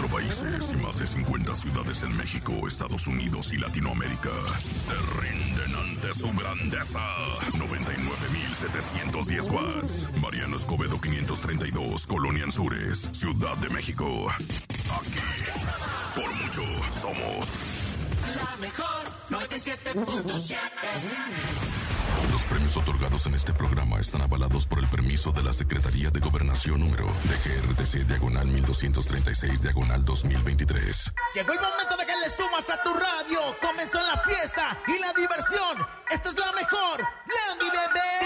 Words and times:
24 0.00 0.08
países 0.08 0.72
y 0.72 0.76
más 0.76 0.98
de 0.98 1.06
50 1.06 1.54
ciudades 1.54 2.02
en 2.02 2.16
México, 2.16 2.66
Estados 2.66 3.06
Unidos 3.06 3.52
y 3.52 3.58
Latinoamérica 3.58 4.30
se 4.62 4.94
rinden 5.20 5.74
ante 5.74 6.14
su 6.14 6.30
grandeza. 6.30 7.00
99.710 7.52 9.50
watts. 9.50 10.08
Mariano 10.20 10.56
Escobedo 10.56 10.98
532, 11.00 12.06
Colonia 12.06 12.44
Anzures, 12.44 13.08
Ciudad 13.12 13.56
de 13.58 13.68
México. 13.70 14.30
Aquí, 14.30 15.20
por 16.14 16.32
mucho, 16.34 16.62
somos 16.92 17.54
La 18.36 18.56
mejor 18.56 19.10
97.7. 19.30 21.79
Premios 22.50 22.76
otorgados 22.76 23.26
en 23.26 23.34
este 23.34 23.52
programa 23.52 24.00
están 24.00 24.22
avalados 24.22 24.66
por 24.66 24.80
el 24.80 24.88
permiso 24.88 25.30
de 25.30 25.40
la 25.40 25.52
Secretaría 25.52 26.10
de 26.10 26.18
Gobernación 26.18 26.80
número 26.80 27.06
DGRTC 27.06 28.08
diagonal 28.08 28.48
1236 28.48 29.62
diagonal 29.62 30.04
2023. 30.04 31.12
Llegó 31.36 31.52
el 31.52 31.60
momento 31.60 31.96
de 31.96 32.06
que 32.06 32.12
le 32.16 32.28
sumas 32.28 32.68
a 32.68 32.82
tu 32.82 32.92
radio. 32.92 33.38
Comenzó 33.62 34.02
la 34.02 34.18
fiesta 34.18 34.76
y 34.88 34.98
la 34.98 35.12
diversión. 35.12 35.86
Esta 36.10 36.28
es 36.30 36.36
la 36.36 36.50
mejor. 36.50 37.00
La 37.00 37.54
mi 37.54 37.70
bebé. 37.70 38.19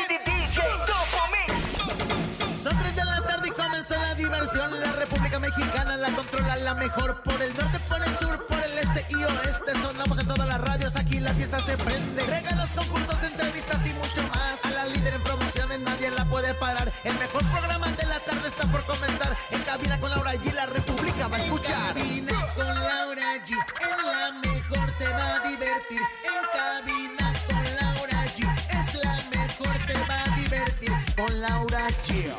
Mexicana 5.57 5.97
la 5.97 6.11
controla 6.11 6.57
la 6.57 6.75
mejor. 6.75 7.23
Por 7.23 7.41
el 7.41 7.55
norte, 7.55 7.79
por 7.89 8.03
el 8.03 8.19
sur, 8.19 8.47
por 8.47 8.59
el 8.59 8.79
este 8.79 9.07
y 9.11 9.23
oeste. 9.23 9.73
Sonamos 9.81 10.19
en 10.19 10.27
todas 10.27 10.49
las 10.49 10.61
radios. 10.61 10.97
Aquí 10.97 11.21
la 11.21 11.33
fiesta 11.33 11.65
se 11.65 11.77
prende. 11.77 12.23
Regalos, 12.25 12.71
concursos, 12.71 13.23
entrevistas 13.23 13.87
y 13.87 13.95
mucho 13.95 14.23
más. 14.35 14.59
A 14.65 14.71
la 14.71 14.85
líder 14.87 15.15
en 15.15 15.23
promociones 15.23 15.81
nadie 15.81 16.11
la 16.11 16.25
puede 16.25 16.55
parar. 16.55 16.91
El 17.05 17.15
mejor 17.19 17.45
programa 17.45 17.87
de 17.89 18.07
la 18.07 18.19
tarde 18.21 18.49
está 18.49 18.67
por 18.67 18.85
comenzar. 18.85 19.37
En 19.51 19.63
cabina 19.63 19.99
con 20.01 20.11
Laura 20.11 20.35
G. 20.35 20.53
La 20.53 20.67
República 20.67 21.29
va 21.29 21.37
a 21.37 21.41
escuchar. 21.41 21.97
En 21.99 22.05
cabina 22.05 22.33
con 22.57 22.67
Laura 22.67 23.35
G. 23.47 23.51
En 23.53 24.07
la 24.07 24.33
mejor 24.41 24.93
te 24.99 25.09
va 25.09 25.35
a 25.37 25.49
divertir. 25.49 26.01
En 26.33 26.43
cabina 26.59 27.33
con 27.47 27.65
Laura 27.77 28.25
G. 28.35 28.39
Es 28.81 28.95
la 28.95 29.17
mejor 29.31 29.87
te 29.87 29.95
va 30.09 30.25
a 30.25 30.37
divertir. 30.37 30.93
Con 31.17 31.41
Laura 31.41 31.87
G. 32.03 32.35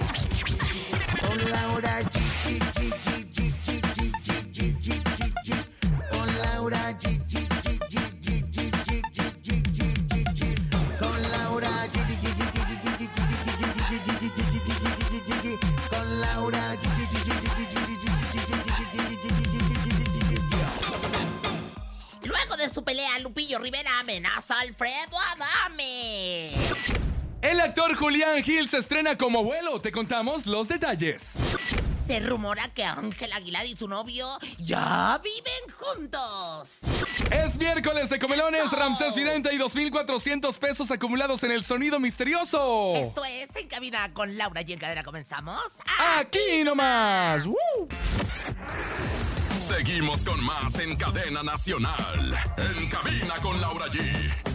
Con 1.22 1.52
Laura 1.52 2.02
G. 2.02 2.14
Alfredo 24.67 25.17
Adame. 25.33 26.52
El 27.41 27.59
actor 27.59 27.95
Julián 27.95 28.41
Gil 28.44 28.67
se 28.67 28.80
estrena 28.80 29.16
como 29.16 29.39
abuelo. 29.39 29.80
Te 29.80 29.91
contamos 29.91 30.47
los 30.47 30.67
detalles. 30.67 31.33
Se 32.07 32.19
rumora 32.19 32.67
que 32.73 32.83
Ángel 32.83 33.31
Aguilar 33.33 33.66
y 33.67 33.75
su 33.75 33.88
novio 33.88 34.27
ya 34.57 35.22
viven 35.23 35.75
juntos. 35.77 36.69
Es 37.30 37.55
miércoles 37.57 38.09
de 38.09 38.17
comelones, 38.17 38.72
No. 38.72 38.77
Ramsés 38.77 39.13
Vidente 39.16 39.53
y 39.53 39.57
2.400 39.59 40.57
pesos 40.57 40.89
acumulados 40.89 41.44
en 41.44 41.52
el 41.52 41.63
sonido 41.63 42.00
misterioso. 42.00 42.94
Esto 42.95 43.23
es 43.25 43.55
En 43.55 43.67
Cabina 43.67 44.11
con 44.13 44.35
Laura 44.35 44.61
y 44.66 44.73
en 44.73 44.79
cadena 44.79 45.03
comenzamos. 45.03 45.61
Aquí 46.17 46.63
nomás. 46.63 47.45
¡Woo! 47.45 47.55
Seguimos 49.59 50.23
con 50.23 50.44
más 50.44 50.75
en 50.77 50.95
cadena 50.95 51.41
nacional. 51.41 52.38
En 52.57 52.88
cabina 52.88 53.35
con 53.41 53.59
Laura 53.59 53.88
G. 53.88 54.54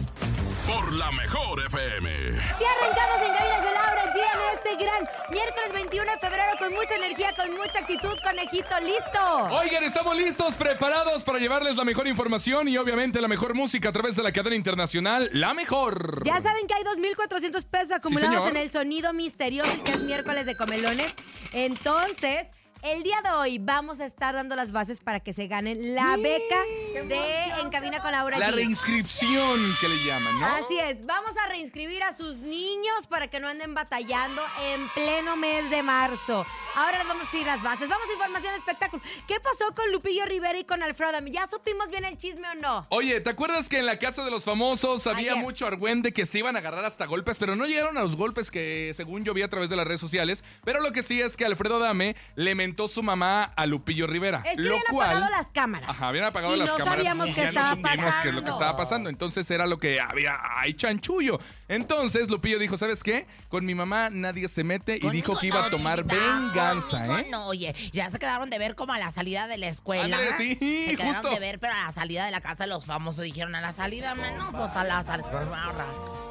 Por 0.71 0.93
la 0.93 1.11
mejor 1.11 1.59
FM. 1.65 2.09
Si 2.09 2.63
arrancamos 2.63 3.21
en 3.27 3.33
cabina 3.33 3.57
con 3.57 3.73
Laura 3.73 4.13
G 4.13 4.19
en 4.19 4.55
este 4.55 4.85
gran 4.85 5.03
miércoles 5.29 5.73
21 5.73 6.11
de 6.13 6.17
febrero 6.17 6.51
con 6.59 6.73
mucha 6.73 6.95
energía, 6.95 7.35
con 7.35 7.51
mucha 7.51 7.79
actitud, 7.79 8.17
conejito, 8.23 8.79
listo. 8.79 9.19
Oigan, 9.51 9.83
estamos 9.83 10.15
listos, 10.15 10.55
preparados 10.55 11.25
para 11.25 11.39
llevarles 11.39 11.75
la 11.75 11.83
mejor 11.83 12.07
información 12.07 12.69
y 12.69 12.77
obviamente 12.77 13.19
la 13.19 13.27
mejor 13.27 13.53
música 13.53 13.89
a 13.89 13.91
través 13.91 14.15
de 14.15 14.23
la 14.23 14.31
cadena 14.31 14.55
internacional, 14.55 15.29
la 15.33 15.53
mejor. 15.53 16.23
Ya 16.23 16.41
saben 16.41 16.65
que 16.67 16.73
hay 16.73 16.83
2.400 16.83 17.65
pesos 17.65 17.91
acumulados 17.91 18.49
en 18.49 18.55
el 18.55 18.71
sonido 18.71 19.11
misterioso 19.11 19.83
que 19.83 19.91
es 19.91 19.99
miércoles 19.99 20.45
de 20.45 20.55
comelones. 20.55 21.13
Entonces, 21.51 22.47
el 22.83 23.03
día 23.03 23.21
de 23.23 23.29
hoy 23.31 23.59
vamos 23.59 24.01
a 24.01 24.05
estar 24.05 24.33
dando 24.33 24.55
las 24.55 24.71
bases 24.71 24.99
para 24.99 25.19
que 25.19 25.33
se 25.33 25.47
ganen 25.47 25.93
la 25.93 26.17
beca 26.17 26.63
de 26.93 27.61
En 27.61 27.69
Cabina 27.69 27.99
con 27.99 28.11
Laura 28.11 28.39
La 28.39 28.49
G. 28.49 28.55
reinscripción 28.55 29.75
que 29.79 29.87
le 29.87 30.03
llaman, 30.03 30.39
¿no? 30.39 30.45
Así 30.47 30.79
es, 30.79 31.05
vamos 31.05 31.31
a 31.37 31.47
reinscribir 31.49 32.01
a 32.01 32.15
sus 32.15 32.37
niños 32.37 33.05
para 33.07 33.27
que 33.27 33.39
no 33.39 33.47
anden 33.47 33.75
batallando 33.75 34.41
en 34.63 34.89
pleno 34.89 35.35
mes 35.35 35.69
de 35.69 35.83
marzo. 35.83 36.45
Ahora 36.75 36.99
les 36.99 37.07
vamos 37.07 37.27
a 37.31 37.37
ir 37.37 37.45
las 37.45 37.61
bases. 37.61 37.87
Vamos 37.87 38.07
a 38.09 38.13
información 38.13 38.53
de 38.53 38.59
espectáculo. 38.59 39.03
¿Qué 39.27 39.39
pasó 39.39 39.75
con 39.75 39.91
Lupillo 39.91 40.25
Rivera 40.25 40.57
y 40.57 40.63
con 40.63 40.81
Alfredo? 40.81 41.19
¿Ya 41.27 41.47
supimos 41.49 41.89
bien 41.89 42.05
el 42.05 42.17
chisme 42.17 42.47
o 42.49 42.55
no? 42.55 42.87
Oye, 42.89 43.19
¿te 43.21 43.29
acuerdas 43.29 43.69
que 43.69 43.79
en 43.79 43.85
la 43.85 43.99
casa 43.99 44.23
de 44.23 44.31
los 44.31 44.43
famosos 44.43 45.05
había 45.05 45.33
Ayer. 45.33 45.43
mucho 45.43 45.67
argüende 45.67 46.13
que 46.13 46.25
se 46.25 46.39
iban 46.39 46.55
a 46.55 46.59
agarrar 46.59 46.85
hasta 46.85 47.05
golpes, 47.05 47.37
pero 47.37 47.55
no 47.55 47.65
llegaron 47.65 47.97
a 47.97 48.01
los 48.01 48.15
golpes 48.15 48.49
que 48.49 48.93
según 48.95 49.23
yo 49.23 49.33
vi 49.33 49.41
a 49.41 49.49
través 49.49 49.69
de 49.69 49.75
las 49.75 49.85
redes 49.85 50.01
sociales? 50.01 50.43
Pero 50.63 50.79
lo 50.81 50.91
que 50.91 51.03
sí 51.03 51.21
es 51.21 51.35
que 51.35 51.45
Alfredo 51.45 51.79
Dame 51.79 52.15
le 52.35 52.55
mentó 52.55 52.70
su 52.87 53.03
mamá 53.03 53.43
a 53.55 53.65
Lupillo 53.65 54.07
Rivera. 54.07 54.41
Es 54.45 54.55
que 54.57 54.61
lo 54.63 54.75
habían 54.75 54.83
cual, 54.91 55.09
apagado 55.09 55.31
las 55.31 55.51
cámaras. 55.51 55.89
Ajá, 55.89 56.07
habían 56.07 56.25
apagado 56.25 56.55
Y 56.55 56.59
las 56.59 56.67
no 56.67 56.77
cámaras. 56.77 56.97
sabíamos 56.97 57.27
y 57.29 57.33
qué 57.33 57.41
ya 57.41 57.49
estaba 57.49 57.69
no 57.69 57.75
supimos 57.75 58.15
qué 58.21 58.29
es 58.29 58.35
lo 58.35 58.41
que 58.41 58.45
pasando. 58.47 58.51
estaba 58.51 58.77
pasando. 58.77 59.09
Entonces 59.09 59.51
era 59.51 59.65
lo 59.67 59.77
que 59.77 59.99
había. 59.99 60.37
¡Ay, 60.55 60.73
chanchullo! 60.73 61.39
Entonces 61.67 62.29
Lupillo 62.29 62.59
dijo: 62.59 62.77
¿Sabes 62.77 63.03
qué? 63.03 63.27
Con 63.49 63.65
mi 63.65 63.75
mamá 63.75 64.09
nadie 64.09 64.47
se 64.47 64.63
mete 64.63 64.97
y 65.01 65.09
dijo 65.09 65.37
que 65.37 65.47
iba 65.47 65.65
a 65.65 65.69
tomar 65.69 65.99
chiquita, 66.03 66.15
venganza, 66.35 67.19
¿eh? 67.19 67.27
No, 67.29 67.47
oye, 67.47 67.73
ya 67.91 68.09
se 68.09 68.19
quedaron 68.19 68.49
de 68.49 68.57
ver 68.59 68.75
como 68.75 68.93
a 68.93 68.99
la 68.99 69.11
salida 69.11 69.47
de 69.47 69.57
la 69.57 69.67
escuela. 69.67 70.17
Sí, 70.37 70.55
se 70.87 70.95
quedaron 70.95 71.13
justo. 71.15 71.29
de 71.29 71.39
ver, 71.39 71.59
pero 71.59 71.73
a 71.73 71.85
la 71.87 71.91
salida 71.91 72.25
de 72.25 72.31
la 72.31 72.41
casa 72.41 72.63
de 72.63 72.67
los 72.67 72.85
famosos 72.85 73.23
dijeron 73.23 73.55
a 73.55 73.61
la 73.61 73.73
salida, 73.73 74.15
no, 74.15 74.51
pues 74.51 74.71
a 74.75 74.83
la 74.83 75.03
salida. 75.03 75.29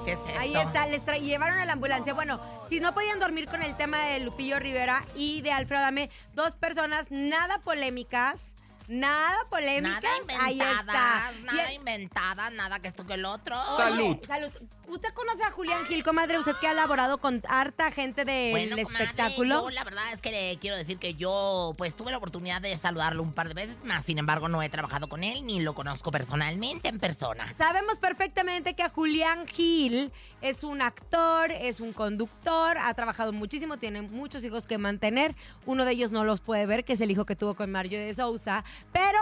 ¿Qué 0.04 0.12
es 0.12 0.18
esto? 0.18 0.40
Ahí 0.40 0.54
está, 0.56 0.86
les 0.86 1.04
llevaron 1.20 1.58
a 1.58 1.64
la 1.66 1.74
ambulancia. 1.74 2.14
Bueno, 2.14 2.40
si 2.68 2.80
no 2.80 2.92
podían 2.94 3.18
dormir 3.20 3.46
con 3.48 3.62
el 3.62 3.76
tema 3.76 4.06
de 4.06 4.20
Lupillo 4.20 4.58
Rivera 4.58 5.04
y 5.14 5.42
de 5.42 5.52
Alfredo 5.52 5.82
Adame, 5.82 6.10
dos 6.34 6.54
personas 6.54 7.06
nada 7.10 7.58
polémicas, 7.60 8.40
nada 8.88 9.36
polémicas. 9.50 10.02
Nada 10.26 10.44
Ahí 10.44 10.58
está. 10.58 10.70
inventadas, 10.72 11.34
Y 11.38 11.42
nada 11.44 11.64
es- 11.68 11.74
inventada, 11.74 12.50
nada 12.50 12.80
que 12.80 12.88
esto 12.88 13.06
que 13.06 13.14
el 13.14 13.24
otro. 13.24 13.56
Salud. 13.76 14.16
Oye, 14.16 14.26
salud. 14.26 14.52
¿Usted 14.90 15.14
conoce 15.14 15.44
a 15.44 15.52
Julián 15.52 15.84
Gil, 15.86 16.02
comadre? 16.02 16.36
Usted 16.40 16.56
que 16.60 16.66
ha 16.66 16.74
laborado 16.74 17.18
con 17.18 17.40
harta 17.48 17.92
gente 17.92 18.24
del 18.24 18.50
Bueno, 18.50 18.76
comadre, 18.82 19.04
espectáculo. 19.04 19.60
yo 19.60 19.70
la 19.70 19.84
verdad 19.84 20.02
es 20.12 20.20
que 20.20 20.32
le 20.32 20.58
quiero 20.58 20.76
decir 20.76 20.98
que 20.98 21.14
yo 21.14 21.74
pues 21.78 21.94
tuve 21.94 22.10
la 22.10 22.16
oportunidad 22.16 22.60
de 22.60 22.76
saludarlo 22.76 23.22
un 23.22 23.32
par 23.32 23.46
de 23.46 23.54
veces, 23.54 23.78
más 23.84 24.04
sin 24.04 24.18
embargo 24.18 24.48
no 24.48 24.62
he 24.62 24.68
trabajado 24.68 25.08
con 25.08 25.22
él 25.22 25.46
ni 25.46 25.60
lo 25.60 25.74
conozco 25.74 26.10
personalmente 26.10 26.88
en 26.88 26.98
persona. 26.98 27.52
Sabemos 27.52 27.98
perfectamente 27.98 28.74
que 28.74 28.88
Julián 28.88 29.46
Gil 29.46 30.10
es 30.40 30.64
un 30.64 30.82
actor, 30.82 31.52
es 31.52 31.78
un 31.78 31.92
conductor, 31.92 32.76
ha 32.78 32.92
trabajado 32.94 33.32
muchísimo, 33.32 33.76
tiene 33.76 34.02
muchos 34.02 34.42
hijos 34.42 34.66
que 34.66 34.76
mantener. 34.76 35.36
Uno 35.66 35.84
de 35.84 35.92
ellos 35.92 36.10
no 36.10 36.24
los 36.24 36.40
puede 36.40 36.66
ver, 36.66 36.84
que 36.84 36.94
es 36.94 37.00
el 37.00 37.12
hijo 37.12 37.26
que 37.26 37.36
tuvo 37.36 37.54
con 37.54 37.70
Mario 37.70 38.00
de 38.00 38.12
Sousa. 38.12 38.64
Pero 38.92 39.20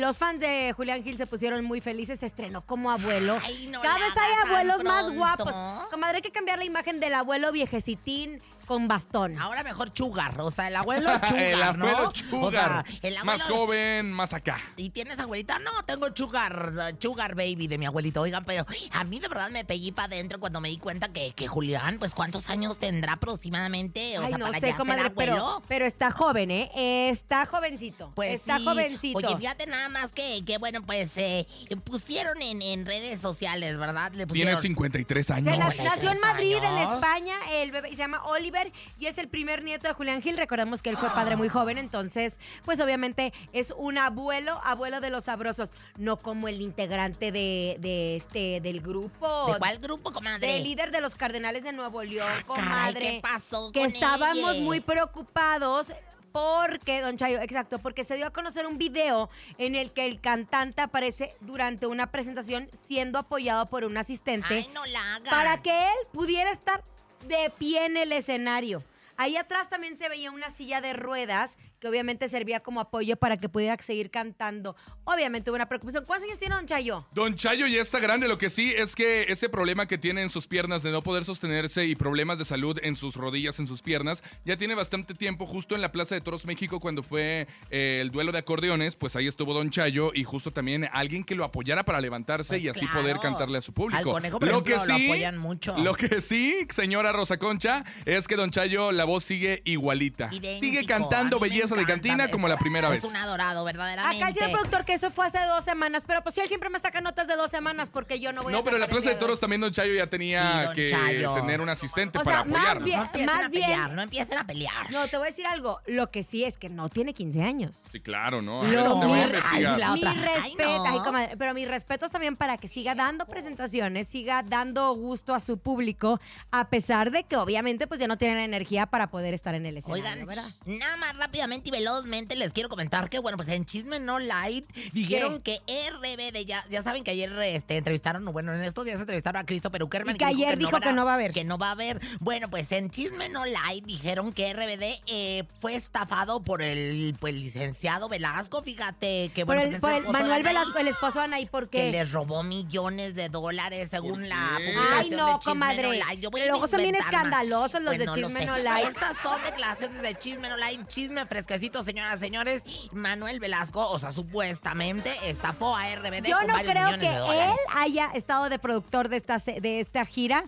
los 0.00 0.16
fans 0.16 0.40
de 0.40 0.72
Julián 0.74 1.02
Gil 1.04 1.18
se 1.18 1.26
pusieron 1.26 1.62
muy 1.62 1.80
felices, 1.80 2.20
se 2.20 2.26
estrenó 2.26 2.62
como 2.62 2.90
abuelo. 2.90 3.38
Ay, 3.42 3.68
no 3.70 3.82
Cada 3.82 3.98
vez 3.98 4.16
hay 4.16 4.32
abuelos 4.48 4.84
más 4.84 4.93
pronto. 5.02 5.14
guapos. 5.14 5.54
Comadre, 5.90 6.16
hay 6.16 6.22
que 6.22 6.30
cambiar 6.30 6.58
la 6.58 6.64
imagen 6.64 7.00
del 7.00 7.14
abuelo 7.14 7.52
viejecitín 7.52 8.40
con 8.64 8.88
bastón. 8.88 9.38
Ahora 9.38 9.62
mejor 9.62 9.92
chugar, 9.92 10.40
o 10.40 10.50
sea, 10.50 10.68
el 10.68 10.76
abuelo 10.76 11.10
chugar, 11.28 11.42
el 11.42 11.62
abuelo 11.62 12.02
¿no? 12.04 12.14
Sugar. 12.14 12.42
O 12.44 12.50
sea, 12.50 12.84
el 13.02 13.16
abuelo... 13.16 13.24
Más 13.38 13.42
joven, 13.42 14.12
más 14.12 14.32
acá. 14.32 14.60
¿Y 14.76 14.90
tienes 14.90 15.18
abuelita? 15.18 15.58
No, 15.58 15.70
tengo 15.84 16.08
sugar, 16.14 16.72
sugar 17.00 17.34
baby 17.34 17.66
de 17.68 17.78
mi 17.78 17.86
abuelito. 17.86 18.20
Oigan, 18.22 18.44
pero 18.44 18.64
a 18.92 19.04
mí 19.04 19.20
de 19.20 19.28
verdad 19.28 19.50
me 19.50 19.64
pegué 19.64 19.92
para 19.92 20.06
adentro 20.06 20.38
cuando 20.40 20.60
me 20.60 20.68
di 20.68 20.78
cuenta 20.78 21.08
que, 21.08 21.32
que 21.32 21.46
Julián, 21.46 21.98
pues 21.98 22.14
¿cuántos 22.14 22.48
años 22.50 22.78
tendrá 22.78 23.14
aproximadamente? 23.14 24.18
O 24.18 24.22
Ay, 24.22 24.28
sea, 24.28 24.38
no 24.38 24.46
para 24.46 24.60
sé, 24.60 24.66
ya 24.68 24.76
comadre, 24.76 25.10
pero, 25.10 25.36
abuelo. 25.36 25.62
pero 25.68 25.86
está 25.86 26.10
joven, 26.10 26.50
¿eh? 26.50 26.70
Está 27.10 27.46
jovencito. 27.46 28.12
Pues 28.14 28.32
está 28.34 28.58
sí. 28.58 28.64
jovencito. 28.64 29.18
Oye, 29.18 29.36
fíjate 29.36 29.66
nada 29.66 29.88
más 29.88 30.12
que, 30.12 30.44
que 30.44 30.58
bueno, 30.58 30.82
pues 30.82 31.12
eh, 31.16 31.46
pusieron 31.84 32.40
en, 32.42 32.62
en 32.62 32.86
redes 32.86 33.20
sociales, 33.20 33.78
¿verdad? 33.78 34.12
Le 34.12 34.26
Tiene 34.26 34.52
pusieron... 34.52 34.62
53 34.62 35.26
Se 35.26 35.32
años. 35.32 35.58
na- 35.58 35.66
Hola, 35.68 35.84
nació 35.84 36.10
en 36.12 36.20
Madrid, 36.20 36.56
en. 36.56 36.74
España, 36.94 37.34
el 37.52 37.70
bebé 37.70 37.90
se 37.90 37.96
llama 37.96 38.24
Oliver 38.24 38.53
y 38.98 39.06
es 39.06 39.18
el 39.18 39.28
primer 39.28 39.62
nieto 39.64 39.88
de 39.88 39.94
Julián 39.94 40.22
Gil. 40.22 40.36
Recordemos 40.36 40.82
que 40.82 40.90
él 40.90 40.96
fue 40.96 41.08
padre 41.10 41.36
muy 41.36 41.48
joven, 41.48 41.78
entonces, 41.78 42.38
pues 42.64 42.80
obviamente 42.80 43.32
es 43.52 43.72
un 43.76 43.98
abuelo, 43.98 44.60
abuelo 44.64 45.00
de 45.00 45.10
los 45.10 45.24
sabrosos, 45.24 45.70
no 45.96 46.16
como 46.16 46.48
el 46.48 46.60
integrante 46.60 47.32
de, 47.32 47.76
de 47.80 48.16
este 48.16 48.60
del 48.60 48.80
grupo. 48.80 49.46
¿De 49.52 49.58
cuál 49.58 49.78
grupo, 49.78 50.12
comadre? 50.12 50.46
Del 50.52 50.64
líder 50.64 50.90
de 50.90 51.00
los 51.00 51.14
Cardenales 51.14 51.62
de 51.64 51.72
Nuevo 51.72 52.02
León, 52.02 52.28
Ah, 52.30 52.42
caray, 52.46 52.62
comadre. 52.64 53.00
¿qué 53.00 53.20
pasó 53.22 53.72
que 53.72 53.80
con 53.80 53.92
estábamos 53.92 54.54
ella? 54.54 54.62
muy 54.64 54.80
preocupados 54.80 55.88
porque, 56.32 57.00
don 57.00 57.16
Chayo, 57.16 57.40
exacto, 57.40 57.78
porque 57.78 58.02
se 58.02 58.16
dio 58.16 58.26
a 58.26 58.30
conocer 58.30 58.66
un 58.66 58.76
video 58.76 59.30
en 59.56 59.76
el 59.76 59.92
que 59.92 60.04
el 60.04 60.20
cantante 60.20 60.80
aparece 60.80 61.32
durante 61.40 61.86
una 61.86 62.08
presentación 62.10 62.68
siendo 62.88 63.20
apoyado 63.20 63.66
por 63.66 63.84
un 63.84 63.96
asistente 63.96 64.52
Ay, 64.54 64.68
no 64.74 64.84
la 64.86 65.20
para 65.30 65.62
que 65.62 65.70
él 65.84 65.94
pudiera 66.12 66.50
estar 66.50 66.82
de 67.26 67.50
pie 67.58 67.86
en 67.86 67.96
el 67.96 68.12
escenario. 68.12 68.82
Ahí 69.16 69.36
atrás 69.36 69.68
también 69.68 69.96
se 69.96 70.08
veía 70.08 70.30
una 70.30 70.50
silla 70.50 70.80
de 70.80 70.92
ruedas 70.92 71.50
que 71.84 71.88
obviamente 71.90 72.28
servía 72.28 72.60
como 72.60 72.80
apoyo 72.80 73.16
para 73.16 73.36
que 73.36 73.50
pudiera 73.50 73.76
seguir 73.82 74.10
cantando. 74.10 74.74
Obviamente 75.04 75.50
hubo 75.50 75.56
una 75.56 75.68
preocupación. 75.68 76.02
¿Cuántos 76.06 76.26
años 76.26 76.38
tiene 76.38 76.54
Don 76.54 76.64
Chayo? 76.64 77.06
Don 77.12 77.34
Chayo 77.34 77.66
ya 77.66 77.82
está 77.82 77.98
grande, 77.98 78.26
lo 78.26 78.38
que 78.38 78.48
sí 78.48 78.72
es 78.74 78.94
que 78.94 79.24
ese 79.24 79.50
problema 79.50 79.84
que 79.84 79.98
tiene 79.98 80.22
en 80.22 80.30
sus 80.30 80.46
piernas 80.46 80.82
de 80.82 80.90
no 80.90 81.02
poder 81.02 81.26
sostenerse 81.26 81.84
y 81.84 81.94
problemas 81.94 82.38
de 82.38 82.46
salud 82.46 82.78
en 82.82 82.96
sus 82.96 83.16
rodillas, 83.16 83.58
en 83.58 83.66
sus 83.66 83.82
piernas, 83.82 84.24
ya 84.46 84.56
tiene 84.56 84.74
bastante 84.74 85.12
tiempo. 85.12 85.44
Justo 85.44 85.74
en 85.74 85.82
la 85.82 85.92
Plaza 85.92 86.14
de 86.14 86.22
Toros 86.22 86.46
México, 86.46 86.80
cuando 86.80 87.02
fue 87.02 87.48
eh, 87.68 87.98
el 88.00 88.10
duelo 88.10 88.32
de 88.32 88.38
acordeones, 88.38 88.96
pues 88.96 89.14
ahí 89.14 89.26
estuvo 89.26 89.52
Don 89.52 89.68
Chayo 89.68 90.10
y 90.14 90.24
justo 90.24 90.52
también 90.52 90.88
alguien 90.90 91.22
que 91.22 91.34
lo 91.34 91.44
apoyara 91.44 91.84
para 91.84 92.00
levantarse 92.00 92.54
Pues 92.54 92.62
y 92.62 92.68
así 92.70 92.86
claro. 92.86 93.02
poder 93.02 93.18
cantarle 93.18 93.58
a 93.58 93.60
su 93.60 93.74
público. 93.74 93.98
Al 93.98 94.04
conejo, 94.04 94.38
por 94.38 94.48
ejemplo, 94.48 94.74
lo 94.86 94.94
apoyan 94.94 95.36
mucho. 95.36 95.76
Lo 95.76 95.94
que 95.94 96.22
sí, 96.22 96.66
señora 96.70 97.12
Rosa 97.12 97.36
Concha, 97.36 97.84
es 98.06 98.26
que 98.26 98.36
Don 98.36 98.50
Chayo, 98.50 98.90
la 98.90 99.04
voz 99.04 99.24
sigue 99.24 99.60
igualita. 99.66 100.30
Idéntico. 100.32 100.60
Sigue 100.60 100.86
cantando 100.86 101.38
Belleza 101.38 101.73
de 101.76 101.82
encanta. 101.82 102.08
Cantina 102.08 102.28
como 102.30 102.48
la 102.48 102.56
primera 102.56 102.88
es 102.88 102.94
vez. 103.02 103.04
un 103.04 103.16
adorado, 103.16 103.64
verdaderamente. 103.64 104.24
Acá 104.24 104.44
el 104.46 104.52
productor 104.52 104.84
que 104.84 104.94
eso 104.94 105.10
fue 105.10 105.26
hace 105.26 105.38
dos 105.46 105.64
semanas, 105.64 106.04
pero 106.06 106.22
pues 106.22 106.34
sí, 106.34 106.40
él 106.40 106.48
siempre 106.48 106.70
me 106.70 106.78
saca 106.78 107.00
notas 107.00 107.26
de 107.26 107.36
dos 107.36 107.50
semanas 107.50 107.88
porque 107.90 108.20
yo 108.20 108.32
no 108.32 108.42
voy 108.42 108.52
a 108.52 108.56
No, 108.56 108.64
pero 108.64 108.76
en 108.76 108.80
la 108.80 108.88
Plaza 108.88 109.10
de 109.10 109.16
Toros 109.16 109.40
también 109.40 109.60
Don 109.60 109.72
Chayo 109.72 109.94
ya 109.94 110.06
tenía 110.06 110.72
que 110.74 110.88
Chayo. 110.88 111.34
tener 111.34 111.60
un 111.60 111.68
asistente 111.68 112.18
O 112.18 112.22
para 112.22 112.38
sea, 112.42 112.44
más 112.44 112.58
apoyarlo. 112.60 112.84
bien- 112.84 112.98
No 112.98 113.04
empiecen 113.06 113.26
Más 113.26 113.44
a 113.44 113.48
bien- 113.48 113.64
pelear, 113.64 113.92
no 113.92 114.02
empiecen 114.02 114.38
a 114.38 114.46
pelear. 114.46 114.90
No, 114.90 115.06
te 115.08 115.16
voy 115.16 115.26
a 115.26 115.30
decir 115.30 115.46
algo. 115.46 115.80
Lo 115.86 116.10
que 116.10 116.22
sí 116.22 116.44
es 116.44 116.58
que 116.58 116.68
no 116.68 116.88
tiene 116.88 117.14
15 117.14 117.42
años. 117.42 117.84
Sí, 117.90 118.00
claro, 118.00 118.42
¿no? 118.42 118.62
A 118.62 118.66
No, 118.66 119.00
te 119.00 119.06
voy 119.06 119.20
a 119.20 119.26
mi- 119.26 119.30
investigar. 119.34 119.80
ay, 119.82 120.00
Mi. 120.00 120.06
Ay, 120.06 120.16
respeto, 120.16 120.76
no. 120.76 120.84
ay, 120.86 120.98
comadre, 121.04 121.36
pero 121.36 121.54
mis 121.54 121.68
respetos 121.68 122.10
también 122.10 122.36
para 122.36 122.56
que 122.56 122.68
siga 122.68 122.94
dando 122.94 123.26
presentaciones, 123.26 124.08
siga 124.08 124.42
dando 124.42 124.92
gusto 124.94 125.34
a 125.34 125.40
su 125.40 125.58
público, 125.58 126.20
a 126.50 126.68
pesar 126.68 127.10
de 127.10 127.24
que 127.24 127.36
obviamente 127.36 127.86
pues 127.86 128.00
ya 128.00 128.06
no 128.08 128.16
tiene 128.18 128.34
la 128.36 128.44
energía 128.44 128.86
para 128.86 129.08
poder 129.08 129.34
estar 129.34 129.54
en 129.54 129.66
el 129.66 129.76
escenario, 129.78 130.04
Oigan, 130.04 130.26
¿verdad? 130.26 130.46
nada 130.66 130.96
más 130.96 131.16
rápidamente 131.16 131.63
y 131.64 131.70
velozmente 131.70 132.36
les 132.36 132.52
quiero 132.52 132.68
comentar 132.68 133.08
que, 133.08 133.18
bueno, 133.18 133.36
pues 133.36 133.48
en 133.48 133.64
Chisme 133.64 133.98
No 134.00 134.18
Light 134.18 134.64
dijeron 134.92 135.40
que 135.42 135.60
RBD, 135.68 136.44
ya, 136.46 136.64
ya 136.68 136.82
saben 136.82 137.04
que 137.04 137.10
ayer 137.12 137.32
este, 137.42 137.76
entrevistaron, 137.76 138.24
bueno, 138.26 138.52
en 138.54 138.62
estos 138.62 138.84
días 138.84 139.00
entrevistaron 139.00 139.40
a 139.42 139.46
Cristo 139.46 139.70
Peruquerman. 139.70 140.14
Y 140.14 140.18
que 140.18 140.24
ayer 140.24 140.56
dijo 140.58 140.78
que 140.80 140.92
no 140.92 141.04
va 141.04 141.12
a 141.12 141.14
haber. 141.14 141.32
Que 141.32 141.44
no 141.44 141.58
va 141.58 141.68
a 141.68 141.72
haber. 141.72 142.00
Bueno, 142.20 142.48
pues 142.50 142.70
en 142.72 142.90
Chisme 142.90 143.28
No 143.28 143.44
Light 143.44 143.84
dijeron 143.84 144.32
que 144.32 144.52
RBD 144.52 145.02
eh, 145.06 145.44
fue 145.60 145.74
estafado 145.74 146.42
por 146.42 146.62
el 146.62 147.16
pues, 147.18 147.34
licenciado 147.34 148.08
Velasco, 148.08 148.62
fíjate. 148.62 149.30
Que, 149.34 149.44
Por 149.46 149.56
bueno, 149.56 149.62
el, 149.62 149.80
pues, 149.80 149.94
es 149.94 150.00
por 150.02 150.06
el 150.06 150.12
Manuel 150.12 150.32
Anaí, 150.32 150.42
Velasco, 150.42 150.78
el 150.78 150.88
esposo 150.88 151.18
de 151.18 151.24
Anaí, 151.24 151.46
¿por 151.46 151.68
Que 151.68 151.78
qué? 151.78 151.92
les 151.92 152.12
robó 152.12 152.42
millones 152.42 153.14
de 153.14 153.28
dólares 153.28 153.88
según 153.90 154.20
¿Por 154.20 154.28
la 154.28 154.52
publicación 154.56 154.98
Ay, 154.98 155.10
no, 155.10 155.26
de 155.26 155.32
Chisme 155.38 155.52
comadre. 155.52 155.82
No 155.82 155.92
Light. 155.92 156.20
Yo 156.20 156.30
voy 156.30 156.40
a 156.42 156.46
Luego 156.46 156.68
son 156.68 156.82
bien 156.82 156.92
más. 156.96 157.04
escandalosos 157.06 157.80
los 157.82 157.90
Pues 157.96 157.98
de 157.98 158.06
no 158.06 158.14
Chisme. 158.14 158.46
No 158.46 158.58
Light. 158.58 158.88
Estas 158.88 159.16
son 159.18 159.42
declaraciones 159.44 160.02
de 160.02 160.14
Chisme 160.16 160.48
No 160.48 160.56
Light, 160.56 160.86
chisme 160.88 161.26
fresquecito, 161.44 161.84
señoras, 161.84 162.18
señores. 162.20 162.62
Manuel 162.92 163.38
Velasco, 163.40 163.88
o 163.90 163.98
sea, 163.98 164.12
supuestamente 164.12 165.10
estafó 165.28 165.76
a 165.76 165.94
RBD 165.94 166.26
Yo 166.26 166.38
con 166.38 166.46
no 166.48 166.54
varios 166.54 166.72
creo 166.72 166.84
millones 166.86 167.00
que 167.00 167.32
de 167.32 167.44
él 167.44 167.50
haya 167.76 168.10
estado 168.14 168.48
de 168.48 168.58
productor 168.58 169.08
de 169.08 169.16
esta, 169.16 169.38
se- 169.38 169.60
de 169.60 169.80
esta 169.80 170.04
gira. 170.04 170.44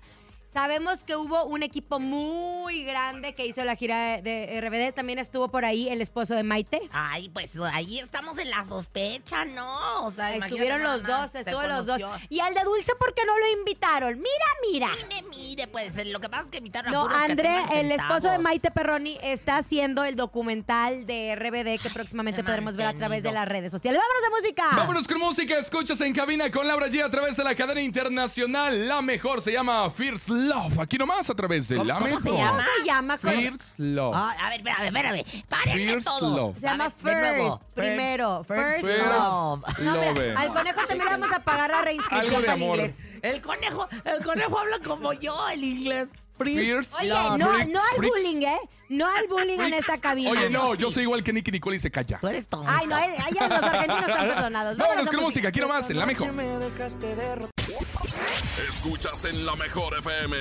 Sabemos 0.56 1.04
que 1.04 1.16
hubo 1.16 1.44
un 1.44 1.62
equipo 1.62 2.00
muy 2.00 2.82
grande 2.82 3.34
que 3.34 3.44
hizo 3.44 3.62
la 3.62 3.76
gira 3.76 4.16
de, 4.16 4.22
de 4.22 4.58
RBD. 4.58 4.94
También 4.94 5.18
estuvo 5.18 5.48
por 5.50 5.66
ahí 5.66 5.90
el 5.90 6.00
esposo 6.00 6.34
de 6.34 6.44
Maite. 6.44 6.80
Ay, 6.92 7.28
pues 7.28 7.58
ahí 7.74 7.98
estamos 7.98 8.38
en 8.38 8.48
la 8.48 8.64
sospecha, 8.64 9.44
¿no? 9.44 10.06
O 10.06 10.10
sea, 10.10 10.34
Estuvieron 10.34 10.82
los 10.82 11.02
dos, 11.02 11.34
estuvo 11.34 11.62
los 11.64 11.84
dos. 11.84 12.00
Y 12.30 12.40
al 12.40 12.54
de 12.54 12.62
Dulce, 12.64 12.94
¿por 12.98 13.12
qué 13.12 13.26
no 13.26 13.38
lo 13.38 13.50
invitaron? 13.58 14.14
Mira, 14.18 14.46
mira. 14.72 14.90
Mire, 15.10 15.28
mire, 15.28 15.66
pues 15.66 16.06
lo 16.06 16.20
que 16.20 16.30
pasa 16.30 16.44
es 16.44 16.48
que 16.48 16.56
invitaron 16.56 16.88
a 16.88 16.96
No, 16.96 17.02
puros 17.02 17.18
que 17.18 17.32
André, 17.32 17.64
el 17.74 17.92
esposo 17.92 18.30
de. 18.30 18.38
Maite 18.38 18.70
Perroni, 18.70 19.18
está 19.22 19.58
haciendo 19.58 20.04
el 20.04 20.16
documental 20.16 21.04
de 21.04 21.36
RBD 21.36 21.82
que 21.82 21.90
próximamente 21.92 22.42
podremos 22.42 22.76
ver 22.78 22.86
a 22.86 22.94
través 22.94 23.22
de 23.22 23.30
las 23.30 23.46
redes 23.46 23.72
sociales. 23.72 24.00
¡Vámonos 24.00 24.22
de 24.22 24.40
música! 24.40 24.74
Vámonos 24.74 25.06
con 25.06 25.18
música, 25.18 25.58
escuchas 25.58 26.00
en 26.00 26.14
cabina 26.14 26.50
con 26.50 26.66
Laura 26.66 26.86
G 26.86 27.04
a 27.04 27.10
través 27.10 27.36
de 27.36 27.44
la 27.44 27.54
cadena 27.54 27.82
internacional. 27.82 28.88
La 28.88 29.02
mejor 29.02 29.42
se 29.42 29.52
llama 29.52 29.90
Fierce 29.90 30.32
Love. 30.32 30.45
Aquí 30.80 30.98
nomás 30.98 31.28
a 31.30 31.34
través 31.34 31.68
de 31.68 31.76
¿Cómo- 31.76 31.88
la 31.88 31.94
cómo 31.98 32.06
mejor. 32.06 32.22
se 32.22 32.28
¿Cómo 32.28 32.40
llama? 32.40 32.64
se 32.78 32.84
llama? 32.86 33.18
Con- 33.18 33.32
Fierce 33.32 33.64
Love. 33.78 34.14
Ay, 34.16 34.38
a 34.42 34.48
ver, 34.50 34.58
espérame, 34.60 35.24
espérame. 35.26 36.04
Todo. 36.04 36.36
love. 36.36 36.54
Se 36.56 36.66
llama 36.66 36.92
ver, 37.02 37.14
de 37.16 37.20
nuevo. 37.20 37.58
First, 37.58 37.74
primero. 37.74 38.44
First, 38.44 38.80
First 38.82 38.98
love. 39.06 39.78
No, 39.80 40.00
hombre, 40.00 40.28
love. 40.32 40.38
al 40.40 40.48
conejo 40.52 40.80
también 40.86 40.98
le 40.98 41.10
vamos 41.18 41.32
a 41.32 41.38
pagar 41.40 41.70
la 41.70 41.76
Algo 41.78 41.84
reinscripción 41.86 42.40
de 42.42 42.46
para 42.46 42.56
el 42.56 42.62
amor. 42.62 42.78
inglés. 42.78 42.98
El 43.22 43.40
conejo, 43.42 43.88
el 44.04 44.24
conejo 44.24 44.58
habla 44.58 44.78
como 44.84 45.12
yo, 45.14 45.48
el 45.50 45.64
inglés. 45.64 46.08
Fierce 46.38 46.60
Fierce 46.64 46.94
Oye, 47.00 47.08
love. 47.08 47.38
no, 47.38 47.48
Freaks, 47.50 47.70
no 47.70 47.80
al 47.80 47.96
freaks. 47.96 48.14
bullying, 48.22 48.42
¿eh? 48.46 48.58
No 48.90 49.06
al 49.06 49.26
bullying 49.26 49.58
en 49.58 49.72
esta 49.74 49.96
cabina. 49.98 50.30
Oye, 50.30 50.50
no, 50.50 50.74
yo 50.74 50.90
soy 50.90 51.04
igual 51.04 51.24
que 51.24 51.32
Nicky 51.32 51.50
Nicole 51.50 51.76
y 51.76 51.80
se 51.80 51.90
calla. 51.90 52.18
Tú 52.20 52.28
eres 52.28 52.46
tonto. 52.46 52.70
Ay, 52.70 52.86
no, 52.86 52.98
eh, 52.98 53.16
allá 53.24 53.48
los 53.48 53.62
argentinos 53.62 54.08
están 54.10 54.28
perdonados. 54.28 54.76
Vámonos 54.76 55.08
a 55.08 55.10
con 55.10 55.20
música, 55.24 55.48
aquí 55.48 55.60
nomás, 55.60 55.88
en 55.88 55.98
la 55.98 56.04
mejor. 56.06 56.30
Escuchas 58.68 59.24
en 59.26 59.44
la 59.44 59.54
mejor 59.56 59.98
FM. 59.98 60.36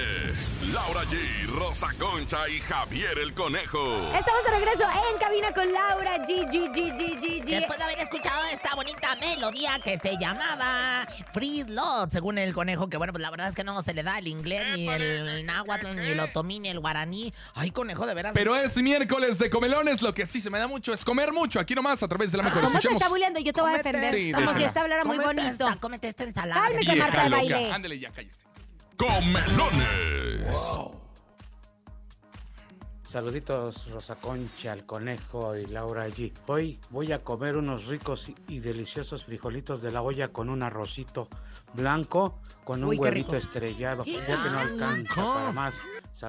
Laura 0.74 1.04
G, 1.04 1.48
Rosa 1.48 1.88
Concha 2.00 2.48
y 2.48 2.60
Javier 2.60 3.18
el 3.20 3.34
Conejo. 3.34 4.14
Estamos 4.14 4.44
de 4.46 4.52
regreso 4.52 4.84
en 5.12 5.18
cabina 5.20 5.54
con 5.54 5.72
Laura 5.74 6.18
G, 6.26 6.50
G, 6.50 6.72
G, 6.72 6.96
G, 6.96 7.20
G, 7.20 7.44
G. 7.44 7.46
Después 7.46 7.78
de 7.78 7.84
haber 7.84 8.00
escuchado 8.00 8.42
esta 8.54 8.76
bonita 8.76 9.16
melodía 9.18 9.80
que 9.84 10.00
se 10.00 10.18
llamaba 10.18 11.08
Free 11.34 11.66
Love, 11.68 12.12
según 12.12 12.38
el 12.38 12.54
conejo, 12.54 12.90
que 12.90 12.98
bueno, 12.98 13.12
pues 13.12 13.22
la 13.22 13.32
verdad 13.32 13.50
es 13.50 13.56
que 13.56 13.64
no 13.64 13.82
se 13.82 13.94
le 13.94 14.04
da 14.04 14.18
el 14.18 14.28
inglés, 14.28 14.76
ni 14.76 14.88
el 14.88 15.46
náhuatl, 15.46 15.96
ni 15.96 16.08
el 16.08 16.20
otomí, 16.20 16.60
ni 16.60 16.70
el 16.70 16.80
guaraní. 16.80 17.34
Ay, 17.54 17.72
conejo, 17.72 18.06
de 18.06 18.14
veras. 18.14 18.32
Pero 18.34 18.56
es 18.56 18.78
miércoles 18.78 19.40
de 19.40 19.50
comelones, 19.50 20.02
lo 20.02 20.14
que 20.14 20.26
sí 20.26 20.40
se 20.40 20.50
me 20.50 20.60
da 20.60 20.68
mucho 20.68 20.94
es 20.94 21.04
comer 21.04 21.34
mucho. 21.34 21.60
Aquí 21.60 21.76
nomás 21.76 22.02
a 22.02 22.08
través 22.08 22.32
de 22.32 22.38
la 22.38 22.44
mejor. 22.44 22.62
¿Cómo 22.62 22.78
Escuchemos. 22.78 23.02
está 23.02 23.10
bulleando? 23.10 23.40
Yo 23.40 23.52
te 23.52 23.62
voy 23.62 23.74
a 23.74 23.78
defender. 23.78 24.14
Sí, 24.14 24.32
Como 24.32 24.54
si 24.54 24.64
esta 24.64 24.82
hablara 24.82 25.04
muy 25.04 25.18
bonito. 25.18 25.46
Esta, 25.66 25.76
cómete 25.78 26.08
esta 26.08 26.24
ensalada. 26.24 26.62
Cálmese, 26.62 26.96
Marta 26.96 27.25
de 27.26 27.30
loca. 27.30 27.54
baile. 27.56 27.72
Ándale 27.72 28.00
ya, 28.00 28.12
cállese. 28.12 28.40
Comelones. 28.98 30.78
Saluditos 33.04 33.90
Rosa 33.92 34.16
Concha, 34.16 34.74
el 34.74 34.86
conejo 34.86 35.56
y 35.56 35.66
Laura 35.68 36.08
G. 36.10 36.34
Hoy 36.48 36.80
voy 36.90 37.12
a 37.14 37.24
comer 37.24 37.56
unos 37.56 37.86
ricos 37.86 38.30
y- 38.50 38.60
deliciosos 38.60 39.24
frijolitos 39.24 39.82
de 39.82 39.92
la 39.92 40.02
olla 40.02 40.28
con 40.28 40.50
un 40.50 40.64
arrocito 40.64 41.30
blanco 41.74 42.40
con 42.66 42.84
un 42.84 42.90
Uy, 42.90 42.98
huevito 42.98 43.32
rico. 43.34 43.38
estrellado. 43.38 44.04
Ya 44.06 44.26
que 44.44 44.50
no 44.50 44.60
alcanza 44.60 45.16
para 45.24 45.52
más. 45.54 45.76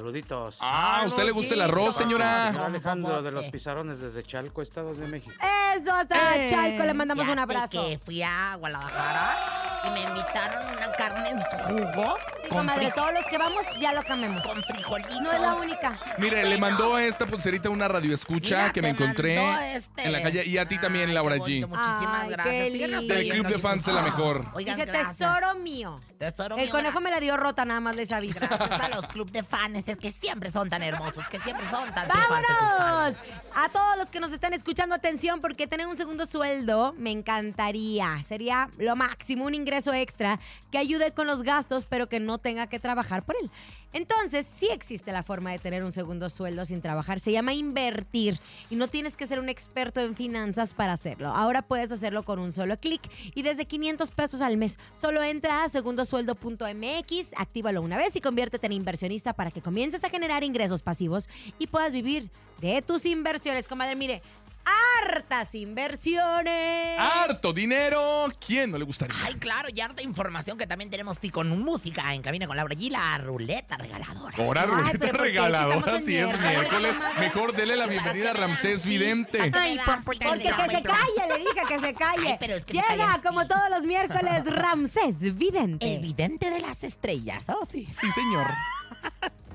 Saluditos. 0.00 0.56
Ah, 0.60 1.00
¿a 1.00 1.06
usted 1.06 1.24
le 1.24 1.30
gusta 1.30 1.54
el 1.54 1.62
arroz, 1.62 1.96
señora? 1.96 2.48
Alejandro 2.48 3.22
de 3.22 3.30
los 3.30 3.40
Popote. 3.44 3.50
Pizarones 3.50 3.98
desde 3.98 4.22
Chalco, 4.24 4.60
Estado 4.60 4.92
de 4.94 5.06
México. 5.06 5.34
Eso, 5.74 5.90
hasta 5.90 6.36
Eh, 6.36 6.50
Chalco, 6.50 6.82
le 6.84 6.92
mandamos 6.92 7.26
un 7.26 7.38
abrazo. 7.38 7.68
que 7.70 7.98
fui 8.04 8.20
a 8.22 8.56
Guadalajara 8.58 9.82
y 9.86 9.90
me 9.92 10.02
invitaron 10.02 10.66
una 10.76 10.92
carne 10.92 11.30
en 11.30 11.40
su 11.40 11.56
jugo 11.64 12.18
con, 12.50 12.58
Comadre, 12.58 12.88
fri- 12.90 12.94
todos 12.94 13.12
los 13.14 13.24
que 13.26 13.38
vamos 13.38 13.64
ya 13.80 13.94
lo 13.94 14.02
cambiamos. 14.04 14.44
con 14.44 14.62
frijolitos. 14.64 15.18
No 15.22 15.32
es 15.32 15.40
la 15.40 15.54
única. 15.54 15.98
Mire, 16.18 16.44
le 16.44 16.58
mandó 16.58 16.98
esta 16.98 17.24
pulserita 17.26 17.70
una 17.70 17.88
radioescucha 17.88 18.56
Mira, 18.58 18.72
que 18.74 18.82
me 18.82 18.90
encontré 18.90 19.74
este. 19.76 20.04
en 20.04 20.12
la 20.12 20.22
calle. 20.22 20.44
Y 20.46 20.58
a 20.58 20.68
ti 20.68 20.76
también, 20.78 21.14
Laura 21.14 21.36
G. 21.36 21.66
Muchísimas 21.66 22.22
Ay, 22.24 22.28
gracias. 22.30 22.72
Del 23.08 23.28
Club 23.30 23.46
de 23.46 23.58
Fans 23.58 23.86
de 23.86 23.92
la 23.94 24.02
Mejor. 24.02 24.44
Oigan, 24.52 24.76
Dice 24.76 24.90
gracias. 24.90 25.16
tesoro 25.16 25.54
mío. 25.54 25.98
Tesoro 26.18 26.56
El 26.56 26.62
mío, 26.62 26.70
conejo 26.70 26.98
gra- 26.98 27.02
me 27.02 27.10
la 27.10 27.20
dio 27.20 27.36
rota, 27.36 27.64
nada 27.64 27.80
más 27.80 27.94
les 27.96 28.10
aviso. 28.12 28.38
Gracias 28.40 28.80
a 28.80 28.88
los 28.88 29.06
club 29.06 29.30
de 29.30 29.42
fans, 29.42 29.85
que 29.94 30.10
siempre 30.10 30.50
son 30.50 30.68
tan 30.68 30.82
hermosos, 30.82 31.24
que 31.28 31.38
siempre 31.38 31.64
son 31.70 31.94
tan. 31.94 32.08
¡Vámonos! 32.08 33.18
A 33.54 33.68
todos 33.68 33.96
los 33.96 34.10
que 34.10 34.18
nos 34.18 34.32
están 34.32 34.52
escuchando, 34.52 34.94
atención, 34.94 35.40
porque 35.40 35.68
tener 35.68 35.86
un 35.86 35.96
segundo 35.96 36.26
sueldo 36.26 36.92
me 36.98 37.12
encantaría. 37.12 38.20
Sería 38.24 38.68
lo 38.78 38.96
máximo, 38.96 39.44
un 39.44 39.54
ingreso 39.54 39.92
extra 39.92 40.40
que 40.72 40.78
ayude 40.78 41.12
con 41.12 41.28
los 41.28 41.42
gastos, 41.42 41.84
pero 41.84 42.08
que 42.08 42.18
no 42.18 42.38
tenga 42.38 42.66
que 42.66 42.80
trabajar 42.80 43.22
por 43.22 43.36
él. 43.40 43.50
Entonces, 43.96 44.46
sí 44.58 44.68
existe 44.70 45.10
la 45.10 45.22
forma 45.22 45.52
de 45.52 45.58
tener 45.58 45.82
un 45.82 45.90
segundo 45.90 46.28
sueldo 46.28 46.66
sin 46.66 46.82
trabajar. 46.82 47.18
Se 47.18 47.32
llama 47.32 47.54
invertir 47.54 48.38
y 48.68 48.76
no 48.76 48.88
tienes 48.88 49.16
que 49.16 49.26
ser 49.26 49.40
un 49.40 49.48
experto 49.48 50.02
en 50.02 50.14
finanzas 50.14 50.74
para 50.74 50.92
hacerlo. 50.92 51.28
Ahora 51.28 51.62
puedes 51.62 51.90
hacerlo 51.90 52.22
con 52.22 52.38
un 52.38 52.52
solo 52.52 52.78
clic 52.78 53.00
y 53.34 53.40
desde 53.40 53.64
500 53.64 54.10
pesos 54.10 54.42
al 54.42 54.58
mes. 54.58 54.78
Solo 54.92 55.22
entra 55.22 55.64
a 55.64 55.68
segundosueldo.mx, 55.70 57.28
actívalo 57.38 57.80
una 57.80 57.96
vez 57.96 58.14
y 58.16 58.20
conviértete 58.20 58.66
en 58.66 58.72
inversionista 58.72 59.32
para 59.32 59.50
que 59.50 59.62
comiences 59.62 60.04
a 60.04 60.10
generar 60.10 60.44
ingresos 60.44 60.82
pasivos 60.82 61.30
y 61.58 61.66
puedas 61.66 61.92
vivir 61.92 62.30
de 62.60 62.82
tus 62.82 63.06
inversiones. 63.06 63.66
Comadre, 63.66 63.96
mire, 63.96 64.20
hartas 64.66 65.54
inversiones. 65.54 66.98
Harto 66.98 67.52
dinero. 67.52 68.26
¿Quién 68.44 68.70
no 68.70 68.78
le 68.78 68.84
gustaría? 68.84 69.16
Ay, 69.24 69.34
claro, 69.34 69.68
y 69.72 69.80
harta 69.80 70.02
información 70.02 70.58
que 70.58 70.66
también 70.66 70.90
tenemos 70.90 71.18
sí, 71.20 71.30
con 71.30 71.48
música 71.60 72.14
en 72.14 72.22
cabina 72.22 72.46
con 72.46 72.56
Laura 72.56 72.74
G, 72.74 72.90
la 72.90 73.16
ruleta 73.18 73.76
regaladora. 73.76 74.36
Ahora 74.38 74.66
ruleta 74.66 75.12
regaladora, 75.12 76.00
si 76.00 76.16
es 76.16 76.38
miércoles. 76.38 76.94
Mejor 77.20 77.54
dele 77.54 77.76
la 77.76 77.86
bienvenida 77.86 78.30
a 78.30 78.34
Ramsés. 78.34 78.84
Vidente. 78.86 79.50
Ay, 79.52 79.78
por 79.84 80.04
Porque 80.04 80.18
que 80.18 80.76
se 80.76 80.82
calle, 80.82 81.28
le 81.28 81.38
dije 81.38 81.60
que 81.68 81.80
se 81.80 81.94
calle. 81.94 82.28
Ay, 82.28 82.36
pero 82.38 82.54
es 82.56 82.64
que 82.64 82.72
se 82.72 82.78
Llega, 82.78 83.06
calle, 83.06 83.22
como 83.22 83.46
todos 83.46 83.70
los 83.70 83.82
miércoles, 83.82 84.44
Ramsés 84.46 85.20
Vidente. 85.20 85.96
El 85.96 86.02
vidente 86.02 86.50
de 86.50 86.60
las 86.60 86.84
estrellas, 86.84 87.44
oh 87.48 87.66
sí. 87.70 87.86
Sí, 87.86 88.10
señor. 88.12 88.46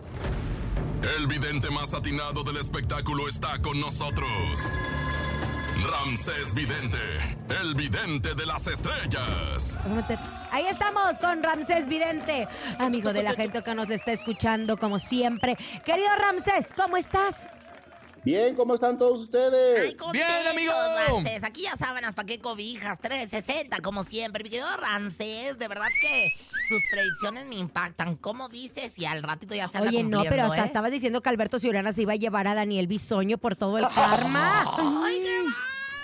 El 1.02 1.26
vidente 1.26 1.72
más 1.72 1.96
atinado 1.96 2.44
del 2.44 2.58
espectáculo 2.58 3.28
está 3.28 3.60
con 3.60 3.80
nosotros. 3.80 4.30
Ramsés 5.84 6.54
Vidente, 6.54 7.00
el 7.60 7.74
vidente 7.74 8.36
de 8.36 8.46
las 8.46 8.68
estrellas. 8.68 9.80
Ahí 10.52 10.68
estamos 10.68 11.18
con 11.18 11.42
Ramsés 11.42 11.88
Vidente, 11.88 12.48
amigo 12.78 13.14
de 13.14 13.24
la 13.24 13.34
gente 13.34 13.64
que 13.64 13.74
nos 13.74 13.90
está 13.90 14.12
escuchando 14.12 14.78
como 14.78 15.00
siempre. 15.00 15.58
Querido 15.84 16.10
Ramsés, 16.20 16.68
¿cómo 16.76 16.98
estás? 16.98 17.48
Bien, 18.24 18.56
¿cómo 18.56 18.76
están 18.76 19.00
todos 19.00 19.20
ustedes? 19.22 19.80
Ay, 19.80 19.98
Bien, 20.14 20.28
amigo. 20.52 20.74
Ramsés. 21.08 21.44
Aquí 21.44 21.64
ya 21.64 21.76
sábanas, 21.76 22.14
¿para 22.14 22.28
qué 22.28 22.40
cobijas? 22.40 23.00
360, 23.00 23.80
como 23.80 24.04
siempre. 24.04 24.44
Mi 24.44 24.50
querido 24.50 24.68
Ramsés, 24.78 25.58
de 25.58 25.68
verdad 25.68 25.88
que 26.00 26.32
tus 26.70 26.82
predicciones 26.92 27.48
me 27.48 27.56
impactan. 27.56 28.16
¿Cómo 28.18 28.48
dices? 28.48 28.94
Y 28.98 29.06
al 29.06 29.24
ratito 29.24 29.56
ya 29.56 29.68
se 29.70 29.80
anda 29.80 29.90
Oye, 29.90 30.04
no, 30.04 30.24
pero 30.24 30.44
hasta 30.44 30.64
¿eh? 30.64 30.66
estabas 30.68 30.92
diciendo 30.92 31.22
que 31.22 31.30
Alberto 31.30 31.58
Ciurana 31.58 31.94
se 31.94 32.04
iba 32.04 32.14
a 32.14 32.18
llevar 32.18 32.48
a 32.48 32.54
Daniel 32.54 32.86
Bisoño 32.86 33.40
por 33.40 33.56
todo 33.56 33.80
el 33.80 33.88
karma. 33.88 34.66
Ay, 35.04 35.22
qué 35.24 35.42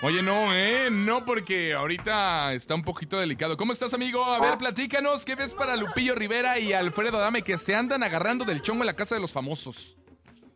Oye, 0.00 0.22
no, 0.22 0.54
¿eh? 0.54 0.90
No, 0.90 1.24
porque 1.24 1.74
ahorita 1.74 2.52
está 2.52 2.74
un 2.74 2.82
poquito 2.82 3.18
delicado. 3.18 3.56
¿Cómo 3.56 3.72
estás, 3.72 3.94
amigo? 3.94 4.24
A 4.24 4.40
ver, 4.40 4.56
platícanos, 4.56 5.24
¿qué 5.24 5.34
ves 5.34 5.54
para 5.54 5.76
Lupillo 5.76 6.14
Rivera 6.14 6.58
y 6.58 6.72
Alfredo 6.72 7.18
Adame 7.18 7.42
que 7.42 7.58
se 7.58 7.74
andan 7.74 8.04
agarrando 8.04 8.44
del 8.44 8.62
chongo 8.62 8.82
en 8.82 8.86
la 8.86 8.94
casa 8.94 9.16
de 9.16 9.20
los 9.20 9.32
famosos? 9.32 9.96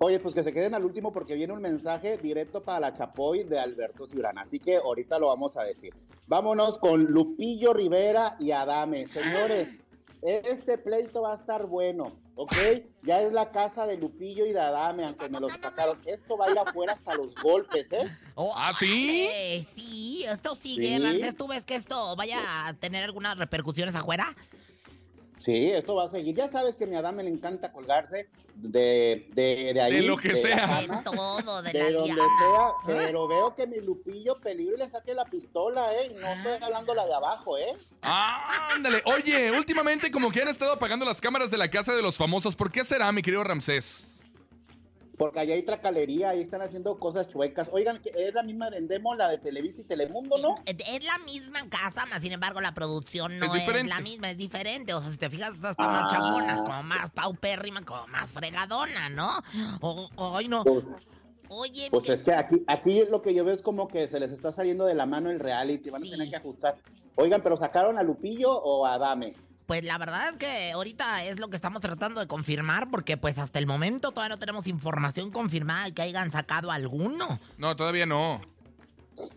Oye, 0.04 0.18
pues 0.18 0.34
que 0.34 0.42
se 0.42 0.52
queden 0.52 0.74
al 0.74 0.84
último 0.84 1.12
porque 1.12 1.36
viene 1.36 1.52
un 1.52 1.62
mensaje 1.62 2.16
directo 2.18 2.60
para 2.60 2.80
la 2.80 2.92
Chapoy 2.92 3.44
de 3.44 3.60
Alberto 3.60 4.08
Ciurana. 4.08 4.40
Así 4.40 4.58
que 4.58 4.78
ahorita 4.78 5.16
lo 5.20 5.28
vamos 5.28 5.56
a 5.56 5.62
decir. 5.62 5.94
Vámonos 6.26 6.76
con 6.78 7.04
Lupillo 7.04 7.72
Rivera 7.72 8.34
y 8.40 8.50
Adame. 8.50 9.06
Señores, 9.06 9.68
este 10.22 10.76
pleito 10.76 11.22
va 11.22 11.34
a 11.34 11.36
estar 11.36 11.66
bueno, 11.66 12.16
¿ok? 12.34 12.52
Ya 13.04 13.20
es 13.20 13.32
la 13.32 13.52
casa 13.52 13.86
de 13.86 13.96
Lupillo 13.96 14.44
y 14.44 14.52
de 14.52 14.58
Adame, 14.58 15.04
aunque 15.04 15.28
me 15.28 15.38
lo 15.38 15.48
sacaron. 15.50 15.96
Esto 16.04 16.36
va 16.36 16.46
a 16.46 16.50
ir 16.50 16.58
afuera 16.58 16.94
hasta 16.94 17.14
los 17.14 17.36
golpes, 17.36 17.86
¿eh? 17.92 18.10
Oh, 18.34 18.52
¿Ah, 18.56 18.72
sí? 18.76 19.28
vale, 19.28 19.64
sí, 19.76 20.24
esto 20.24 20.56
sigue, 20.56 20.98
Sí. 20.98 21.32
¿Tú 21.36 21.46
ves 21.46 21.62
que 21.62 21.76
esto 21.76 22.16
vaya 22.16 22.38
a 22.66 22.74
tener 22.74 23.04
algunas 23.04 23.38
repercusiones 23.38 23.94
afuera? 23.94 24.34
Sí, 25.42 25.70
esto 25.72 25.96
va 25.96 26.04
a 26.04 26.08
seguir. 26.08 26.36
Ya 26.36 26.46
sabes 26.46 26.76
que 26.76 26.84
a 26.84 26.86
mi 26.86 26.94
Adame 26.94 27.24
le 27.24 27.30
encanta 27.30 27.72
colgarse 27.72 28.28
de, 28.54 29.28
de, 29.34 29.72
de 29.74 29.80
ahí. 29.80 29.94
De 29.96 30.02
lo 30.02 30.16
que 30.16 30.36
sea. 30.36 30.56
cama. 30.78 30.98
De 30.98 31.02
todo, 31.02 31.62
de, 31.62 31.72
de 31.72 31.78
la 31.90 31.98
donde 31.98 32.14
liana. 32.14 32.28
sea, 32.38 32.72
pero 32.86 33.26
veo 33.26 33.54
que 33.56 33.66
mi 33.66 33.80
Lupillo 33.80 34.38
peligro 34.40 34.76
y 34.76 34.78
le 34.78 34.88
saque 34.88 35.14
la 35.14 35.24
pistola, 35.24 35.92
¿eh? 35.94 36.12
Y 36.12 36.14
no 36.14 36.28
estoy 36.28 36.52
hablando 36.60 36.94
la 36.94 37.06
de 37.06 37.14
abajo, 37.14 37.58
¿eh? 37.58 37.74
Ah, 38.02 38.68
ándale. 38.72 39.02
Oye, 39.04 39.50
últimamente 39.50 40.12
como 40.12 40.30
que 40.30 40.42
han 40.42 40.48
estado 40.48 40.72
apagando 40.74 41.04
las 41.04 41.20
cámaras 41.20 41.50
de 41.50 41.58
la 41.58 41.68
casa 41.68 41.92
de 41.92 42.02
los 42.02 42.16
famosos. 42.16 42.54
¿Por 42.54 42.70
qué 42.70 42.84
será, 42.84 43.10
mi 43.10 43.20
querido 43.22 43.42
Ramsés? 43.42 44.11
Porque 45.22 45.38
allá 45.38 45.54
hay 45.54 45.62
tracalería, 45.62 46.30
ahí 46.30 46.40
están 46.40 46.62
haciendo 46.62 46.98
cosas 46.98 47.28
chuecas. 47.28 47.68
Oigan, 47.70 47.98
que 47.98 48.10
es 48.10 48.34
la 48.34 48.42
misma 48.42 48.70
de 48.70 48.78
Endemo, 48.78 49.14
la 49.14 49.28
de 49.28 49.38
Televisa 49.38 49.80
y 49.80 49.84
Telemundo, 49.84 50.36
¿no? 50.38 50.56
Es 50.66 50.74
es 50.84 51.04
la 51.04 51.16
misma 51.18 51.60
casa, 51.68 52.06
más 52.06 52.22
sin 52.22 52.32
embargo 52.32 52.60
la 52.60 52.74
producción 52.74 53.38
no 53.38 53.54
Es 53.54 53.86
la 53.86 54.00
misma, 54.00 54.32
es 54.32 54.36
diferente. 54.36 54.92
O 54.94 55.00
sea, 55.00 55.12
si 55.12 55.18
te 55.18 55.30
fijas, 55.30 55.54
está 55.54 55.74
Ah. 55.78 55.86
más 55.86 56.10
chafona, 56.12 56.56
como 56.64 56.82
más 56.82 57.10
paupérrima, 57.12 57.84
como 57.84 58.04
más 58.08 58.32
fregadona, 58.32 59.10
¿no? 59.10 59.30
Ay, 60.16 60.48
no. 60.48 60.64
Pues, 60.64 60.90
Oye, 61.54 61.86
pues 61.90 62.08
es 62.08 62.24
que 62.24 62.32
aquí, 62.32 62.64
aquí 62.66 63.04
lo 63.08 63.22
que 63.22 63.32
yo 63.32 63.44
veo 63.44 63.54
es 63.54 63.62
como 63.62 63.86
que 63.86 64.08
se 64.08 64.18
les 64.18 64.32
está 64.32 64.50
saliendo 64.50 64.86
de 64.86 64.94
la 64.94 65.06
mano 65.06 65.30
el 65.30 65.38
reality, 65.38 65.90
van 65.90 66.02
a 66.02 66.10
tener 66.10 66.30
que 66.30 66.36
ajustar. 66.36 66.78
Oigan, 67.14 67.42
pero 67.42 67.56
¿sacaron 67.56 67.96
a 67.96 68.02
Lupillo 68.02 68.50
o 68.50 68.86
a 68.86 68.94
Adame? 68.94 69.34
Pues 69.66 69.84
la 69.84 69.98
verdad 69.98 70.28
es 70.30 70.36
que 70.36 70.72
ahorita 70.72 71.24
es 71.24 71.38
lo 71.38 71.48
que 71.48 71.56
estamos 71.56 71.80
tratando 71.80 72.20
de 72.20 72.26
confirmar, 72.26 72.90
porque 72.90 73.16
pues 73.16 73.38
hasta 73.38 73.58
el 73.58 73.66
momento 73.66 74.10
todavía 74.12 74.34
no 74.34 74.38
tenemos 74.38 74.66
información 74.66 75.30
confirmada 75.30 75.84
de 75.84 75.92
que 75.92 76.02
hayan 76.02 76.30
sacado 76.30 76.70
alguno. 76.70 77.38
No, 77.58 77.76
todavía 77.76 78.06
no. 78.06 78.40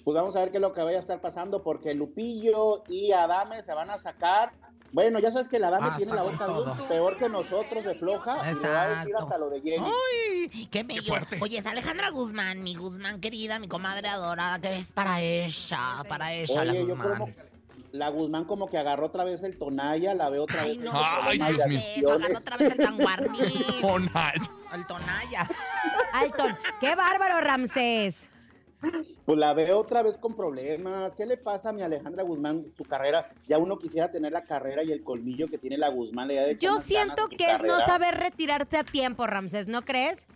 Pues 0.04 0.16
vamos 0.16 0.36
a 0.36 0.40
ver 0.40 0.52
qué 0.52 0.58
es 0.58 0.62
lo 0.62 0.74
que 0.74 0.82
vaya 0.82 0.98
a 0.98 1.02
estar 1.02 1.22
pasando, 1.22 1.62
porque 1.62 1.94
Lupillo 1.94 2.84
y 2.88 3.12
Adame 3.12 3.62
se 3.62 3.74
van 3.74 3.90
a 3.90 3.98
sacar. 3.98 4.52
Bueno, 4.92 5.20
ya 5.20 5.30
sabes 5.32 5.50
que 5.50 5.60
la 5.60 5.68
Adame 5.68 5.88
Hasta 5.88 5.98
tiene 5.98 6.14
la 6.14 6.24
boca 6.24 6.48
peor 6.88 7.18
que 7.18 7.28
nosotros 7.28 7.84
de 7.84 7.96
floja 7.96 8.38
y 8.50 8.54
le 8.56 8.62
va 8.70 8.82
a 8.84 8.88
decir 8.88 9.08
Exacto. 9.10 9.24
hasta 9.26 9.38
lo 9.38 9.50
de 9.50 9.62
Jenny. 9.62 9.86
¡Ay! 9.86 10.68
¡Qué 10.72 10.84
bello! 10.84 11.04
fuerte. 11.04 11.38
Oye, 11.42 11.58
es 11.58 11.66
Alejandra 11.66 12.10
Guzmán, 12.12 12.64
mi 12.64 12.76
Guzmán 12.76 13.20
querida, 13.20 13.60
mi 13.60 13.68
comadre 13.68 14.08
adorada, 14.08 14.60
que 14.60 14.74
es 14.74 14.92
para 14.94 15.20
ella, 15.22 16.04
para 16.08 16.34
ella, 16.34 16.64
la 16.64 16.72
Oye, 16.72 16.82
yo 16.88 16.96
Guzmán. 16.96 17.18
como 17.18 17.34
la 17.98 18.10
Guzmán 18.10 18.46
como 18.46 18.68
que 18.68 18.78
agarró 18.78 19.06
otra 19.08 19.24
vez 19.24 19.42
el 19.44 19.58
Tonaya, 19.58 20.14
la 20.14 20.30
veo 20.30 20.44
otra 20.44 20.62
Ay, 20.62 20.78
vez. 20.78 20.86
no, 20.86 20.92
Ay, 20.94 21.38
problemas 21.40 21.56
Dios 21.56 21.68
mío. 21.68 21.80
eso, 21.98 22.12
agarró 22.14 22.38
otra 22.38 22.58
vez 22.58 22.72
el 22.72 22.78
tanguarniz, 22.78 23.82
Tonay. 23.82 24.34
el 24.74 24.88
tonaya. 24.88 25.48
Alton, 26.14 26.58
qué 26.82 26.96
bárbaro, 26.96 27.42
Ramsés. 27.42 28.28
Pues 29.26 29.40
la 29.40 29.54
veo 29.54 29.80
otra 29.80 30.04
vez 30.04 30.16
con 30.18 30.36
problemas. 30.36 31.14
¿Qué 31.18 31.26
le 31.26 31.38
pasa 31.38 31.70
a 31.70 31.74
mi 31.74 31.82
Alejandra 31.82 32.22
Guzmán? 32.24 32.66
Su 32.78 32.84
carrera, 32.84 33.30
ya 33.48 33.58
uno 33.58 33.80
quisiera 33.80 34.12
tener 34.12 34.32
la 34.32 34.44
carrera 34.44 34.84
y 34.84 34.92
el 34.92 35.04
colmillo 35.04 35.48
que 35.48 35.58
tiene 35.58 35.78
la 35.78 35.90
Guzmán. 35.90 36.28
Le 36.28 36.36
de 36.36 36.52
echar 36.52 36.60
Yo 36.60 36.78
siento 36.80 37.28
que 37.30 37.46
es 37.46 37.62
no 37.64 37.80
saber 37.86 38.16
retirarse 38.16 38.78
a 38.78 38.84
tiempo, 38.84 39.26
Ramsés, 39.26 39.68
¿no 39.68 39.84
crees? 39.84 40.28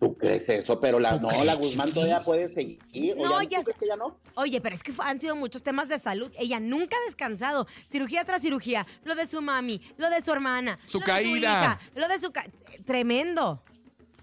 ¿Tú 0.00 0.16
crees 0.16 0.48
eso? 0.48 0.80
Pero 0.80 0.98
la, 0.98 1.20
¿Tú 1.20 1.28
no, 1.28 1.44
la 1.44 1.54
Guzmán 1.54 1.88
chiquis? 1.88 1.94
todavía 2.02 2.24
puede 2.24 2.48
seguir. 2.48 2.80
¿O 3.18 3.22
No, 3.22 3.42
ya, 3.42 3.48
ya 3.50 3.58
¿tú 3.58 3.64
crees 3.64 3.78
que 3.78 3.86
ya 3.86 3.96
no? 3.96 4.16
Oye, 4.34 4.58
pero 4.62 4.74
es 4.74 4.82
que 4.82 4.92
han 4.98 5.20
sido 5.20 5.36
muchos 5.36 5.62
temas 5.62 5.88
de 5.90 5.98
salud. 5.98 6.32
Ella 6.38 6.58
nunca 6.58 6.96
ha 6.96 7.04
descansado. 7.06 7.66
Cirugía 7.90 8.24
tras 8.24 8.40
cirugía. 8.40 8.86
Lo 9.04 9.14
de 9.14 9.26
su 9.26 9.42
mami, 9.42 9.80
lo 9.98 10.08
de 10.08 10.22
su 10.22 10.32
hermana. 10.32 10.78
Su 10.86 11.00
lo 11.00 11.04
de 11.04 11.12
caída. 11.12 11.38
hija, 11.38 11.80
lo 11.94 12.08
de 12.08 12.18
su... 12.18 12.32
ca- 12.32 12.46
Tremendo. 12.86 13.62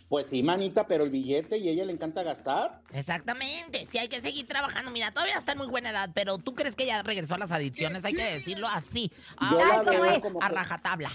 Pues 0.09 0.27
sí, 0.27 0.41
manita, 0.41 0.87
pero 0.87 1.03
el 1.03 1.09
billete 1.11 1.57
y 1.57 1.67
a 1.67 1.71
ella 1.71 1.85
le 1.85 1.91
encanta 1.93 2.23
gastar. 2.23 2.81
Exactamente, 2.93 3.85
sí 3.91 3.97
hay 3.99 4.07
que 4.07 4.19
seguir 4.21 4.47
trabajando. 4.47 4.89
Mira, 4.89 5.11
todavía 5.11 5.35
está 5.37 5.51
en 5.51 5.57
muy 5.59 5.67
buena 5.67 5.89
edad, 5.91 6.09
pero 6.13 6.37
¿tú 6.37 6.55
crees 6.55 6.75
que 6.75 6.85
ya 6.85 7.03
regresó 7.03 7.35
a 7.35 7.37
las 7.37 7.51
adicciones? 7.51 8.03
Hay 8.05 8.13
que 8.13 8.23
decirlo 8.23 8.67
así, 8.67 9.11
a, 9.37 9.51
Yo 9.51 9.57
la 9.59 9.81
veo 9.91 10.09
a- 10.15 10.21
como 10.21 10.41
a 10.41 10.47
que- 10.49 10.55
rajatabla. 10.55 11.11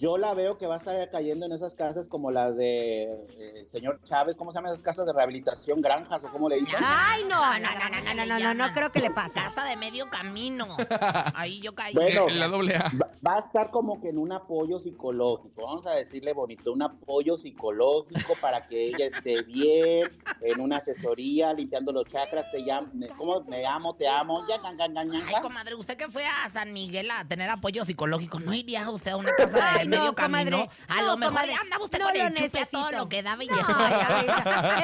Yo 0.00 0.16
la 0.16 0.32
veo 0.32 0.56
que 0.56 0.66
va 0.66 0.76
a 0.76 0.78
estar 0.78 1.10
cayendo 1.10 1.44
en 1.44 1.52
esas 1.52 1.74
casas 1.74 2.06
como 2.06 2.30
las 2.30 2.56
de 2.56 3.02
eh, 3.02 3.68
señor 3.70 4.00
Chávez, 4.08 4.34
¿cómo 4.34 4.50
se 4.50 4.56
llaman 4.56 4.70
esas 4.70 4.82
casas 4.82 5.04
de 5.04 5.12
rehabilitación? 5.12 5.82
¿Granjas 5.82 6.24
o 6.24 6.28
cómo 6.28 6.48
le 6.48 6.56
dicen? 6.56 6.80
Ay, 6.82 7.22
no, 7.24 7.36
Ah, 7.38 7.58
no, 7.58 7.68
no, 7.70 7.90
no, 7.90 8.14
no, 8.14 8.14
no, 8.14 8.38
no, 8.38 8.38
no, 8.38 8.54
no 8.66 8.72
creo 8.72 8.90
que 8.90 9.00
le 9.00 9.10
pase. 9.10 9.34
Casa 9.34 9.64
de 9.64 9.76
medio 9.76 10.08
camino. 10.08 10.66
Ahí 11.34 11.60
yo 11.60 11.74
caí. 11.74 11.92
Bueno. 11.92 12.28
En 12.28 12.38
la 12.38 12.48
doble 12.48 12.76
A. 12.76 12.90
Va, 13.26 13.34
a 13.34 13.38
estar 13.40 13.70
como 13.70 14.00
que 14.00 14.08
en 14.08 14.16
un 14.16 14.32
apoyo 14.32 14.78
psicológico, 14.78 15.66
vamos 15.66 15.86
a 15.86 15.90
decirle 15.90 16.32
bonito, 16.32 16.72
un 16.72 16.82
apoyo 16.82 17.36
psicológico 17.36 18.34
para 18.40 18.62
que 18.66 18.86
ella 18.86 19.04
esté 19.04 19.42
bien, 19.42 20.08
en 20.40 20.60
una 20.60 20.78
asesoría, 20.78 21.52
limpiando 21.52 21.92
los 21.92 22.06
chakras, 22.06 22.50
te 22.50 22.60
llamo, 22.60 22.88
me, 22.94 23.08
¿cómo? 23.08 23.42
Me 23.42 23.66
amo, 23.66 23.94
te 23.94 24.08
amo, 24.08 24.46
ya, 24.48 24.56
ya, 24.62 24.72
ya, 24.78 24.86
ya, 24.86 25.04
ya, 25.04 25.36
Ay, 25.36 25.42
comadre, 25.42 25.74
usted 25.74 25.98
que 25.98 26.08
fue 26.08 26.24
a 26.24 26.48
San 26.50 26.72
Miguel 26.72 27.10
a 27.10 27.24
tener 27.24 27.50
apoyo 27.50 27.84
psicológico, 27.84 28.40
¿no 28.40 28.54
iría 28.54 28.88
usted 28.88 29.10
a 29.10 29.16
una 29.16 29.32
casa 29.32 29.78
de 29.78 29.84
medio 29.98 30.14
camino? 30.14 30.50
comadre. 30.58 30.70
A 30.88 30.96
No, 31.00 31.06
lo 31.08 31.16
mejor 31.16 31.34
comadre. 31.34 31.54
andaba 31.60 31.84
usted 31.84 31.98
No 31.98 32.04
con 32.06 32.14
lo 32.18 32.24
el 32.24 32.34
chupe 32.34 32.58
a 32.60 32.66
todo 32.66 32.90
lo 32.92 33.08
que 33.08 33.22
No. 33.22 33.32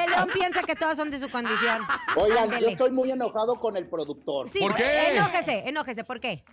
El 0.03 0.11
león 0.11 0.29
piensa 0.33 0.61
que 0.63 0.75
todos 0.75 0.97
son 0.97 1.11
de 1.11 1.19
su 1.19 1.29
condición. 1.29 1.81
Oigan, 2.15 2.49
yo 2.59 2.69
estoy 2.69 2.91
muy 2.91 3.11
enojado 3.11 3.55
con 3.59 3.77
el 3.77 3.87
productor. 3.87 4.49
Sí, 4.49 4.59
¿Por 4.59 4.75
qué? 4.75 5.11
Enójese, 5.15 5.63
enójese, 5.67 6.03
¿por 6.03 6.19
qué? 6.19 6.43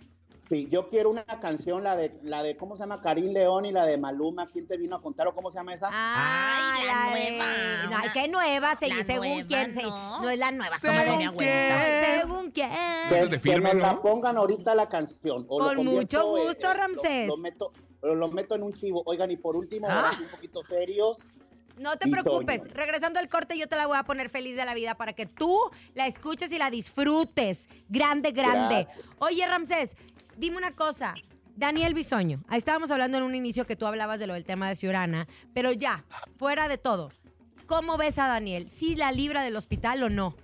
Sí, 0.47 0.67
yo 0.69 0.89
quiero 0.89 1.09
una 1.09 1.23
canción, 1.23 1.83
la 1.83 1.95
de, 1.95 2.15
la 2.21 2.43
de, 2.43 2.55
¿cómo 2.55 2.75
se 2.75 2.83
llama? 2.83 3.01
Karim 3.01 3.33
León 3.33 3.65
y 3.65 3.71
la 3.71 3.83
de 3.87 3.97
Maluma, 3.97 4.45
¿quién 4.45 4.67
te 4.67 4.77
vino 4.77 4.95
a 4.95 5.01
contar 5.01 5.27
o 5.27 5.33
cómo 5.33 5.49
se 5.49 5.57
llama 5.57 5.73
esa? 5.73 5.89
Ay, 5.91 6.85
la 6.85 7.09
nueva, 7.09 7.45
No, 7.89 8.11
¿qué 8.13 8.27
nueva? 8.27 8.75
Se, 8.75 8.87
la 8.87 9.03
según 9.03 9.27
nueva, 9.27 9.47
quién. 9.47 9.73
se- 9.73 9.81
¿no? 9.81 10.21
no 10.21 10.29
es 10.29 10.37
la 10.37 10.51
nueva. 10.51 10.77
Según 10.77 10.97
comadre. 10.97 11.17
mi 11.17 11.23
abuelita. 11.23 11.83
quién. 11.83 12.21
Según 12.21 12.51
quién. 12.51 12.69
que, 13.09 13.25
de 13.25 13.41
que 13.41 13.59
me 13.59 13.73
la 13.73 13.93
¿no? 13.93 14.01
pongan 14.03 14.37
ahorita 14.37 14.75
la 14.75 14.87
canción. 14.87 15.47
o 15.49 15.57
Con 15.57 15.83
mucho 15.83 16.37
eh, 16.37 16.43
gusto, 16.45 16.67
eh, 16.69 16.73
lo- 16.75 16.79
Ramsés. 16.79 17.27
Lo, 17.27 17.37
meto, 17.37 17.71
lo, 18.05 18.15
lo 18.15 18.29
meto 18.29 18.55
en 18.55 18.63
un 18.63 18.73
chivo. 18.73 19.03
Oigan, 19.05 19.31
y 19.31 19.37
por 19.37 19.55
último, 19.55 19.87
Ah. 19.89 20.07
ahora 20.09 20.19
un 20.21 20.27
poquito 20.29 20.61
serios. 20.67 21.17
No 21.77 21.97
te 21.97 22.09
preocupes. 22.09 22.71
Regresando 22.73 23.19
al 23.19 23.27
corte, 23.27 23.57
yo 23.57 23.67
te 23.67 23.75
la 23.75 23.85
voy 23.85 23.97
a 23.97 24.03
poner 24.03 24.29
feliz 24.29 24.55
de 24.55 24.63
la 24.63 24.73
vida 24.73 24.95
para 24.95 25.11
que 25.11 25.25
tú 25.25 25.59
la 25.93 26.07
escuches 26.07 26.49
y 26.53 26.57
la 26.57 26.69
disfrutes. 26.69 27.67
Grande, 27.89 28.31
grande. 28.31 28.85
Gracias. 28.85 29.05
Oye, 29.19 29.45
Ramsés, 29.45 29.95
dime 30.37 30.55
una 30.55 30.71
cosa. 30.73 31.15
Daniel 31.57 31.93
Bisoño, 31.93 32.41
ahí 32.47 32.57
estábamos 32.57 32.91
hablando 32.91 33.17
en 33.17 33.23
un 33.23 33.33
inicio 33.35 33.65
que 33.65 33.75
tú 33.75 33.85
hablabas 33.85 34.19
de 34.19 34.27
lo 34.27 34.33
del 34.33 34.43
tema 34.45 34.67
de 34.69 34.75
Ciurana, 34.75 35.27
pero 35.53 35.71
ya, 35.71 36.03
fuera 36.37 36.67
de 36.67 36.77
todo. 36.77 37.09
¿Cómo 37.65 37.97
ves 37.97 38.19
a 38.19 38.27
Daniel? 38.27 38.69
¿Sí 38.69 38.95
la 38.95 39.11
libra 39.13 39.41
del 39.43 39.55
hospital 39.55 40.03
o 40.03 40.09
no? 40.09 40.35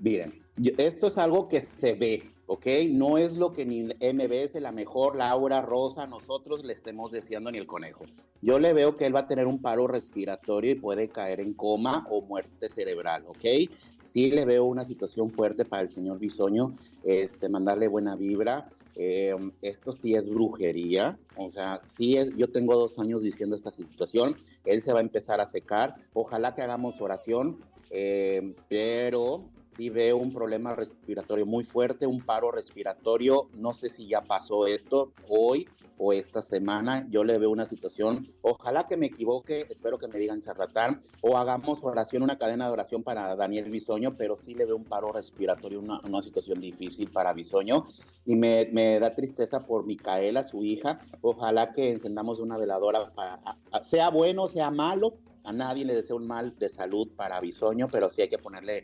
Miren, 0.00 0.42
esto 0.78 1.06
es 1.08 1.18
algo 1.18 1.48
que 1.48 1.60
se 1.60 1.94
ve, 1.94 2.30
¿ok? 2.48 2.66
No 2.90 3.18
es 3.18 3.36
lo 3.36 3.52
que 3.52 3.64
ni 3.64 3.84
MBS, 3.84 4.60
la 4.60 4.72
mejor, 4.72 5.16
Laura, 5.16 5.60
Rosa, 5.60 6.06
nosotros 6.06 6.64
le 6.64 6.72
estemos 6.72 7.12
diciendo 7.12 7.52
ni 7.52 7.58
el 7.58 7.66
conejo. 7.66 8.04
Yo 8.40 8.58
le 8.58 8.72
veo 8.72 8.96
que 8.96 9.04
él 9.04 9.14
va 9.14 9.20
a 9.20 9.26
tener 9.28 9.46
un 9.46 9.60
paro 9.60 9.86
respiratorio 9.86 10.72
y 10.72 10.74
puede 10.74 11.08
caer 11.08 11.40
en 11.40 11.52
coma 11.52 12.06
o 12.10 12.22
muerte 12.22 12.68
cerebral, 12.70 13.24
¿ok? 13.26 13.70
Sí 14.02 14.30
le 14.30 14.46
veo 14.46 14.64
una 14.64 14.84
situación 14.84 15.30
fuerte 15.30 15.66
para 15.66 15.82
el 15.82 15.90
señor 15.90 16.18
Bisoño, 16.18 16.74
este, 17.04 17.50
mandarle 17.50 17.86
buena 17.86 18.16
vibra. 18.16 18.70
Eh, 18.96 19.36
esto 19.60 19.92
sí 19.92 20.14
es 20.14 20.28
brujería, 20.28 21.18
o 21.36 21.50
sea, 21.50 21.78
sí 21.96 22.16
es, 22.16 22.34
yo 22.34 22.50
tengo 22.50 22.74
dos 22.74 22.98
años 22.98 23.22
diciendo 23.22 23.54
esta 23.54 23.70
situación, 23.70 24.34
él 24.64 24.82
se 24.82 24.92
va 24.92 24.98
a 24.98 25.02
empezar 25.02 25.40
a 25.40 25.46
secar, 25.46 25.94
ojalá 26.14 26.56
que 26.56 26.62
hagamos 26.62 27.00
oración, 27.00 27.58
eh, 27.90 28.56
pero 28.68 29.44
sí 29.78 29.90
veo 29.90 30.16
un 30.16 30.32
problema 30.32 30.74
respiratorio 30.74 31.46
muy 31.46 31.62
fuerte, 31.62 32.06
un 32.06 32.20
paro 32.20 32.50
respiratorio. 32.50 33.48
No 33.54 33.72
sé 33.74 33.88
si 33.88 34.08
ya 34.08 34.22
pasó 34.22 34.66
esto 34.66 35.12
hoy 35.28 35.68
o 35.96 36.12
esta 36.12 36.42
semana. 36.42 37.06
Yo 37.10 37.22
le 37.22 37.38
veo 37.38 37.50
una 37.50 37.64
situación. 37.64 38.26
Ojalá 38.42 38.88
que 38.88 38.96
me 38.96 39.06
equivoque, 39.06 39.66
espero 39.70 39.96
que 39.96 40.08
me 40.08 40.18
digan 40.18 40.42
charlatán 40.42 41.00
o 41.20 41.38
hagamos 41.38 41.78
oración, 41.82 42.24
una 42.24 42.38
cadena 42.38 42.66
de 42.66 42.72
oración 42.72 43.04
para 43.04 43.36
Daniel 43.36 43.70
Bisoño, 43.70 44.16
pero 44.16 44.34
sí 44.34 44.54
le 44.54 44.66
veo 44.66 44.76
un 44.76 44.84
paro 44.84 45.12
respiratorio, 45.12 45.78
una, 45.78 46.00
una 46.00 46.22
situación 46.22 46.60
difícil 46.60 47.08
para 47.10 47.32
Bisoño. 47.32 47.86
Y 48.26 48.34
me, 48.34 48.68
me 48.72 48.98
da 48.98 49.14
tristeza 49.14 49.64
por 49.64 49.86
Micaela, 49.86 50.42
su 50.42 50.64
hija. 50.64 50.98
Ojalá 51.20 51.72
que 51.72 51.92
encendamos 51.92 52.40
una 52.40 52.58
veladora, 52.58 53.12
para, 53.14 53.40
sea 53.84 54.10
bueno, 54.10 54.48
sea 54.48 54.72
malo. 54.72 55.14
A 55.44 55.52
nadie 55.52 55.84
le 55.84 55.94
deseo 55.94 56.16
un 56.16 56.26
mal 56.26 56.58
de 56.58 56.68
salud 56.68 57.08
para 57.16 57.40
Bisoño, 57.40 57.88
pero 57.88 58.10
sí 58.10 58.20
hay 58.20 58.28
que 58.28 58.38
ponerle 58.38 58.82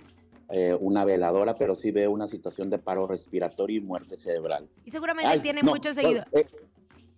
eh, 0.56 0.76
una 0.78 1.04
veladora, 1.04 1.56
pero 1.56 1.74
sí 1.74 1.90
veo 1.90 2.12
una 2.12 2.28
situación 2.28 2.70
de 2.70 2.78
paro 2.78 3.08
respiratorio 3.08 3.78
y 3.78 3.80
muerte 3.80 4.16
cerebral. 4.16 4.68
Y 4.84 4.90
seguramente 4.92 5.32
Ay, 5.32 5.40
tiene 5.40 5.62
no, 5.62 5.72
muchos 5.72 5.96
no, 5.96 6.02
seguidores. 6.02 6.32
eh, 6.32 6.46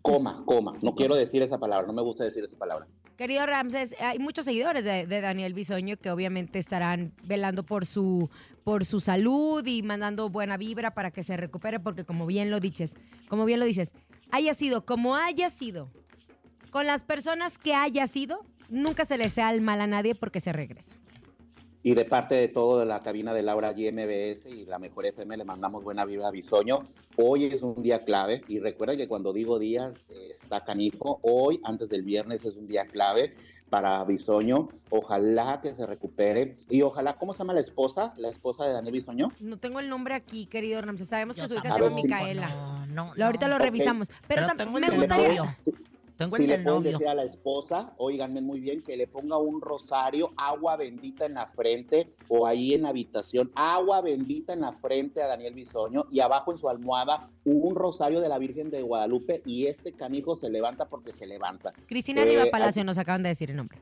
coma, 0.01 0.43
coma. 0.47 0.73
No 0.81 0.95
quiero 0.95 1.15
decir 1.15 1.43
esa 1.43 1.59
palabra, 1.59 1.87
no 1.87 1.93
me 1.93 2.01
gusta 2.01 2.25
decir 2.25 2.45
esa 2.45 2.57
palabra. 2.57 2.87
Querido 3.19 3.45
Ramses, 3.45 3.95
hay 4.01 4.19
muchos 4.19 4.47
seguidores 4.47 4.85
de, 4.85 5.07
de 5.07 5.21
Daniel 5.21 5.53
Bisoño 5.53 5.99
que 5.99 6.11
obviamente 6.11 6.59
estarán 6.59 7.13
velando 7.27 7.63
por 7.63 7.85
su, 7.85 8.31
por 8.65 8.87
su 8.87 9.01
salud 9.01 9.67
y 9.67 9.83
mandando 9.83 10.31
buena 10.31 10.57
vibra 10.57 10.93
para 10.95 11.11
que 11.11 11.23
se 11.23 11.37
recupere, 11.37 11.79
porque 11.79 12.05
como 12.05 12.25
bien 12.25 12.51
lo 12.51 12.59
dices, 12.61 12.95
como 13.29 13.45
bien 13.45 13.61
lo 13.61 13.67
dices, 13.67 13.95
haya 14.31 14.55
sido 14.55 14.87
como 14.87 15.17
haya 15.17 15.51
sido, 15.51 15.91
con 16.71 16.87
las 16.87 17.03
personas 17.03 17.59
que 17.59 17.75
haya 17.75 18.07
sido, 18.07 18.45
nunca 18.71 19.05
se 19.05 19.19
le 19.19 19.29
sea 19.29 19.51
el 19.53 19.61
mal 19.61 19.81
a 19.83 19.87
nadie 19.87 20.15
porque 20.15 20.41
se 20.41 20.53
regresa. 20.53 20.95
Y 21.87 21.95
de 21.95 22.05
parte 22.05 22.35
de 22.35 22.49
todo 22.49 22.81
de 22.81 22.85
la 22.85 22.99
cabina 22.99 23.33
de 23.33 23.45
Laura 23.45 23.71
GMBS 23.73 24.45
y 24.47 24.67
la 24.67 24.81
Mejor 24.81 25.07
FM 25.07 25.37
le 25.37 25.45
mandamos 25.45 25.85
buena 25.85 26.05
vibra 26.05 26.27
a 26.27 26.31
Bisoño. 26.33 26.81
Hoy 27.17 27.45
es 27.45 27.63
un 27.63 27.81
día 27.81 28.01
clave 28.01 28.43
y 28.49 28.59
recuerda 28.59 28.97
que 28.97 29.07
cuando 29.07 29.33
digo 29.33 29.61
días 29.61 29.95
eh, 30.09 30.33
está 30.43 30.65
canijo. 30.65 31.21
Hoy, 31.23 31.61
antes 31.63 31.89
del 31.89 32.03
viernes, 32.03 32.45
es 32.45 32.57
un 32.57 32.67
día 32.67 32.87
clave 32.87 33.35
para 33.71 34.05
Bisoño. 34.05 34.69
Ojalá 34.91 35.61
que 35.63 35.73
se 35.73 35.87
recupere 35.87 36.57
y 36.69 36.83
ojalá, 36.83 37.17
¿cómo 37.19 37.33
se 37.35 37.39
llama 37.39 37.55
la 37.55 37.61
esposa? 37.61 38.15
La 38.17 38.31
esposa 38.31 38.65
de 38.67 38.73
Daniel 38.73 38.95
Bisoño. 38.95 39.29
No 39.39 39.57
tengo 39.57 39.79
el 39.79 39.89
nombre 39.89 40.15
aquí, 40.15 40.47
querido 40.47 40.81
Ramses. 40.83 41.07
Sabemos 41.07 41.37
que 41.37 41.47
su 41.47 41.55
hija 41.55 41.73
se 41.73 41.81
llama 41.81 41.95
Micaela. 41.95 42.49
No, 42.49 42.87
no, 42.87 43.13
Lo- 43.15 43.27
ahorita 43.27 43.47
lo 43.47 43.59
revisamos. 43.59 44.09
Pero, 44.09 44.43
Pero 44.43 44.47
tam- 44.49 44.57
tengo 44.57 44.79
el 44.79 44.87
me 44.89 44.97
gustaría... 44.97 45.57
si 46.19 46.45
el 46.45 46.49
le 46.51 46.59
pueden 46.59 46.65
novio. 46.65 46.93
decir 46.93 47.09
a 47.09 47.15
la 47.15 47.25
esposa, 47.25 47.93
oíganme 47.99 48.41
muy 48.41 48.61
bien, 48.61 48.83
que 48.83 48.97
le 48.97 49.07
ponga 49.07 49.37
un 49.39 49.61
rosario, 49.61 50.33
agua 50.37 50.77
bendita 50.77 51.27
en 51.27 51.35
la 51.35 51.47
frente 51.47 52.13
o 52.29 52.47
ahí 52.47 52.75
en 52.75 52.83
la 52.83 52.91
habitación, 52.91 53.51
agua 53.55 54.01
bendita 54.01 54.53
en 54.53 54.61
la 54.63 54.73
frente 54.73 55.23
a 55.23 55.27
Daniel 55.27 55.55
Bisoño 55.55 56.05
y 56.11 56.21
abajo 56.21 56.53
en 56.53 56.59
su 56.59 56.69
almohada 56.69 57.31
un 57.45 57.77
rosario 57.77 58.21
de 58.21 58.29
la 58.29 58.39
Virgen 58.39 58.71
de 58.71 58.83
Guadalupe 58.83 59.43
y 59.45 59.67
este 59.67 59.93
canijo 59.93 60.37
se 60.37 60.51
levanta 60.51 60.89
porque 60.89 61.13
se 61.13 61.27
levanta. 61.27 61.73
Cristina 61.87 62.23
Eh, 62.23 62.27
Riva 62.27 62.45
Palacio 62.51 62.83
nos 62.85 62.99
acaban 62.99 63.23
de 63.23 63.29
decir 63.29 63.51
el 63.51 63.57
nombre. 63.57 63.79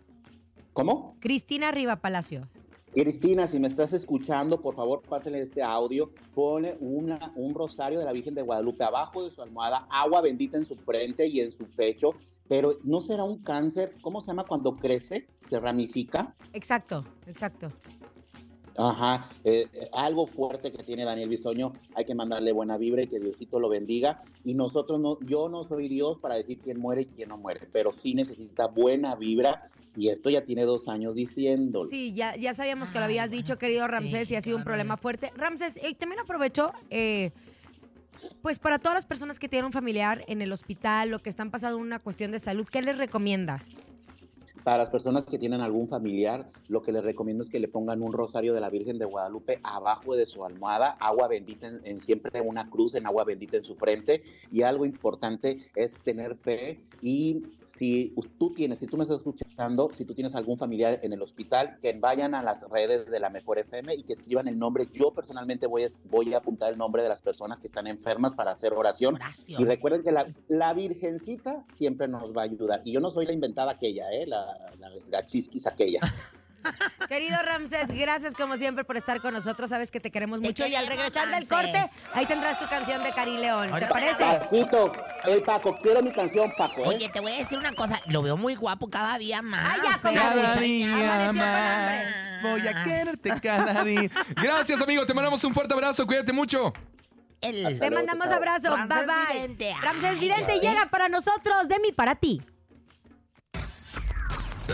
¿Cómo? 0.72 1.16
Cristina 1.20 1.70
Riva 1.70 1.96
Palacio. 1.96 2.48
Cristina, 2.94 3.48
si 3.48 3.58
me 3.58 3.66
estás 3.66 3.92
escuchando, 3.92 4.60
por 4.60 4.76
favor, 4.76 5.02
pásale 5.02 5.40
este 5.40 5.64
audio. 5.64 6.12
Pone 6.32 6.76
un 6.80 7.52
rosario 7.52 7.98
de 7.98 8.04
la 8.04 8.12
Virgen 8.12 8.36
de 8.36 8.42
Guadalupe 8.42 8.84
abajo 8.84 9.24
de 9.24 9.32
su 9.32 9.42
almohada, 9.42 9.88
agua 9.90 10.20
bendita 10.20 10.56
en 10.56 10.64
su 10.64 10.76
frente 10.76 11.26
y 11.26 11.40
en 11.40 11.50
su 11.50 11.66
pecho. 11.66 12.14
Pero 12.48 12.74
no 12.84 13.00
será 13.00 13.24
un 13.24 13.42
cáncer, 13.42 13.96
¿cómo 14.00 14.20
se 14.20 14.28
llama 14.28 14.44
cuando 14.44 14.76
crece? 14.76 15.26
¿Se 15.48 15.58
ramifica? 15.58 16.36
Exacto, 16.52 17.04
exacto. 17.26 17.72
Ajá, 18.76 19.28
eh, 19.44 19.66
eh, 19.72 19.88
algo 19.92 20.26
fuerte 20.26 20.72
que 20.72 20.82
tiene 20.82 21.04
Daniel 21.04 21.28
Bisoño, 21.28 21.72
hay 21.94 22.04
que 22.04 22.14
mandarle 22.14 22.52
buena 22.52 22.76
vibra 22.76 23.02
y 23.02 23.06
que 23.06 23.20
Diosito 23.20 23.60
lo 23.60 23.68
bendiga. 23.68 24.22
Y 24.44 24.54
nosotros 24.54 25.00
no, 25.00 25.18
yo 25.20 25.48
no 25.48 25.62
soy 25.64 25.88
Dios 25.88 26.18
para 26.20 26.34
decir 26.34 26.58
quién 26.58 26.80
muere 26.80 27.02
y 27.02 27.06
quién 27.06 27.28
no 27.28 27.38
muere, 27.38 27.68
pero 27.72 27.92
sí 27.92 28.14
necesita 28.14 28.66
buena 28.66 29.14
vibra 29.14 29.62
y 29.96 30.08
esto 30.08 30.28
ya 30.28 30.44
tiene 30.44 30.64
dos 30.64 30.88
años 30.88 31.14
diciéndolo. 31.14 31.88
Sí, 31.88 32.12
ya, 32.14 32.36
ya 32.36 32.52
sabíamos 32.52 32.90
que 32.90 32.98
lo 32.98 33.04
habías 33.04 33.30
dicho, 33.30 33.58
querido 33.58 33.84
sí, 33.84 33.90
Ramsés, 33.92 34.30
y 34.30 34.36
ha 34.36 34.40
sido 34.40 34.56
un 34.56 34.64
problema 34.64 34.96
fuerte. 34.96 35.30
Ramsés, 35.36 35.76
eh, 35.76 35.94
también 35.94 36.20
aprovecho, 36.20 36.72
eh, 36.90 37.30
pues 38.42 38.58
para 38.58 38.78
todas 38.78 38.94
las 38.96 39.04
personas 39.04 39.38
que 39.38 39.48
tienen 39.48 39.66
un 39.66 39.72
familiar 39.72 40.24
en 40.26 40.42
el 40.42 40.52
hospital 40.52 41.14
o 41.14 41.20
que 41.20 41.30
están 41.30 41.50
pasando 41.50 41.78
una 41.78 42.00
cuestión 42.00 42.32
de 42.32 42.38
salud, 42.38 42.66
¿qué 42.70 42.82
les 42.82 42.98
recomiendas? 42.98 43.68
Para 44.64 44.78
las 44.78 44.88
personas 44.88 45.26
que 45.26 45.38
tienen 45.38 45.60
algún 45.60 45.88
familiar, 45.88 46.50
lo 46.68 46.82
que 46.82 46.90
les 46.90 47.04
recomiendo 47.04 47.44
es 47.44 47.50
que 47.50 47.60
le 47.60 47.68
pongan 47.68 48.02
un 48.02 48.14
rosario 48.14 48.54
de 48.54 48.60
la 48.62 48.70
Virgen 48.70 48.98
de 48.98 49.04
Guadalupe 49.04 49.60
abajo 49.62 50.16
de 50.16 50.24
su 50.24 50.42
almohada, 50.42 50.96
agua 51.00 51.28
bendita 51.28 51.68
en, 51.68 51.80
en 51.84 52.00
siempre 52.00 52.40
una 52.40 52.70
cruz 52.70 52.94
en 52.94 53.06
agua 53.06 53.24
bendita 53.24 53.58
en 53.58 53.64
su 53.64 53.74
frente. 53.74 54.22
Y 54.50 54.62
algo 54.62 54.86
importante 54.86 55.70
es 55.74 55.94
tener 56.02 56.34
fe. 56.34 56.80
Y 57.02 57.42
si 57.64 58.14
tú 58.38 58.54
tienes, 58.54 58.78
si 58.78 58.86
tú 58.86 58.96
me 58.96 59.02
estás 59.02 59.18
escuchando, 59.18 59.90
si 59.96 60.06
tú 60.06 60.14
tienes 60.14 60.34
algún 60.34 60.56
familiar 60.56 60.98
en 61.02 61.12
el 61.12 61.20
hospital, 61.20 61.78
que 61.82 61.92
vayan 61.92 62.34
a 62.34 62.42
las 62.42 62.68
redes 62.70 63.06
de 63.10 63.20
la 63.20 63.28
Mejor 63.28 63.58
FM 63.58 63.94
y 63.94 64.02
que 64.02 64.14
escriban 64.14 64.48
el 64.48 64.58
nombre. 64.58 64.88
Yo 64.92 65.12
personalmente 65.12 65.66
voy 65.66 65.84
a, 65.84 65.88
voy 66.08 66.32
a 66.32 66.38
apuntar 66.38 66.72
el 66.72 66.78
nombre 66.78 67.02
de 67.02 67.10
las 67.10 67.20
personas 67.20 67.60
que 67.60 67.66
están 67.66 67.86
enfermas 67.86 68.34
para 68.34 68.52
hacer 68.52 68.72
oración. 68.72 69.16
Oración. 69.16 69.60
Y 69.60 69.64
recuerden 69.66 70.02
que 70.02 70.12
la, 70.12 70.32
la 70.48 70.72
Virgencita 70.72 71.64
siempre 71.68 72.08
nos 72.08 72.32
va 72.32 72.42
a 72.42 72.44
ayudar. 72.44 72.80
Y 72.84 72.92
yo 72.92 73.00
no 73.00 73.10
soy 73.10 73.26
la 73.26 73.32
inventada 73.32 73.72
aquella, 73.72 74.10
¿eh? 74.12 74.26
la, 74.26 74.53
la, 74.78 74.90
la 75.10 75.26
chisquis 75.26 75.66
aquella. 75.66 76.00
Querido 77.08 77.36
Ramsés, 77.42 77.88
gracias 77.88 78.32
como 78.32 78.56
siempre 78.56 78.84
por 78.84 78.96
estar 78.96 79.20
con 79.20 79.34
nosotros. 79.34 79.68
Sabes 79.68 79.90
que 79.90 80.00
te 80.00 80.10
queremos 80.10 80.40
Te 80.40 80.48
mucho. 80.48 80.66
y 80.66 80.74
al 80.74 80.86
regresar 80.86 81.28
del 81.28 81.46
corte, 81.46 81.90
ahí 82.14 82.24
tendrás 82.24 82.58
tu 82.58 82.66
canción 82.68 83.02
de 83.02 83.12
Cari 83.12 83.36
León. 83.36 83.70
¿Te 83.78 83.86
parece? 83.86 84.14
Paquito, 84.24 84.92
Paco, 85.44 85.78
quiero 85.82 86.02
mi 86.02 86.10
canción, 86.10 86.50
Paco. 86.56 86.80
¿eh? 86.80 86.88
Oye, 86.88 87.10
te 87.10 87.20
voy 87.20 87.32
a 87.32 87.36
decir 87.36 87.58
una 87.58 87.74
cosa. 87.74 88.00
Lo 88.06 88.22
veo 88.22 88.38
muy 88.38 88.54
guapo 88.54 88.88
cada 88.88 89.18
día 89.18 89.42
más. 89.42 89.78
Ay, 89.78 89.80
ya, 89.90 89.98
comadre. 89.98 90.40
Cada 90.42 90.60
día 90.60 91.32
más 91.34 92.04
voy 92.42 92.66
a 92.66 92.84
quererte 92.84 93.40
cada 93.42 93.84
día. 93.84 94.10
Gracias, 94.42 94.80
amigo. 94.80 95.04
Te 95.04 95.12
mandamos 95.12 95.44
un 95.44 95.52
fuerte 95.52 95.74
abrazo. 95.74 96.06
Cuídate 96.06 96.32
mucho. 96.32 96.72
El- 97.42 97.62
Te 97.62 97.90
luego, 97.90 97.96
mandamos 97.96 98.28
abrazo. 98.28 98.70
Bye 98.70 98.78
Ramsés 98.86 99.06
bye. 99.06 99.34
Vidente. 99.36 99.74
Ramsés 99.82 100.10
Ay, 100.12 100.18
Vidente 100.18 100.52
ay. 100.52 100.60
llega 100.60 100.86
para 100.86 101.10
nosotros, 101.10 101.68
de 101.68 101.78
mí 101.80 101.92
para 101.92 102.14
ti. 102.14 102.40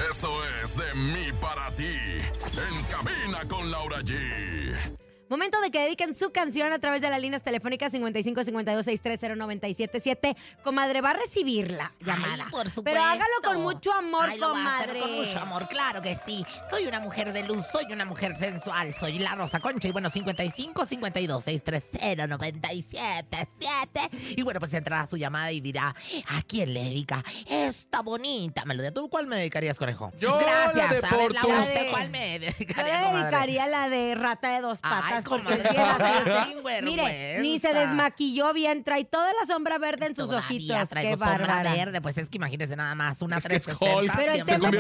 Esto 0.09 0.29
es 0.63 0.77
de 0.77 0.95
mí 0.95 1.33
para 1.41 1.75
ti. 1.75 1.85
En 1.85 2.83
cabina 2.85 3.47
con 3.49 3.71
Laura 3.71 4.01
G. 4.01 5.10
Momento 5.31 5.61
de 5.61 5.71
que 5.71 5.79
dediquen 5.81 6.12
su 6.14 6.31
canción 6.33 6.73
a 6.73 6.79
través 6.81 7.01
de 7.01 7.09
las 7.09 7.21
líneas 7.21 7.43
telefónicas 7.43 7.93
55 7.93 8.45
52 8.45 8.85
630 8.85 9.37
977. 9.37 10.37
Comadre, 10.62 11.01
va 11.01 11.11
a 11.11 11.14
recibir 11.14 11.71
la 11.71 11.93
llamada. 12.01 12.45
Ay, 12.47 12.51
por 12.51 12.66
supuesto. 12.69 12.83
Pero 12.85 13.01
hágalo 13.03 13.35
con 13.45 13.62
mucho 13.62 13.93
amor, 13.93 14.29
Ay, 14.29 14.38
lo 14.38 14.53
va 14.53 14.59
a 14.59 14.79
hacer 14.81 14.88
comadre. 14.88 15.01
con 15.01 15.25
mucho 15.25 15.38
amor, 15.38 15.69
claro 15.69 16.03
que 16.03 16.16
sí. 16.27 16.45
Soy 16.71 16.87
una 16.87 17.01
mujer 17.01 17.33
de 17.33 17.45
luz, 17.45 17.64
soy 17.73 17.93
una 17.93 18.05
mujer 18.05 18.37
sensual, 18.37 18.93
soy 18.93 19.19
la 19.21 19.35
Rosa 19.37 19.61
Concha. 19.61 19.88
Y 19.88 19.93
bueno, 19.93 20.11
55 20.11 20.85
52 20.85 21.45
630 21.45 22.27
977. 22.27 24.01
Y 24.37 24.43
bueno, 24.43 24.59
pues 24.61 24.75
entrará 24.75 25.07
su 25.07 25.16
llamada 25.16 25.53
y 25.53 25.61
dirá: 25.61 25.95
¿A 26.29 26.43
quién 26.43 26.75
le 26.75 26.83
dedica 26.85 27.23
esta 27.49 28.01
bonita 28.03 28.64
melodía? 28.64 28.93
¿Tú 28.93 29.09
cuál 29.09 29.27
me 29.29 29.37
dedicarías, 29.37 29.79
conejo? 29.79 30.11
Yo 30.19 30.38
Gracias. 30.38 30.75
la 30.77 30.88
de 30.88 30.99
A 30.99 31.01
ver, 31.01 31.11
por 31.11 31.33
Laura, 31.35 31.57
tus- 31.59 31.66
¿usted 31.69 31.90
cuál 31.90 32.11
me 32.11 32.19
Yo 32.35 32.40
le 32.40 32.51
dedicaría, 32.53 33.01
comadre? 33.01 33.21
dedicaría 33.23 33.66
la 33.69 33.88
de 33.88 34.14
rata 34.14 34.55
de 34.55 34.61
dos 34.61 34.79
patas. 34.81 35.12
Ay, 35.12 35.19
comadre, 35.22 36.83
Mire, 36.83 37.40
ni 37.40 37.59
se 37.59 37.72
desmaquilló 37.72 38.52
bien, 38.52 38.85
trae 38.85 39.04
toda 39.04 39.33
la 39.33 39.46
sombra 39.46 39.78
verde 39.78 40.06
en 40.06 40.14
sus 40.14 40.26
Todavía 40.26 40.46
ojitos. 40.46 40.88
traigo 40.88 41.11
Qué 41.12 41.16
sombra 41.18 41.62
verde, 41.62 42.00
pues 42.00 42.16
es 42.18 42.28
que 42.28 42.38
imagínese 42.38 42.76
nada 42.76 42.94
más, 42.94 43.20
una 43.22 43.38
Es 43.38 43.46
que 43.46 43.56
es 43.56 43.62
360. 43.66 43.96
Hulk. 44.00 44.12
Pero 44.16 44.33
el 44.33 44.44
tema 44.44 44.68
es 44.68 44.76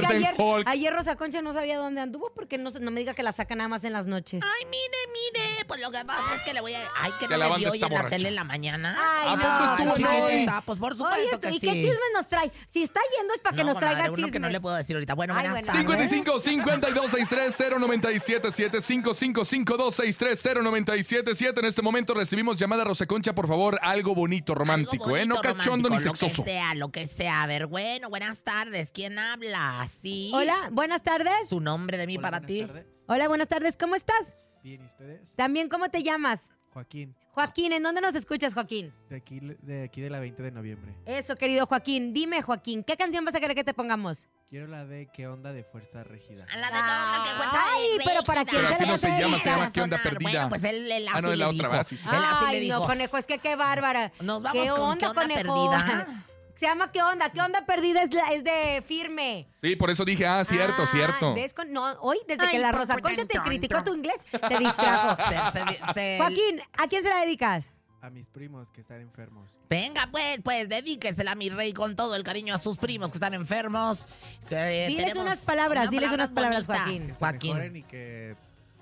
que 0.64 0.64
ayer, 0.66 0.92
Rosa 0.94 1.16
Concha 1.16 1.42
no 1.42 1.52
sabía 1.52 1.78
dónde 1.78 2.00
anduvo 2.00 2.30
porque 2.34 2.58
no, 2.58 2.70
no 2.70 2.90
me 2.90 3.00
diga 3.00 3.14
que 3.14 3.22
la 3.22 3.32
saca 3.32 3.54
nada 3.54 3.68
más 3.68 3.84
en 3.84 3.92
las 3.92 4.06
noches. 4.06 4.42
Ay, 4.44 4.66
mire, 4.66 4.98
mire, 5.12 5.64
pues 5.66 5.80
lo 5.80 5.90
que 5.90 6.04
pasa 6.04 6.34
es 6.36 6.42
que 6.42 6.54
le 6.54 6.60
voy 6.60 6.74
a... 6.74 6.80
Ay, 7.00 7.12
que 7.18 7.26
Que 7.26 7.34
no 7.34 7.38
la 7.38 7.48
me 7.50 7.56
vio 7.58 7.70
hoy 7.70 7.82
en 7.82 7.92
la 7.94 8.08
tele 8.08 8.28
en 8.28 8.34
la 8.34 8.44
mañana. 8.44 8.96
Ay, 8.98 9.28
¿A 9.28 9.36
no, 9.36 9.42
poco 9.42 9.94
estuvo 9.96 10.28
en 10.28 10.46
Pues 10.64 10.78
por 10.78 10.96
supuesto 10.96 11.36
Oye, 11.36 11.40
que 11.40 11.50
¿y 11.50 11.60
sí. 11.60 11.60
qué 11.60 11.72
chismes 11.74 11.98
nos 12.14 12.28
trae? 12.28 12.50
Si 12.72 12.82
está 12.82 13.00
yendo 13.18 13.34
es 13.34 13.40
para 13.40 13.56
que 13.56 13.62
No, 13.64 13.70
nos 13.70 13.78
traiga 13.78 14.10
uno 14.10 14.28
que 14.30 14.38
no 14.40 14.48
le 14.48 14.60
puedo 14.60 14.76
decir 14.76 14.96
ahorita. 14.96 15.14
Bueno, 15.14 15.34
buenas 15.34 15.52
bueno. 15.52 15.66
tardes. 15.66 15.80
55 16.10 16.40
52 16.40 17.10
63 17.10 17.56
0977 17.80 18.82
55 18.82 19.44
52 19.44 19.94
63 19.94 20.29
0977 20.36 21.60
En 21.60 21.66
este 21.66 21.82
momento 21.82 22.14
recibimos 22.14 22.58
llamada 22.58 22.84
Rosa 22.84 23.06
Concha, 23.06 23.34
por 23.34 23.48
favor, 23.48 23.78
algo 23.82 24.14
bonito, 24.14 24.54
romántico, 24.54 25.04
Algo 25.04 25.16
¿eh? 25.16 25.26
No 25.26 25.36
cachondo 25.40 25.88
ni 25.90 25.98
sexoso. 26.00 26.42
Lo 26.42 26.44
que 26.44 26.50
sea, 26.50 26.74
lo 26.74 26.88
que 26.90 27.06
sea. 27.06 27.42
A 27.42 27.46
ver, 27.46 27.66
bueno, 27.66 28.08
buenas 28.10 28.42
tardes. 28.42 28.90
¿Quién 28.92 29.18
habla? 29.18 29.88
¿Sí? 30.02 30.30
Hola, 30.34 30.68
buenas 30.72 31.02
tardes. 31.02 31.48
Su 31.48 31.60
nombre 31.60 31.96
de 31.98 32.06
mí 32.06 32.16
Hola, 32.16 32.22
para 32.30 32.40
ti. 32.46 32.60
tardes. 32.64 32.86
Hola, 33.06 33.28
buenas 33.28 33.48
tardes. 33.48 33.76
¿Cómo 33.76 33.94
estás? 33.94 34.34
Bien, 34.62 34.82
¿y 34.82 34.86
ustedes? 34.86 35.32
También, 35.36 35.68
¿cómo 35.68 35.88
te 35.88 36.02
llamas? 36.02 36.40
Joaquín, 36.72 37.14
Joaquín, 37.32 37.72
¿en 37.72 37.82
dónde 37.82 38.00
nos 38.00 38.14
escuchas, 38.14 38.54
Joaquín? 38.54 38.92
de 39.08 39.16
aquí 39.16 39.40
de, 39.40 39.84
aquí 39.84 40.00
de 40.00 40.10
la 40.10 40.18
20 40.18 40.42
de 40.42 40.50
noviembre. 40.50 40.94
Eso, 41.06 41.36
querido 41.36 41.64
Joaquín. 41.66 42.12
Dime, 42.12 42.42
Joaquín, 42.42 42.82
¿qué 42.82 42.96
canción 42.96 43.24
vas 43.24 43.34
a 43.34 43.40
querer 43.40 43.54
que 43.54 43.64
te 43.64 43.72
pongamos? 43.72 44.26
Quiero 44.48 44.66
la 44.66 44.84
de 44.84 45.08
¿Qué 45.12 45.28
onda 45.28 45.52
de 45.52 45.62
Fuerza 45.62 46.02
Regida? 46.02 46.44
A 46.52 46.56
la 46.58 46.70
de 46.72 46.78
onda 46.78 47.22
que 47.24 47.36
cuesta 47.36 47.64
Ay, 47.72 47.98
de 47.98 48.04
pero 48.04 48.22
¿para 48.24 48.44
quién 48.44 48.62
Pero 48.62 48.74
así 48.74 48.84
no 48.84 48.98
se 48.98 49.08
llama, 49.16 49.38
se 49.38 49.48
llama 49.50 49.70
¿Qué 49.72 49.80
onda 49.80 49.96
sonar. 49.96 50.12
perdida? 50.12 50.30
Bueno, 50.32 50.48
pues 50.48 50.64
él, 50.64 50.90
él 50.90 51.06
Ah, 51.08 51.12
así 51.14 51.22
no, 51.22 51.30
de 51.30 51.36
la 51.36 51.44
le 51.46 51.50
otra 51.54 51.68
dijo. 51.68 51.76
base, 51.78 51.96
sí. 51.96 52.02
Así 52.04 52.44
le 52.46 52.50
Ay, 52.50 52.60
dijo. 52.60 52.78
no, 52.80 52.86
conejo, 52.86 53.16
es 53.16 53.26
que 53.26 53.38
qué 53.38 53.54
bárbara. 53.54 54.12
Nos 54.20 54.42
vamos 54.42 54.62
¿Qué 54.62 54.68
con 54.70 54.80
onda, 54.80 54.96
¿Qué 54.98 55.06
onda 55.06 55.22
conejo? 55.22 55.54
perdida? 55.54 56.24
Se 56.60 56.66
llama 56.66 56.92
¿Qué 56.92 57.02
onda? 57.02 57.30
¿Qué 57.30 57.40
onda 57.40 57.64
perdida? 57.64 58.02
Es, 58.02 58.12
la- 58.12 58.32
es 58.34 58.44
de 58.44 58.84
firme. 58.86 59.48
Sí, 59.62 59.76
por 59.76 59.90
eso 59.90 60.04
dije, 60.04 60.26
ah, 60.26 60.44
cierto, 60.44 60.82
Ah, 60.82 60.88
cierto. 60.92 61.32
¿Ves? 61.34 61.54
Con- 61.54 61.72
no, 61.72 61.90
hoy, 62.02 62.18
desde 62.28 62.44
Ay, 62.44 62.50
que 62.50 62.58
la 62.58 62.70
Rosa 62.70 62.98
Concha 62.98 63.24
te 63.24 63.38
criticó 63.38 63.82
tu 63.82 63.94
inglés, 63.94 64.16
te 64.30 64.58
distrajo. 64.58 65.16
Se- 65.54 65.58
se- 65.58 65.94
se- 65.94 66.18
Joaquín, 66.18 66.60
¿a 66.76 66.86
quién 66.86 67.02
se 67.02 67.08
la 67.08 67.20
dedicas? 67.22 67.70
A 68.02 68.10
mis 68.10 68.28
primos 68.28 68.70
que 68.72 68.82
están 68.82 69.00
enfermos. 69.00 69.56
Venga, 69.70 70.06
pues, 70.12 70.42
pues, 70.44 70.68
dedíquesela 70.68 71.32
a 71.32 71.34
mi 71.34 71.48
rey 71.48 71.72
con 71.72 71.96
todo 71.96 72.14
el 72.14 72.24
cariño 72.24 72.54
a 72.54 72.58
sus 72.58 72.76
primos 72.76 73.10
que 73.10 73.16
están 73.16 73.32
enfermos. 73.32 74.06
que 74.46 74.86
Diles 74.88 75.16
unas 75.16 75.38
palabras, 75.38 75.88
diles 75.90 76.12
unas 76.12 76.30
palabras, 76.30 76.66
bonitas. 76.66 76.84
Joaquín. 76.86 77.06
Que 77.06 77.12
se 77.14 77.18
Joaquín. 77.18 77.52
mejoren 77.54 77.76
y 77.76 77.82
que 77.84 78.36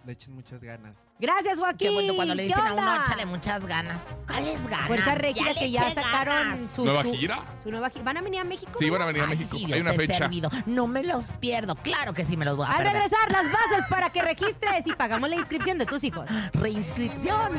le 0.08 0.14
echen 0.14 0.34
muchas 0.34 0.62
ganas. 0.62 0.96
Gracias, 1.20 1.58
Joaquín. 1.58 1.76
Qué 1.88 1.90
bueno 1.90 2.14
cuando 2.16 2.34
le 2.34 2.44
¿Qué 2.44 2.48
dicen 2.48 2.66
a 2.66 2.72
uno, 2.72 3.02
échale 3.02 3.26
muchas 3.26 3.66
ganas. 3.66 4.00
¿Cuáles 4.26 4.66
ganas? 4.66 4.86
Fuerza 4.86 5.14
Regida 5.14 5.52
le 5.52 5.54
que 5.54 5.70
ya 5.70 5.90
sacaron 5.92 6.34
ganas. 6.34 6.74
su, 6.74 6.84
¿Nueva 6.86 7.04
gira? 7.04 7.44
su 7.62 7.70
nueva 7.70 7.90
gira. 7.90 8.04
¿Van 8.04 8.16
a 8.16 8.22
venir 8.22 8.40
a 8.40 8.44
México? 8.44 8.72
Sí, 8.78 8.88
van 8.88 9.02
a 9.02 9.04
venir 9.06 9.20
a 9.20 9.24
Ay, 9.26 9.36
México. 9.36 9.58
sí, 9.58 9.70
Hay 9.70 9.80
una 9.82 9.92
fecha. 9.92 10.14
servido. 10.14 10.50
No 10.64 10.86
me 10.86 11.02
los 11.04 11.24
pierdo. 11.40 11.74
Claro 11.76 12.14
que 12.14 12.24
sí 12.24 12.38
me 12.38 12.46
los 12.46 12.56
voy 12.56 12.66
a 12.66 12.70
Al 12.70 12.76
perder. 12.78 12.94
regresar, 12.94 13.30
las 13.32 13.52
bases 13.52 13.84
para 13.90 14.08
que 14.08 14.22
registres 14.22 14.86
y 14.86 14.92
pagamos 14.94 15.28
la 15.28 15.36
inscripción 15.36 15.76
de 15.76 15.84
tus 15.84 16.02
hijos. 16.04 16.26
Reinscripción. 16.54 17.52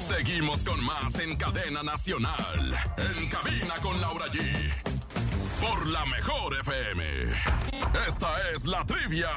Seguimos 0.00 0.64
con 0.64 0.82
más 0.82 1.16
en 1.18 1.36
cadena 1.36 1.82
nacional. 1.82 2.74
En 2.96 3.28
cabina 3.28 3.74
con 3.82 4.00
Laura 4.00 4.26
G. 4.28 4.95
Por 5.60 5.88
la 5.88 6.04
mejor 6.06 6.54
FM. 6.60 7.04
Esta 8.06 8.28
es 8.52 8.64
la 8.64 8.84
trivia. 8.84 9.28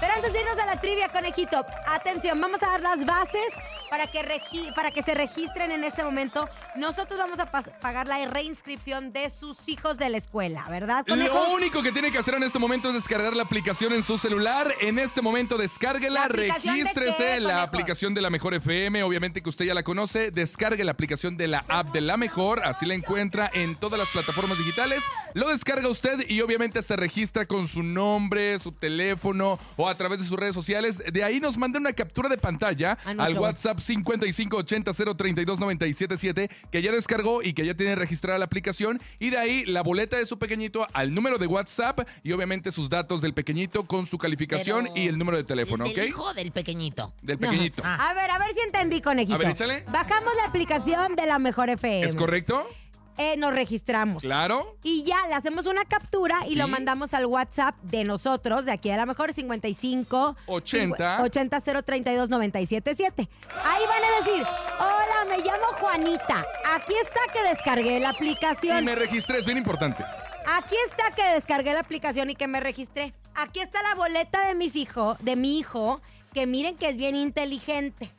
Pero 0.00 0.12
antes 0.14 0.32
de 0.32 0.40
irnos 0.40 0.58
a 0.58 0.66
la 0.66 0.80
trivia, 0.80 1.08
conejito, 1.08 1.64
atención, 1.86 2.40
vamos 2.40 2.62
a 2.62 2.66
dar 2.66 2.80
las 2.80 3.04
bases 3.04 3.52
para 3.90 4.06
que, 4.08 4.20
regi- 4.22 4.72
para 4.74 4.90
que 4.90 5.02
se 5.02 5.14
registren 5.14 5.70
en 5.70 5.84
este 5.84 6.02
momento. 6.02 6.48
Nosotros 6.76 7.18
vamos 7.18 7.38
a 7.38 7.46
pagar 7.50 8.06
la 8.08 8.24
reinscripción 8.26 9.12
de 9.12 9.28
sus 9.30 9.68
hijos 9.68 9.98
de 9.98 10.08
la 10.08 10.18
escuela, 10.18 10.64
¿verdad, 10.68 11.04
conejo? 11.06 11.34
Lo 11.34 11.54
único 11.54 11.82
que 11.82 11.92
tiene 11.92 12.10
que 12.10 12.18
hacer 12.18 12.34
en 12.34 12.42
este 12.42 12.58
momento 12.58 12.88
es 12.88 12.94
descargar 12.94 13.34
la 13.36 13.42
aplicación 13.44 13.92
en 13.92 14.02
su 14.02 14.18
celular. 14.18 14.74
En 14.80 14.98
este 14.98 15.22
momento 15.22 15.56
descárguela, 15.56 16.20
¿La 16.20 16.26
aplicación 16.26 16.74
de 16.74 16.80
regístrese 16.82 17.24
qué, 17.34 17.40
la 17.40 17.62
aplicación 17.62 18.14
de 18.14 18.20
la 18.22 18.30
Mejor 18.30 18.54
FM. 18.54 19.02
Obviamente 19.02 19.42
que 19.42 19.48
usted 19.48 19.64
ya 19.64 19.74
la 19.74 19.82
conoce. 19.82 20.30
Descargue 20.30 20.82
la 20.84 20.92
aplicación 20.92 21.36
de 21.36 21.48
la 21.48 21.64
app 21.68 21.90
de 21.92 22.00
la 22.00 22.16
Mejor. 22.16 22.62
Así 22.64 22.86
la 22.86 22.94
encuentra 22.94 23.50
en 23.52 23.76
todas 23.76 23.98
las 23.98 24.08
plataformas 24.08 24.58
digitales. 24.58 25.02
Lo 25.34 25.48
descarga 25.48 25.88
usted 25.88 26.28
y 26.28 26.40
obviamente 26.40 26.82
se 26.82 26.96
registra 26.96 27.46
con 27.46 27.68
su 27.68 27.82
nombre, 27.82 28.58
su 28.58 28.72
teléfono 28.72 29.58
o 29.76 29.88
a 29.88 29.94
través 29.96 30.18
de 30.20 30.26
sus 30.26 30.38
redes 30.38 30.54
sociales. 30.54 31.02
De 31.12 31.22
ahí 31.24 31.40
nos 31.40 31.56
manda 31.56 31.78
una 31.78 31.92
captura 31.92 32.28
de 32.28 32.38
pantalla 32.38 32.98
al 33.04 33.16
nuestro- 33.16 33.40
WhatsApp 33.74 33.78
5580-032-977 33.78 36.50
que 36.70 36.82
ya 36.82 36.92
descargó 36.92 37.42
y 37.42 37.52
que 37.52 37.66
ya 37.66 37.74
tiene 37.74 37.94
registrada 37.94 38.38
la 38.38 38.44
aplicación. 38.44 39.00
Y 39.18 39.30
de 39.30 39.38
ahí 39.38 39.64
la 39.66 39.82
boleta 39.82 40.16
de 40.16 40.26
su 40.26 40.38
pequeñito 40.38 40.86
al 40.92 41.14
número 41.14 41.38
de 41.38 41.46
WhatsApp 41.46 42.00
y 42.22 42.32
obviamente 42.32 42.72
sus 42.72 42.90
datos 42.90 43.20
del 43.20 43.34
pequeñito 43.34 43.86
con 43.86 44.06
su 44.06 44.18
calificación 44.18 44.84
Pero 44.84 44.96
y 44.96 45.08
el 45.08 45.18
número 45.18 45.36
de 45.36 45.44
teléfono, 45.44 45.84
¿Del 45.84 45.98
¿ok? 45.98 46.06
hijo 46.06 46.22
o 46.24 46.34
del 46.34 46.52
pequeñito? 46.52 47.12
Del 47.22 47.40
No. 47.40 47.48
pequeñito. 47.50 47.82
Ah. 47.84 48.10
A 48.10 48.14
ver, 48.14 48.30
a 48.30 48.38
ver 48.38 48.48
si 48.54 48.60
entendí, 48.60 49.00
conejito. 49.00 49.34
A 49.34 49.38
ver, 49.38 49.48
échale. 49.50 49.84
Bajamos 49.90 50.32
la 50.36 50.44
aplicación 50.48 51.16
de 51.16 51.26
la 51.26 51.38
Mejor 51.38 51.68
FM. 51.70 52.04
¿Es 52.06 52.16
correcto? 52.16 52.68
Eh, 53.16 53.36
nos 53.36 53.54
registramos. 53.54 54.22
Claro. 54.22 54.76
Y 54.82 55.04
ya 55.04 55.26
le 55.28 55.34
hacemos 55.34 55.66
una 55.66 55.84
captura 55.84 56.40
y 56.46 56.50
Sí. 56.50 56.54
lo 56.56 56.66
mandamos 56.68 57.14
al 57.14 57.26
WhatsApp 57.26 57.76
de 57.82 58.04
nosotros, 58.04 58.64
de 58.64 58.72
aquí 58.72 58.90
a 58.90 58.96
la 58.96 59.06
mejor 59.06 59.32
55 59.32 60.36
80. 60.46 61.22
80 61.22 61.60
032 61.60 62.28
977. 62.30 63.28
Ahí 63.64 63.82
van 63.86 64.02
a 64.04 64.24
decir, 64.24 64.46
hola, 64.80 65.24
me 65.28 65.38
llamo 65.38 65.66
Juanita. 65.80 66.44
Aquí 66.74 66.92
está 67.02 67.20
que 67.32 67.42
descargué 67.48 68.00
la 68.00 68.08
Y 68.08 68.14
aplicación. 68.14 68.84
me 68.84 68.94
registré, 68.94 69.38
es 69.38 69.46
bien 69.46 69.58
importante. 69.58 70.04
Aquí 70.46 70.76
está 70.88 71.10
que 71.14 71.26
descargué 71.34 71.72
la 71.72 71.80
aplicación 71.80 72.30
y 72.30 72.34
que 72.34 72.48
me 72.48 72.60
registré. 72.60 73.14
Aquí 73.34 73.60
está 73.60 73.82
la 73.82 73.94
boleta 73.94 74.46
de 74.48 74.54
mis 74.54 74.76
hijos, 74.76 75.16
de 75.20 75.36
mi 75.36 75.58
hijo, 75.58 76.00
que 76.32 76.46
miren 76.46 76.76
que 76.76 76.88
es 76.88 76.96
bien 76.96 77.14
inteligente. 77.16 78.10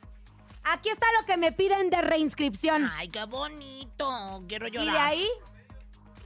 Aquí 0.68 0.88
está 0.88 1.06
lo 1.20 1.26
que 1.26 1.36
me 1.36 1.52
piden 1.52 1.90
de 1.90 2.00
reinscripción. 2.02 2.90
Ay, 2.96 3.08
qué 3.08 3.24
bonito. 3.24 4.42
Quiero 4.48 4.66
y 4.68 4.72
llorar. 4.72 4.92
de 4.92 4.98
ahí, 4.98 5.28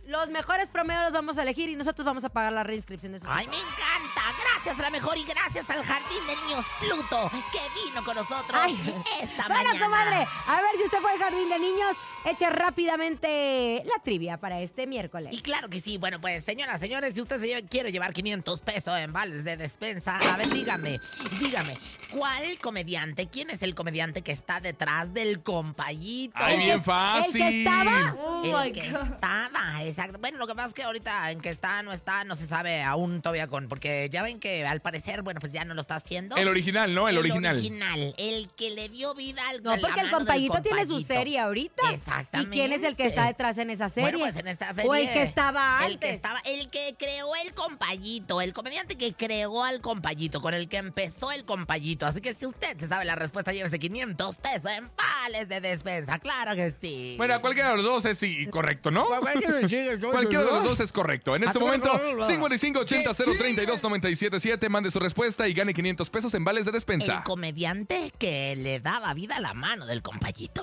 los 0.07 0.29
mejores 0.31 0.69
promedios 0.69 1.05
los 1.05 1.13
vamos 1.13 1.39
a 1.39 1.43
elegir 1.43 1.69
y 1.69 1.77
nosotros 1.77 2.05
vamos 2.05 2.25
a 2.25 2.29
pagar 2.31 2.53
la 2.53 2.63
reinscripción 2.65 3.13
de 3.13 3.19
sus 3.19 3.29
Ay, 3.31 3.45
hijos. 3.45 3.57
me 3.57 3.63
encanta. 3.63 4.23
Gracias 4.41 4.79
a 4.79 4.83
la 4.83 4.91
mejor 4.91 5.17
y 5.19 5.25
gracias 5.25 5.69
al 5.71 5.83
Jardín 5.85 6.27
de 6.27 6.37
Niños 6.37 6.67
Pluto 6.81 7.31
que 7.53 7.85
vino 7.85 8.03
con 8.05 8.15
nosotros 8.15 8.61
Ay. 8.61 9.03
esta 9.23 9.47
Bueno, 9.49 9.65
mañana. 9.71 9.85
comadre, 9.85 10.27
a 10.47 10.61
ver 10.63 10.77
si 10.77 10.85
usted 10.85 10.99
fue 11.01 11.13
al 11.13 11.19
jardín 11.19 11.49
de 11.49 11.59
niños, 11.59 11.97
eche 12.25 12.49
rápidamente 12.51 13.83
la 13.85 14.03
trivia 14.03 14.37
para 14.39 14.61
este 14.61 14.87
miércoles. 14.87 15.35
Y 15.37 15.41
claro 15.41 15.69
que 15.69 15.81
sí. 15.81 15.99
Bueno, 15.99 16.21
pues, 16.21 16.45
señoras, 16.45 16.81
señores, 16.81 17.15
si 17.15 17.21
usted 17.21 17.41
se 17.41 17.47
lleva- 17.47 17.67
quiere 17.69 17.93
llevar 17.93 18.13
500 18.13 18.63
pesos 18.63 18.99
en 18.99 19.13
vales 19.13 19.45
de 19.45 19.57
despensa, 19.57 20.19
a 20.19 20.37
ver, 20.37 20.51
dígame, 20.51 21.01
dígame, 21.39 21.77
¿cuál 22.13 22.59
comediante, 22.61 23.27
quién 23.29 23.51
es 23.51 23.63
el 23.63 23.75
comediante 23.75 24.23
que 24.23 24.33
está 24.33 24.61
detrás 24.61 25.13
del 25.15 25.43
compayito? 25.43 26.35
Ay, 26.37 26.59
bien 26.59 26.71
¿El 26.79 26.83
fácil. 26.83 27.33
que 27.41 27.59
estaba? 27.61 28.17
El 28.45 28.73
que 28.73 28.81
estaba, 28.81 29.85
exacto. 29.85 30.19
Bueno, 30.19 30.39
lo 30.39 30.47
que 30.47 30.55
pasa 30.55 30.69
es 30.69 30.75
que 30.75 30.83
ahorita 30.83 31.31
en 31.31 31.41
que 31.41 31.49
está, 31.51 31.83
no 31.83 31.93
está, 31.93 32.25
no 32.25 32.37
se 32.37 32.47
sabe 32.47 32.83
aún 32.83 33.23
todavía 33.23 33.47
con, 33.49 33.69
porque 33.69 34.09
ya 34.11 34.23
ven 34.23 34.41
que 34.41 34.67
al 34.67 34.81
parecer, 34.81 35.23
bueno, 35.23 35.41
pues 35.41 35.53
ya 35.53 35.65
no 35.65 35.75
lo 35.75 35.81
está 35.81 35.97
haciendo. 35.97 36.37
El 36.37 36.49
original, 36.49 36.95
¿no? 36.95 37.09
El, 37.09 37.19
original. 37.19 37.57
original, 37.57 38.15
el 38.19 38.49
que 38.57 38.71
le 38.71 38.89
dio 38.89 39.15
vida 39.15 39.43
al 39.49 39.63
No, 39.63 39.77
porque 39.81 40.01
el 40.01 40.11
compayito 40.11 40.61
tiene 40.63 40.87
su 40.87 41.01
serie 41.01 41.39
ahorita. 41.39 41.83
Exactamente. 42.11 42.57
¿Y 42.57 42.61
quién 42.61 42.73
es 42.73 42.85
el 42.85 42.97
que 42.97 43.05
está 43.05 43.27
detrás 43.27 43.59
en 43.59 43.71
esa 43.71 43.89
serie? 43.89 44.11
Bueno, 44.11 44.19
pues 44.19 44.37
en 44.37 44.49
esta 44.49 44.75
serie. 44.75 44.91
O 44.91 44.95
el 44.95 45.13
que 45.13 45.23
estaba 45.23 45.79
antes. 45.79 45.93
El 45.93 45.99
que 45.99 46.11
estaba, 46.11 46.39
el 46.45 46.71
que 46.71 46.95
creó 46.99 47.35
el 47.45 47.55
compayito, 47.55 48.41
el 48.41 48.53
comediante 48.53 48.97
que 48.97 49.15
creó 49.15 49.65
al 49.65 49.81
compayito, 49.81 50.41
con 50.41 50.55
el 50.55 50.69
que 50.69 50.79
empezó 50.79 51.33
el 51.33 51.45
compayito. 51.45 52.07
Así 52.07 52.21
que 52.21 52.35
si 52.35 52.47
usted 52.47 52.79
se 52.79 52.89
sabe 52.89 53.05
la 53.05 53.15
respuesta, 53.15 53.53
llévese 53.53 53.79
500 53.79 54.39
pesos 54.39 54.73
en 54.73 54.91
vales 54.97 55.49
de 55.49 55.61
despensa. 55.61 56.19
Claro 56.19 56.55
que 56.55 56.75
sí. 56.81 57.15
Bueno, 57.17 57.41
cualquiera 57.41 57.71
de 57.71 57.77
los 57.77 57.85
dos 57.85 58.05
es 58.05 58.19
sí, 58.19 58.47
correcto, 58.47 58.91
¿no? 58.91 59.07
Cualquiera 59.07 60.45
de 60.45 60.53
los 60.53 60.65
dos 60.65 60.81
es 60.81 60.93
correcto. 60.93 61.37
En 61.37 61.45
este 61.45 61.59
momento, 61.59 61.91
correcto. 61.91 62.29
5580-032-977, 62.29 64.69
mande 64.69 64.91
su 64.91 64.99
respuesta 64.99 65.49
y 65.49 65.55
gane 65.55 65.75
500 65.75 66.11
pesos 66.11 66.35
en 66.35 66.45
vales 66.45 66.65
de 66.65 66.71
el 66.71 66.75
despensa. 66.75 67.23
comediante 67.25 68.13
que 68.19 68.57
le 68.57 68.81
daba 68.81 69.15
vida 69.15 69.37
a 69.37 69.41
la 69.41 69.55
mano 69.55 69.87
del 69.87 70.03
compayito. 70.03 70.63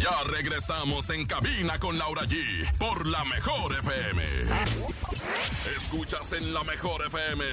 Ya 0.00 0.22
regresamos 0.26 1.08
en 1.10 1.24
cabina 1.24 1.78
con 1.78 1.96
Laura 1.98 2.22
G 2.22 2.70
por 2.78 3.06
la 3.06 3.24
mejor 3.24 3.72
FM. 3.78 4.22
Escuchas 5.76 6.32
en 6.32 6.52
la 6.52 6.62
mejor 6.64 7.04
FM. 7.06 7.44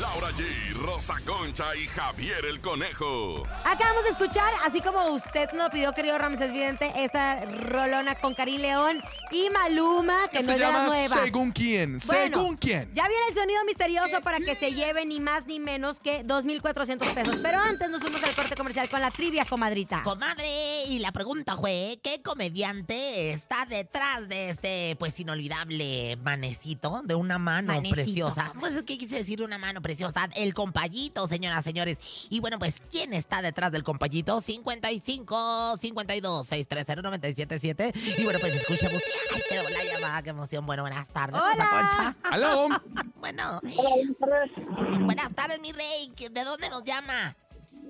Laura 0.00 0.30
G, 0.30 0.74
Rosa 0.74 1.14
Concha 1.24 1.74
y 1.76 1.86
Javier 1.86 2.44
el 2.46 2.60
Conejo. 2.60 3.44
Acabamos 3.64 4.04
de 4.04 4.10
escuchar, 4.10 4.52
así 4.64 4.80
como 4.80 5.06
usted 5.08 5.50
nos 5.52 5.64
lo 5.64 5.70
pidió, 5.70 5.92
querido 5.92 6.18
Ramses 6.18 6.52
Vidente, 6.52 6.90
esta 6.96 7.44
rolona 7.44 8.14
con 8.16 8.34
Karim 8.34 8.60
León 8.60 9.02
y 9.30 9.48
Maluma, 9.50 10.28
que 10.30 10.38
¿Qué 10.38 10.44
no 10.44 10.48
se 10.48 10.54
es 10.54 10.60
llama 10.60 10.86
nuevas. 10.86 11.20
Según 11.22 11.52
quién, 11.52 11.98
Bueno, 12.06 12.38
según 12.38 12.56
quién. 12.56 12.90
Ya 12.94 13.08
viene 13.08 13.24
el 13.28 13.34
sonido 13.34 13.64
misterioso 13.64 14.20
para 14.22 14.38
que 14.38 14.54
se 14.56 14.72
lleve 14.72 15.04
ni 15.04 15.20
más 15.20 15.46
ni 15.46 15.60
menos 15.60 16.00
que 16.00 16.24
2.400 16.24 17.14
pesos. 17.14 17.36
Pero 17.42 17.58
antes 17.60 17.90
nos 17.90 18.00
fuimos 18.00 18.22
al 18.22 18.34
corte 18.34 18.54
comercial 18.56 18.88
con 18.88 19.00
la 19.00 19.10
trivia, 19.10 19.44
comadrita. 19.44 20.02
Comadre, 20.02 20.84
y 20.88 20.98
la 20.98 21.12
pregunta 21.12 21.51
¿qué 21.60 22.20
comediante 22.24 23.30
está 23.32 23.66
detrás 23.66 24.28
de 24.28 24.50
este, 24.50 24.96
pues, 24.98 25.18
inolvidable 25.20 26.16
manecito 26.22 27.02
de 27.04 27.14
una 27.14 27.38
mano 27.38 27.68
Manecito. 27.74 27.94
preciosa? 27.94 28.52
Pues, 28.58 28.82
¿qué 28.84 28.96
quise 28.98 29.16
decir 29.16 29.42
una 29.42 29.58
mano 29.58 29.82
preciosa? 29.82 30.28
El 30.34 30.54
compayito, 30.54 31.26
señoras, 31.28 31.64
señores. 31.64 31.98
Y 32.30 32.40
bueno, 32.40 32.58
pues, 32.58 32.80
¿quién 32.90 33.12
está 33.12 33.42
detrás 33.42 33.72
del 33.72 33.82
compayito? 33.84 34.40
55 34.40 35.76
52 35.80 36.46
630 36.46 37.02
977 37.02 37.92
Y 38.18 38.24
bueno, 38.24 38.38
pues, 38.40 38.54
escuchemos. 38.54 39.02
Ay, 39.34 39.42
pero 39.48 39.68
la 39.68 39.84
llamada, 39.84 40.22
qué 40.22 40.30
emoción. 40.30 40.64
Bueno, 40.66 40.82
buenas 40.82 41.08
tardes, 41.10 41.40
Hola. 41.40 41.68
Concha. 41.70 42.16
¡Aló! 42.30 42.68
Bueno, 43.22 43.60
Hola, 43.62 43.90
buenas 44.18 44.18
tardes. 44.18 45.04
buenas 45.06 45.32
tardes, 45.34 45.60
mi 45.60 45.70
rey. 45.70 46.12
¿De 46.32 46.42
dónde 46.42 46.68
nos 46.68 46.82
llama? 46.82 47.36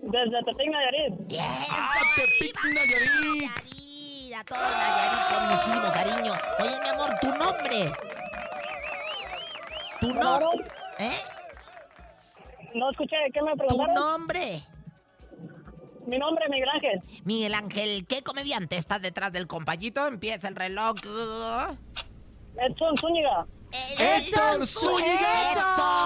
Desde 0.03 0.43
Tepic, 0.45 0.69
Nayarit. 0.71 1.15
Bien. 1.29 1.45
¡Ah, 1.71 1.93
Tepic, 2.17 2.57
Nayarit! 2.65 3.11
Nayarit, 3.21 4.35
a 4.35 4.45
todo 4.45 4.59
Nayarit 4.59 5.23
con 5.31 5.49
muchísimo 5.55 5.93
cariño. 5.93 6.33
Oye, 6.61 6.81
mi 6.83 6.89
amor, 6.89 7.15
tu 7.21 7.29
nombre. 7.35 7.93
Tu 10.01 10.13
nombre. 10.15 10.67
¿Eh? 10.99 11.13
No 12.75 12.91
escuché, 12.91 13.17
¿qué 13.33 13.43
me 13.43 13.53
Tu 13.53 13.59
preguntaron? 13.59 13.95
nombre. 13.95 14.63
Mi 16.07 16.19
nombre 16.19 16.45
es 16.47 16.51
Miguel 16.51 16.69
Ángel. 16.69 17.01
Miguel 17.25 17.55
Ángel, 17.55 18.07
¿qué 18.09 18.23
comediante 18.23 18.77
está 18.77 18.99
detrás 18.99 19.33
del 19.33 19.47
compayito? 19.47 20.05
Empieza 20.09 20.49
el 20.49 20.57
reloj. 20.57 20.97
Edson 22.57 22.99
Zúñiga. 22.99 23.47
¡Héctor 23.99 24.67
Zúñiga! 24.67 25.53
¡Edson! 25.53 26.02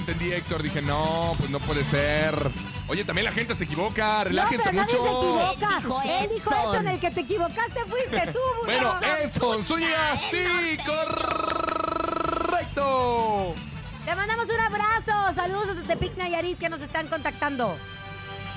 Entendí, 0.00 0.32
Héctor. 0.32 0.62
Dije, 0.62 0.80
no, 0.82 1.32
pues 1.38 1.50
no 1.50 1.60
puede 1.60 1.84
ser. 1.84 2.34
Oye, 2.88 3.04
también 3.04 3.26
la 3.26 3.32
gente 3.32 3.54
se 3.54 3.64
equivoca. 3.64 4.24
Relájense 4.24 4.72
no, 4.72 4.84
pero 4.86 5.02
mucho. 5.02 5.36
nadie 5.36 5.46
se 5.46 5.52
equivoca. 5.54 6.22
Él 6.22 6.30
dijo 6.34 6.50
Edson. 6.50 6.88
El 6.88 7.00
que 7.00 7.10
te 7.10 7.20
equivocaste 7.20 7.80
fuiste 7.86 8.32
tú. 8.32 8.38
Bueno, 8.64 8.94
Edson. 9.22 9.62
Zúñiga, 9.62 10.16
sí, 10.30 10.76
correcto. 12.40 13.54
Te 14.04 14.14
mandamos 14.14 14.46
un 14.46 14.60
abrazo. 14.60 15.34
Saludos 15.34 15.68
desde 15.68 15.82
Tepic 15.82 16.16
Nayarit 16.16 16.58
que 16.58 16.68
nos 16.68 16.80
están 16.80 17.06
contactando. 17.08 17.76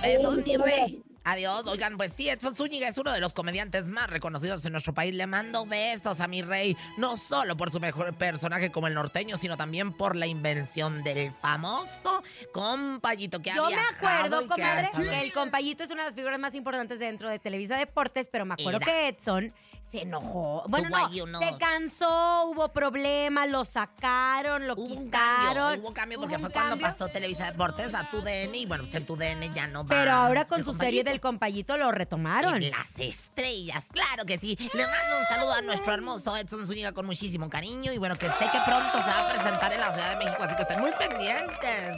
Besos, 0.02 0.38
mi 0.46 0.58
rey. 0.58 1.04
Adiós. 1.24 1.66
Oigan, 1.68 1.96
pues 1.98 2.14
sí, 2.14 2.30
Edson 2.30 2.56
Zúñiga 2.56 2.88
es 2.88 2.98
uno 2.98 3.12
de 3.12 3.20
los 3.20 3.34
comediantes 3.34 3.88
más 3.88 4.10
reconocidos 4.10 4.66
en 4.66 4.74
nuestro 4.74 4.94
país. 4.94 5.14
Le 5.16 5.26
mando 5.26 5.66
besos 5.66 6.20
a 6.20 6.28
mi 6.28 6.42
rey, 6.42 6.76
no 6.98 7.18
solo 7.18 7.56
por 7.56 7.72
su 7.72 7.80
mejor 7.80 8.14
personaje 8.14 8.72
como 8.72 8.88
el 8.88 8.94
norteño, 8.94 9.38
sino 9.38 9.56
también 9.56 9.94
por 9.94 10.16
la 10.16 10.28
invención 10.28 11.04
del 11.04 11.32
famoso 11.42 12.24
compayito 12.54 13.42
que 13.42 13.52
ha 13.52 13.56
Yo 13.56 13.70
me 13.70 13.76
acuerdo, 13.76 14.42
que 14.42 14.48
comadre, 14.48 14.90
que 14.94 15.22
el 15.22 15.34
compayito 15.34 15.84
es 15.84 15.92
una 15.92 16.04
de 16.04 16.10
las 16.10 16.16
figuras 16.16 16.40
más 16.40 16.56
importantes 16.56 17.00
dentro 17.00 17.30
de 17.30 17.40
Televisa 17.40 17.78
Deportes, 17.78 18.28
pero 18.28 18.46
me 18.46 18.56
acuerdo 18.56 18.80
Era. 18.82 18.86
que 18.86 19.08
Edson 19.08 19.54
se 19.94 20.02
enojó. 20.02 20.64
Bueno, 20.68 20.90
no, 20.90 21.38
se 21.40 21.56
cansó, 21.60 22.46
hubo 22.46 22.70
problemas, 22.70 23.48
lo 23.48 23.64
sacaron, 23.64 24.66
lo 24.68 24.74
Hubo 24.74 24.86
un 24.86 25.06
quitaron. 25.06 25.54
cambio, 25.56 25.82
hubo 25.84 25.94
cambio 25.94 26.20
porque 26.20 26.36
hubo 26.36 26.46
un 26.46 26.52
fue 26.52 26.52
cuando 26.52 26.80
pasó 26.80 27.08
Televisa 27.10 27.52
Deportes 27.52 27.94
a 27.94 28.10
TUDN 28.10 28.56
y 28.56 28.66
bueno, 28.66 28.86
pues 28.86 28.96
en 28.96 29.06
TUDN 29.06 29.54
ya 29.54 29.68
no 29.68 29.84
va. 29.84 29.90
Pero 29.90 30.12
ahora 30.12 30.46
con 30.48 30.62
su 30.62 30.72
compayito. 30.72 30.84
serie 30.84 31.04
del 31.04 31.22
compayito 31.22 31.78
lo 31.78 31.92
retomaron. 31.92 32.56
En 32.64 32.72
las 32.72 32.98
estrellas, 32.98 33.86
claro 33.92 34.26
que 34.26 34.40
sí. 34.40 34.58
Le 34.74 34.82
mando 34.84 35.20
un 35.20 35.26
saludo 35.28 35.54
a 35.54 35.62
nuestro 35.62 35.94
hermoso 35.94 36.36
Edson 36.38 36.66
Zúñiga 36.66 36.92
con 36.94 37.06
muchísimo 37.06 37.48
cariño 37.48 37.94
y 37.94 38.00
bueno, 38.00 38.18
que 38.18 38.26
sé 38.30 38.46
que 38.52 38.60
pronto 38.66 38.94
se 39.00 39.10
va 39.12 39.30
a 39.30 39.32
presentar 39.32 39.74
en 39.74 39.80
la 39.80 39.92
Ciudad 39.92 40.18
de 40.18 40.26
México, 40.26 40.42
así 40.42 40.56
que 40.56 40.62
estén 40.64 40.80
muy 40.80 40.92
pendientes. 40.94 41.98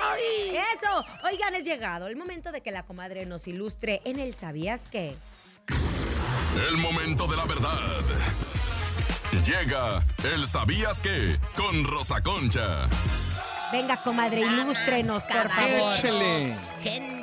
Ay. 0.00 0.56
Eso, 0.78 1.04
oigan, 1.24 1.56
es 1.56 1.64
llegado 1.64 2.06
el 2.06 2.14
momento 2.14 2.52
de 2.52 2.60
que 2.60 2.70
la 2.70 2.84
comadre 2.84 3.26
nos 3.26 3.48
ilustre 3.48 4.00
en 4.04 4.20
el 4.20 4.32
¿Sabías 4.34 4.82
qué? 4.92 5.16
El 6.56 6.76
momento 6.76 7.26
de 7.26 7.36
la 7.36 7.44
verdad. 7.44 8.00
Llega 9.44 10.04
el 10.34 10.46
¿Sabías 10.46 11.00
qué? 11.00 11.38
Con 11.56 11.84
Rosa 11.84 12.20
Concha. 12.22 12.88
Venga, 13.72 13.96
comadre, 14.02 14.42
ilústrenos, 14.42 15.22
por 15.22 15.50
favor. 15.50 15.92
Échele. 15.94 16.56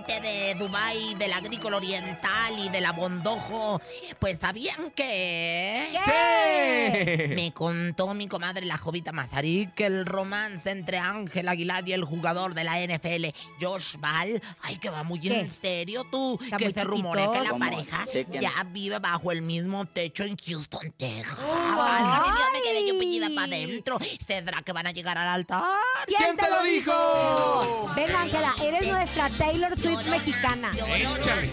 Gente 0.09 0.27
de 0.27 0.55
Dubai, 0.55 1.13
del 1.15 1.33
Agrícola 1.33 1.77
Oriental 1.77 2.57
y 2.57 2.69
de 2.69 2.81
la 2.81 2.93
Bondojo, 2.93 3.79
pues 4.17 4.39
sabían 4.39 4.89
que... 4.95 5.87
¿Qué? 6.03 7.33
Me 7.35 7.53
contó 7.53 8.15
mi 8.15 8.27
comadre 8.27 8.65
la 8.65 8.77
jovita 8.79 9.11
Mazarí 9.11 9.69
que 9.75 9.85
el 9.85 10.07
romance 10.07 10.71
entre 10.71 10.97
Ángel 10.97 11.47
Aguilar 11.47 11.87
y 11.87 11.93
el 11.93 12.03
jugador 12.05 12.55
de 12.55 12.63
la 12.63 12.79
NFL, 12.79 13.27
Josh 13.61 13.97
Ball, 13.97 14.41
ay, 14.63 14.77
que 14.77 14.89
va 14.89 15.03
muy 15.03 15.19
¿Qué? 15.19 15.41
en 15.41 15.51
serio 15.53 16.03
tú, 16.11 16.39
Está 16.41 16.57
que 16.57 16.71
se 16.71 16.83
rumorea 16.83 17.31
que 17.31 17.41
la 17.41 17.53
pareja 17.55 18.05
Sí, 18.11 18.25
¿quién? 18.25 18.41
ya 18.41 18.63
vive 18.71 18.97
bajo 18.97 19.31
el 19.31 19.43
mismo 19.43 19.85
techo 19.85 20.23
en 20.23 20.35
Houston, 20.37 20.91
Texas. 20.97 21.37
¡Ay! 21.39 21.75
Válgame 21.77 22.35
Dios, 22.35 22.47
me 22.53 22.61
quedé 22.63 22.87
yo 22.87 22.97
pillida 22.97 23.27
para 23.29 23.43
adentro. 23.43 23.99
¿Será 24.25 24.63
que 24.63 24.71
van 24.73 24.87
a 24.87 24.91
llegar 24.91 25.19
al 25.19 25.27
altar? 25.27 25.61
¿Quién 26.07 26.35
te 26.35 26.49
lo 26.49 26.63
dijo? 26.63 27.91
Venga, 27.95 28.21
Ángela, 28.21 28.53
eres 28.63 28.87
nuestra 28.87 29.29
Taylor 29.29 29.79
Swift 29.79 29.98
Llorona, 29.99 30.11
mexicana. 30.17 30.69
Échale. 30.71 31.49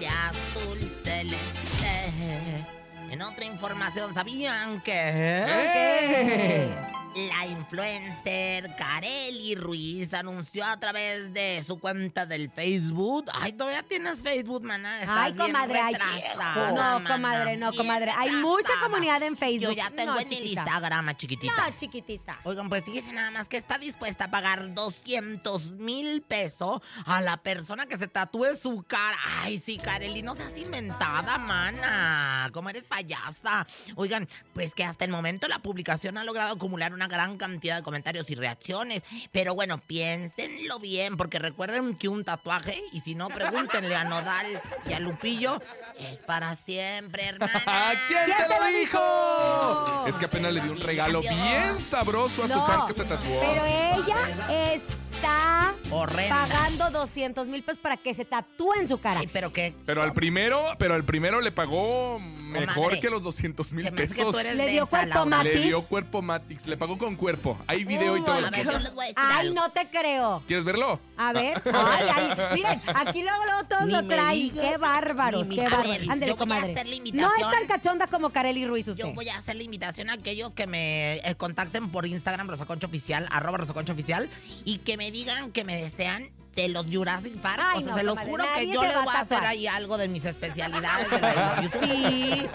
de 0.00 0.08
azul 0.08 0.78
celeste. 1.04 2.66
En 3.10 3.22
otra 3.22 3.44
información, 3.44 4.14
¿sabían 4.14 4.80
que 4.80 4.92
¡Eh! 4.94 6.74
La 7.14 7.46
influencer 7.46 8.74
Kareli 8.76 9.54
Ruiz 9.54 10.12
anunció 10.14 10.64
a 10.64 10.78
través 10.78 11.32
de 11.32 11.62
su 11.66 11.78
cuenta 11.78 12.26
del 12.26 12.50
Facebook? 12.50 13.26
Ay, 13.34 13.52
todavía 13.52 13.82
tienes 13.82 14.18
Facebook, 14.18 14.62
maná. 14.64 15.00
Estás 15.00 15.16
Ay, 15.18 15.32
bien 15.32 15.46
comadre, 15.46 15.80
ay, 15.80 15.94
retrasada, 15.94 16.68
no, 16.72 17.00
maná, 17.00 17.10
comadre, 17.14 17.56
no, 17.56 17.70
bien 17.70 17.80
comadre. 17.82 18.12
Hay 18.16 18.30
mucha 18.32 18.72
comunidad 18.82 19.22
en 19.22 19.36
Facebook. 19.36 19.70
Yo 19.70 19.72
ya 19.72 19.90
tengo 19.90 20.12
No, 20.14 20.20
en 20.20 20.32
el. 20.32 20.46
Instagram, 20.46 21.16
chiquitita. 21.16 21.52
No, 21.56 21.76
chiquitita. 21.76 22.40
Oigan, 22.44 22.68
pues 22.68 22.84
fíjese 22.84 23.12
nada 23.12 23.30
más 23.30 23.46
que 23.48 23.56
está 23.56 23.78
dispuesta 23.78 24.24
a 24.24 24.30
pagar 24.30 24.74
200 24.74 25.72
mil 25.72 26.22
pesos 26.22 26.80
a 27.06 27.20
la 27.20 27.36
persona 27.36 27.86
que 27.86 27.96
se 27.96 28.08
tatúe 28.08 28.56
su 28.60 28.82
cara. 28.82 29.18
Ay, 29.42 29.58
sí, 29.58 29.78
Kareli, 29.78 30.22
no 30.22 30.34
seas 30.34 30.56
inventada, 30.56 31.38
mana. 31.38 32.50
Como 32.52 32.70
eres 32.70 32.84
payasa. 32.84 33.66
Oigan, 33.96 34.28
pues 34.52 34.74
que 34.74 34.84
hasta 34.84 35.04
el 35.04 35.10
momento 35.10 35.48
la 35.48 35.60
publicación 35.60 36.18
ha 36.18 36.24
logrado 36.24 36.54
acumular 36.54 36.92
una 36.92 37.03
gran 37.08 37.36
cantidad 37.36 37.76
de 37.76 37.82
comentarios 37.82 38.30
y 38.30 38.34
reacciones. 38.34 39.02
Pero 39.32 39.54
bueno, 39.54 39.78
piénsenlo 39.78 40.78
bien, 40.78 41.16
porque 41.16 41.38
recuerden 41.38 41.96
que 41.96 42.08
un 42.08 42.24
tatuaje, 42.24 42.82
y 42.92 43.00
si 43.00 43.14
no, 43.14 43.28
pregúntenle 43.28 43.94
a 43.94 44.04
Nodal 44.04 44.60
y 44.88 44.92
a 44.92 45.00
Lupillo, 45.00 45.60
es 45.98 46.18
para 46.18 46.56
siempre, 46.56 47.26
hermana. 47.26 47.62
¿Quién 48.08 48.36
te 48.36 48.48
lo 48.48 48.66
dijo? 48.78 50.06
Es 50.06 50.14
que 50.16 50.24
apenas 50.26 50.52
le 50.52 50.60
dio 50.60 50.72
un 50.72 50.80
regalo 50.80 51.20
bien 51.20 51.80
sabroso 51.80 52.44
a 52.44 52.48
su 52.48 52.60
fan 52.60 52.86
que 52.86 52.94
se 52.94 53.04
tatuó. 53.04 53.40
Pero 53.40 53.64
ella 53.64 54.74
está 54.74 55.74
Horrenda. 55.90 56.34
pagando 56.46 56.90
200 56.90 57.48
mil 57.48 57.62
pesos 57.62 57.80
para 57.80 57.96
que 57.96 58.12
se 58.14 58.24
tatúe 58.24 58.74
en 58.80 58.88
su 58.88 59.00
cara. 59.00 59.20
Ay, 59.20 59.28
pero 59.32 59.50
que 59.50 59.74
Pero 59.86 60.02
al 60.02 60.12
primero, 60.12 60.74
pero 60.78 60.94
al 60.94 61.04
primero 61.04 61.40
le 61.40 61.52
pagó 61.52 62.18
mejor 62.60 62.74
Comadre, 62.74 63.00
que 63.00 63.10
los 63.10 63.22
200 63.22 63.72
mil 63.72 63.92
pesos. 63.92 64.38
eres 64.38 64.56
Le 64.56 64.68
dio 64.70 64.86
cuerpo 64.86 65.08
Laura. 65.14 65.36
mati. 65.38 65.48
Le 65.50 65.60
dio 65.60 65.82
cuerpo 65.82 66.22
Matix, 66.22 66.66
le 66.66 66.76
pagó 66.76 66.98
con 66.98 67.16
cuerpo. 67.16 67.58
Hay 67.66 67.84
video 67.84 68.16
y 68.16 68.22
todo 68.24 68.34
A 68.34 68.50
ver, 68.50 68.64
yo 68.64 68.78
les 68.78 68.94
voy 68.94 69.04
a 69.04 69.08
decir 69.08 69.14
Ay, 69.24 69.46
algo. 69.48 69.54
no 69.54 69.70
te 69.72 69.88
creo. 69.88 70.42
¿Quieres 70.46 70.64
verlo? 70.64 71.00
A 71.16 71.32
ver, 71.32 71.62
ay, 71.72 72.06
ay, 72.14 72.54
miren, 72.54 72.80
aquí 72.94 73.22
luego, 73.22 73.44
luego 73.44 73.64
todos 73.68 73.86
Ni 73.86 73.92
lo 73.92 74.06
traen. 74.06 74.32
digas, 74.52 74.64
Qué 74.72 74.78
bárbaros, 74.78 75.48
qué 75.48 75.62
bárbaros. 75.62 75.88
ver, 75.88 76.00
Ándale, 76.10 76.26
yo 76.32 76.36
voy 76.36 76.52
a 76.52 76.62
hacer 76.62 76.86
la 76.86 76.90
No 76.90 76.96
invitación. 76.96 77.32
es 77.52 77.58
tan 77.58 77.66
cachonda 77.68 78.06
como 78.08 78.30
Kareli 78.30 78.66
Ruiz 78.66 78.88
usted. 78.88 79.04
Yo 79.04 79.12
voy 79.12 79.28
a 79.28 79.36
hacer 79.38 79.56
la 79.56 79.62
invitación 79.62 80.10
a 80.10 80.14
aquellos 80.14 80.54
que 80.54 80.66
me 80.66 81.16
eh, 81.18 81.34
contacten 81.36 81.88
por 81.90 82.06
Instagram, 82.06 82.48
Rosaconcho 82.48 82.86
Oficial, 82.88 83.28
arroba 83.30 83.58
Rosaconcho 83.58 83.92
Oficial, 83.92 84.28
y 84.64 84.78
que 84.78 84.96
me 84.96 85.10
digan 85.10 85.52
que 85.52 85.64
me 85.64 85.80
desean 85.80 86.30
de 86.54 86.68
los 86.68 86.86
Jurassic 86.86 87.36
Park. 87.38 87.60
Ay, 87.62 87.78
o 87.78 87.80
sea, 87.82 87.90
no, 87.92 87.96
se 87.96 88.02
los 88.04 88.14
comadre, 88.14 88.30
juro 88.30 88.44
que 88.54 88.66
yo 88.72 88.80
a 88.82 88.84
voy 88.84 88.92
a 89.14 89.20
hacer 89.20 89.28
tatuar. 89.38 89.46
ahí 89.46 89.66
algo 89.66 89.98
de 89.98 90.08
mis 90.08 90.24
especialidades. 90.24 91.10
de 91.10 91.20
la 91.20 91.70
sí, 91.82 92.46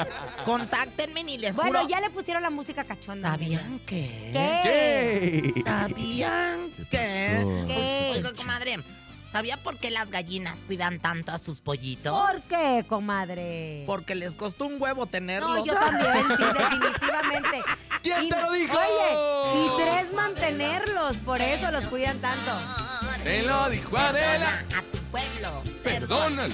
contáctenme 0.46 1.24
ni 1.24 1.38
les 1.38 1.56
Bueno, 1.56 1.80
juro. 1.80 1.90
ya 1.90 2.00
le 2.00 2.10
pusieron 2.10 2.44
la 2.44 2.50
música 2.50 2.84
cachonda. 2.84 3.32
¿Sabían 3.32 3.80
que? 3.86 4.32
¿Qué? 4.34 5.54
¿Qué? 5.54 5.64
¿Sabían 5.66 6.72
que? 6.78 6.86
¿Qué? 6.90 8.14
Oiga, 8.16 8.34
comadre, 8.34 8.80
¿Sabía 9.32 9.58
por 9.58 9.78
qué 9.78 9.92
las 9.92 10.10
gallinas 10.10 10.56
cuidan 10.66 11.00
tanto 11.00 11.32
a 11.32 11.38
sus 11.38 11.60
pollitos? 11.60 12.20
¿Por 12.20 12.42
qué, 12.44 12.84
comadre? 12.90 13.84
Porque 13.86 14.16
les 14.16 14.34
costó 14.34 14.66
un 14.66 14.82
huevo 14.82 15.06
tenerlos. 15.06 15.52
No, 15.60 15.64
yo 15.66 15.76
también, 15.76 16.14
sí, 16.36 16.44
definitivamente. 16.58 17.62
¿Quién 18.02 18.24
Y- 18.24 18.30
te 18.30 18.42
lo 18.42 18.52
dijo? 18.54 18.76
Oye, 18.76 19.66
y 19.66 19.84
tres 19.84 20.14
mantenerlos, 20.14 21.18
por 21.18 21.40
eso 21.42 21.70
los 21.70 21.84
cuidan 21.86 22.18
tanto. 22.20 22.52
Te 23.24 23.44
lo 23.44 23.70
dijo 23.70 23.98
Adela. 23.98 24.64
Pueblo. 25.12 25.64
Perdónalo. 25.84 26.54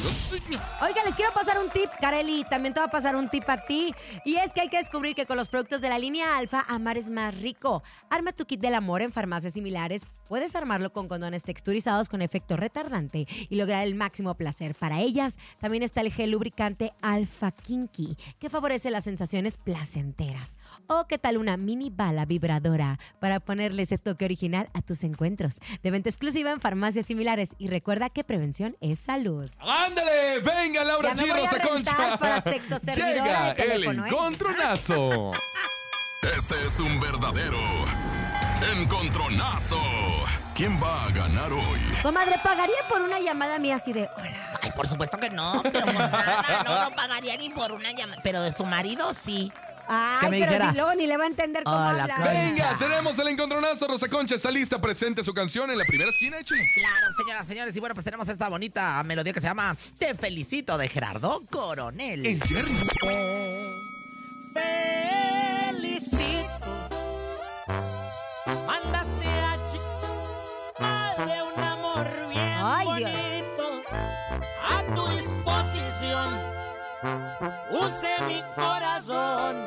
Oiga, 0.82 1.04
les 1.06 1.16
quiero 1.16 1.32
pasar 1.34 1.60
un 1.60 1.70
tip, 1.70 1.90
Kareli, 2.00 2.44
también 2.50 2.74
te 2.74 2.80
va 2.80 2.86
a 2.86 2.92
pasar 2.92 3.16
un 3.16 3.30
tip 3.30 3.48
a 3.50 3.66
ti. 3.66 3.94
Y 4.24 4.36
es 4.36 4.54
que 4.54 4.62
hay 4.62 4.70
que 4.70 4.78
descubrir 4.78 5.16
que 5.16 5.26
con 5.26 5.38
los 5.38 5.50
productos 5.50 5.82
de 5.82 5.90
la 5.90 6.00
línea 6.00 6.38
Alfa, 6.38 6.64
amar 6.68 6.98
es 6.98 7.10
más 7.10 7.36
rico. 7.40 7.84
Arma 8.10 8.32
tu 8.32 8.46
kit 8.46 8.60
del 8.60 8.76
amor 8.76 9.02
en 9.02 9.12
farmacias 9.12 9.54
similares. 9.54 10.04
Puedes 10.28 10.56
armarlo 10.56 10.92
con 10.92 11.08
condones 11.08 11.44
texturizados 11.44 12.10
con 12.10 12.24
efecto 12.24 12.58
retardante 12.58 13.28
y 13.48 13.56
lograr 13.56 13.86
el 13.86 13.94
máximo 13.94 14.34
placer. 14.34 14.74
Para 14.74 15.00
ellas, 15.02 15.38
también 15.60 15.84
está 15.84 16.02
el 16.02 16.12
gel 16.12 16.32
lubricante 16.32 16.94
Alfa 17.02 17.52
Kinky, 17.52 18.18
que 18.40 18.50
favorece 18.50 18.90
las 18.90 19.04
sensaciones 19.04 19.58
placenteras. 19.58 20.58
O 20.88 21.06
qué 21.08 21.20
tal 21.20 21.38
una 21.38 21.58
mini 21.58 21.92
bala 21.92 22.26
vibradora 22.26 23.00
para 23.20 23.40
ponerle 23.40 23.84
ese 23.84 24.00
toque 24.00 24.26
original 24.26 24.70
a 24.74 24.82
tus 24.82 25.04
encuentros. 25.04 25.60
De 25.84 25.92
venta 25.92 26.10
exclusiva 26.10 26.52
en 26.52 26.60
farmacias 26.60 27.06
similares. 27.06 27.56
Y 27.60 27.68
recuerda 27.68 28.10
que 28.10 28.24
prevención 28.46 28.78
es 28.80 29.00
salud. 29.00 29.50
¡Ándale! 29.60 30.40
¡Venga, 30.42 30.84
Laura 30.84 31.14
Ya 31.16 31.26
me 31.26 31.32
voy 31.32 31.32
a 31.32 31.50
Chirrosa 31.50 31.58
rentar 31.58 31.96
Concha! 31.96 32.18
para 32.18 32.42
sexo 32.42 32.80
servidora 32.86 33.24
Llega 33.24 33.54
de 33.54 33.64
el 33.64 33.70
teléfono, 33.72 34.06
¿eh? 34.06 34.10
encontronazo. 34.10 35.32
Este 36.38 36.66
es 36.66 36.80
un 36.80 37.00
verdadero 37.00 37.58
encontronazo. 38.74 39.80
¿Quién 40.56 40.82
va 40.82 41.06
a 41.06 41.10
ganar 41.12 41.52
hoy? 41.52 41.80
Comadre, 42.02 42.40
pagaría 42.44 42.88
por 42.90 43.02
una 43.02 43.20
llamada 43.20 43.60
mía 43.60 43.76
así 43.76 43.94
de 43.94 44.10
hola. 44.18 44.60
Ay, 44.62 44.72
por 44.76 44.88
supuesto 44.88 45.18
que 45.20 45.30
no, 45.30 45.62
pero 45.64 45.86
nada, 45.86 46.64
no, 46.66 46.90
no 46.90 46.96
pagaría 46.96 47.38
ni 47.38 47.50
por 47.50 47.72
una 47.74 47.92
llamada. 47.92 48.22
Pero 48.24 48.42
de 48.42 48.54
su 48.54 48.66
marido 48.66 49.14
sí. 49.24 49.52
Ay, 49.88 50.20
Que 50.22 50.30
me 50.30 50.40
pero 50.40 50.52
dijera, 50.52 50.72
si 50.72 50.78
luego 50.78 50.96
ni 50.96 51.08
le 51.08 51.18
va 51.18 51.24
a 51.26 51.28
entender 51.28 51.64
cómo 51.64 51.76
"Hola, 51.78 52.04
habla. 52.04 52.16
Concha". 52.16 52.32
Venga, 52.34 52.76
tenemos 52.80 53.20
el 53.20 53.28
encontronazo. 53.28 53.88
Rosa 53.88 54.08
Concha 54.08 54.36
está 54.36 54.50
lista. 54.52 54.82
Presente 54.82 55.24
su 55.24 55.34
canción 55.34 55.70
en 55.72 55.78
la 55.78 55.86
primera 55.86 56.10
esquina, 56.10 56.40
Eche. 56.40 56.56
Claro, 56.76 57.08
señoras, 57.18 57.48
señores. 57.48 57.76
Y 57.76 57.80
bueno, 57.80 57.94
pues 57.96 58.06
tenemos 58.06 58.28
esta 58.28 58.50
bonita 58.50 59.02
melodía 59.04 59.34
que 59.34 59.42
se 59.42 59.48
llama 59.48 59.76
Te 60.00 60.14
felicito 60.16 60.78
de 60.78 60.88
Gerardo 60.90 61.44
Coronel. 61.50 62.26
El 62.26 62.42
felicito. 65.72 66.90
Mandaste 68.66 69.28
a 69.28 69.58
chica 69.72 71.26
de 71.26 71.38
un 71.44 71.64
amor 71.64 72.08
bien 72.30 72.54
Ay, 72.64 72.88
Dios. 72.98 73.12
bonito 73.12 73.84
a 74.64 74.96
tu 74.96 75.08
disposición. 75.18 76.30
Use 77.76 78.08
mi 78.26 78.42
corazón. 78.56 79.58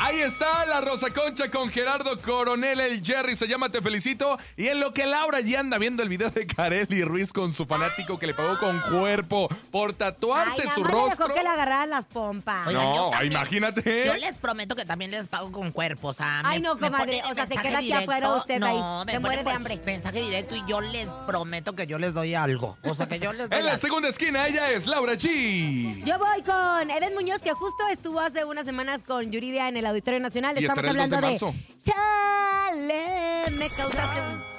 Ahí 0.00 0.20
está 0.20 0.66
la 0.66 0.80
Rosa 0.80 1.08
Concha 1.10 1.50
con 1.50 1.70
Gerardo 1.70 2.20
Coronel, 2.20 2.80
el 2.80 3.02
Jerry, 3.02 3.36
se 3.36 3.46
llama 3.46 3.70
Te 3.70 3.80
Felicito. 3.80 4.38
Y 4.56 4.66
en 4.66 4.80
lo 4.80 4.92
que 4.92 5.06
Laura 5.06 5.40
ya 5.40 5.60
anda 5.60 5.78
viendo 5.78 6.02
el 6.02 6.08
video 6.08 6.30
de 6.30 6.46
Kareli 6.46 7.04
Ruiz 7.04 7.32
con 7.32 7.52
su 7.54 7.64
fanático 7.64 8.18
que 8.18 8.26
le 8.26 8.34
pagó 8.34 8.58
con 8.58 8.78
cuerpo 8.80 9.48
por 9.70 9.92
tatuarse 9.94 10.62
Ay, 10.64 10.68
su 10.74 10.84
rostro. 10.84 11.28
dejó 11.28 11.38
que 11.38 11.42
le 11.44 11.48
agarraran 11.48 11.90
las 11.90 12.04
pompas. 12.04 12.66
Oigan, 12.68 12.82
yo 12.82 12.94
No, 12.96 13.10
también- 13.10 13.32
imagínate. 13.32 14.04
Yo 14.06 14.14
les 14.16 14.36
prometo 14.36 14.76
que 14.76 14.84
también 14.84 15.10
les 15.10 15.26
pago 15.28 15.50
con 15.52 15.70
cuerpo, 15.70 16.08
o 16.08 16.12
sea... 16.14 16.42
Ay, 16.44 16.60
no, 16.60 16.76
comadre, 16.78 17.22
o 17.30 17.32
sea, 17.34 17.46
se 17.46 17.54
queda 17.56 17.78
aquí 17.78 17.86
directo. 17.86 18.02
afuera 18.10 18.32
usted 18.34 18.62
ahí, 18.62 18.76
no, 18.76 19.04
me 19.06 19.12
se 19.12 19.18
muere 19.20 19.42
de 19.44 19.50
hambre. 19.50 19.80
Mensaje 19.86 20.20
directo 20.20 20.54
y 20.56 20.62
yo 20.68 20.80
les 20.82 21.06
prometo 21.26 21.74
que 21.74 21.86
yo 21.86 21.98
les 21.98 22.12
doy 22.12 22.34
algo. 22.34 22.76
O 22.82 22.94
sea, 22.94 23.06
que 23.08 23.18
yo 23.20 23.32
les 23.32 23.48
doy 23.48 23.58
En 23.58 23.64
la 23.64 23.72
algo. 23.72 23.80
segunda 23.80 24.08
esquina 24.08 24.46
ella 24.48 24.70
es 24.70 24.86
Laura 24.86 25.14
G. 25.14 26.04
Yo 26.04 26.18
voy 26.18 26.42
con 26.42 26.90
Eden 26.90 27.14
Muñoz, 27.14 27.40
que 27.40 27.52
justo 27.52 27.86
estuvo 27.90 28.20
hace 28.20 28.44
unas 28.44 28.66
semanas 28.66 29.02
con 29.04 29.30
Yuridia 29.30 29.68
en 29.68 29.76
el 29.78 29.83
Auditorio 29.86 30.20
Nacional. 30.20 30.56
Y 30.58 30.64
Estamos 30.64 30.84
el 30.84 30.96
2 30.96 30.96
de 30.96 31.16
hablando 31.16 31.28
marzo. 31.28 31.54
Chale, 31.82 33.50
me 33.58 33.68
causaste 33.68 34.20
un... 34.20 34.54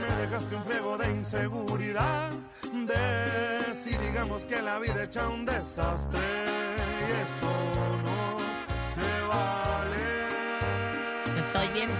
Me 0.00 0.26
dejaste 0.26 0.56
un 0.56 0.64
friego 0.64 0.98
de 0.98 1.10
inseguridad, 1.10 2.30
de 2.72 3.74
si 3.74 3.90
digamos 3.96 4.42
que 4.42 4.60
la 4.62 4.78
vida 4.78 5.04
echa 5.04 5.28
un 5.28 5.44
desastre 5.46 6.20
y 6.20 7.12
eso 7.12 7.93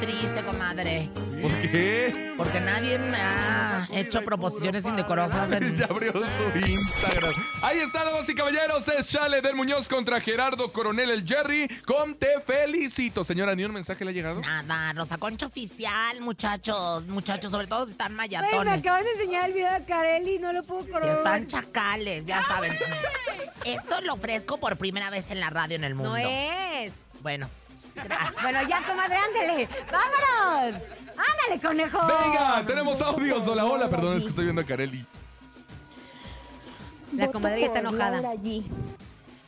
triste, 0.01 0.43
comadre. 0.45 1.09
¿Por 1.41 1.51
qué? 1.61 2.35
Porque 2.37 2.61
nadie 2.61 2.99
me 2.99 3.17
ha 3.19 3.87
hecho 3.93 4.23
proposiciones 4.23 4.85
indecorosas 4.85 5.51
en... 5.53 5.75
Ya 5.75 5.87
abrió 5.87 6.13
su 6.13 6.59
Instagram. 6.59 7.33
Ahí 7.63 7.79
está, 7.79 8.05
damas 8.05 8.29
y 8.29 8.35
caballeros. 8.35 8.87
Es 8.89 9.09
Chale 9.11 9.41
del 9.43 9.55
Muñoz 9.55 9.89
contra 9.89 10.21
Gerardo 10.21 10.73
Coronel, 10.73 11.11
el 11.11 11.27
Jerry. 11.27 11.69
Con 11.87 12.15
Te 12.15 12.41
Felicito. 12.41 13.25
Señora, 13.25 13.55
¿ni 13.55 13.65
un 13.65 13.73
mensaje 13.73 14.05
le 14.05 14.11
ha 14.13 14.15
llegado? 14.15 14.41
Nada, 14.41 14.93
Rosa 14.95 15.19
Concha 15.19 15.47
oficial, 15.47 16.21
muchachos, 16.21 17.07
muchachos, 17.07 17.51
sobre 17.51 17.67
todo 17.67 17.87
si 17.87 17.93
están 17.93 18.13
Ay, 18.13 18.29
me 18.31 18.39
mayatones. 18.39 18.81
acaban 18.81 19.05
de 19.05 19.11
enseñar 19.13 19.49
el 19.49 19.55
video 19.55 19.73
de 19.73 19.85
Kareli, 19.85 20.39
no 20.39 20.53
lo 20.53 20.63
puedo 20.63 20.83
Si 20.85 20.91
creer. 20.93 21.17
están 21.19 21.47
chacales, 21.47 22.25
ya 22.25 22.43
saben. 22.47 22.73
Esto 23.65 24.01
lo 24.03 24.15
ofrezco 24.15 24.59
por 24.59 24.77
primera 24.77 25.11
vez 25.11 25.25
en 25.31 25.41
la 25.41 25.51
radio 25.51 25.77
en 25.77 25.85
el 25.85 25.95
mundo. 25.95 26.11
No 26.11 26.17
es. 26.17 26.93
Bueno, 27.23 27.49
gracias. 27.95 28.43
Bueno, 28.43 28.59
ya, 28.69 28.83
comadre, 28.83 29.17
ándele. 29.17 29.69
¡Vámonos! 29.91 30.83
¡Ándale, 31.11 31.61
conejo! 31.63 31.99
Venga, 32.07 32.65
tenemos 32.67 33.01
audios. 33.01 33.47
Hola, 33.47 33.65
hola. 33.67 33.89
Perdón, 33.89 34.17
es 34.17 34.23
que 34.23 34.29
estoy 34.31 34.45
viendo 34.45 34.63
a 34.63 34.65
Kareli. 34.65 35.07
La 37.13 37.29
comadre 37.31 37.61
ya 37.61 37.67
está 37.67 37.79
enojada. 37.79 38.21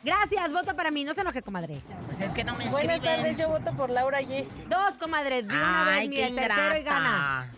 Gracias, 0.03 0.53
vota 0.53 0.73
para 0.73 0.89
mí. 0.89 1.03
No 1.03 1.13
se 1.13 1.21
enoje, 1.21 1.41
comadre. 1.41 1.81
Pues 2.05 2.21
es 2.21 2.31
que 2.31 2.43
no 2.45 2.55
me 2.55 2.69
Buenas 2.69 2.95
escriben. 2.95 3.17
tardes, 3.17 3.37
yo 3.37 3.49
voto 3.49 3.73
por 3.73 3.89
Laura 3.89 4.21
G. 4.21 4.45
Dos, 4.69 4.97
comadre. 4.97 5.43
De 5.43 5.53
una 5.53 5.95
Ay, 5.95 6.07
vez, 6.07 6.31
mira, 6.31 6.47
tercero 6.47 6.77
y 6.77 6.83
gana. 6.83 7.51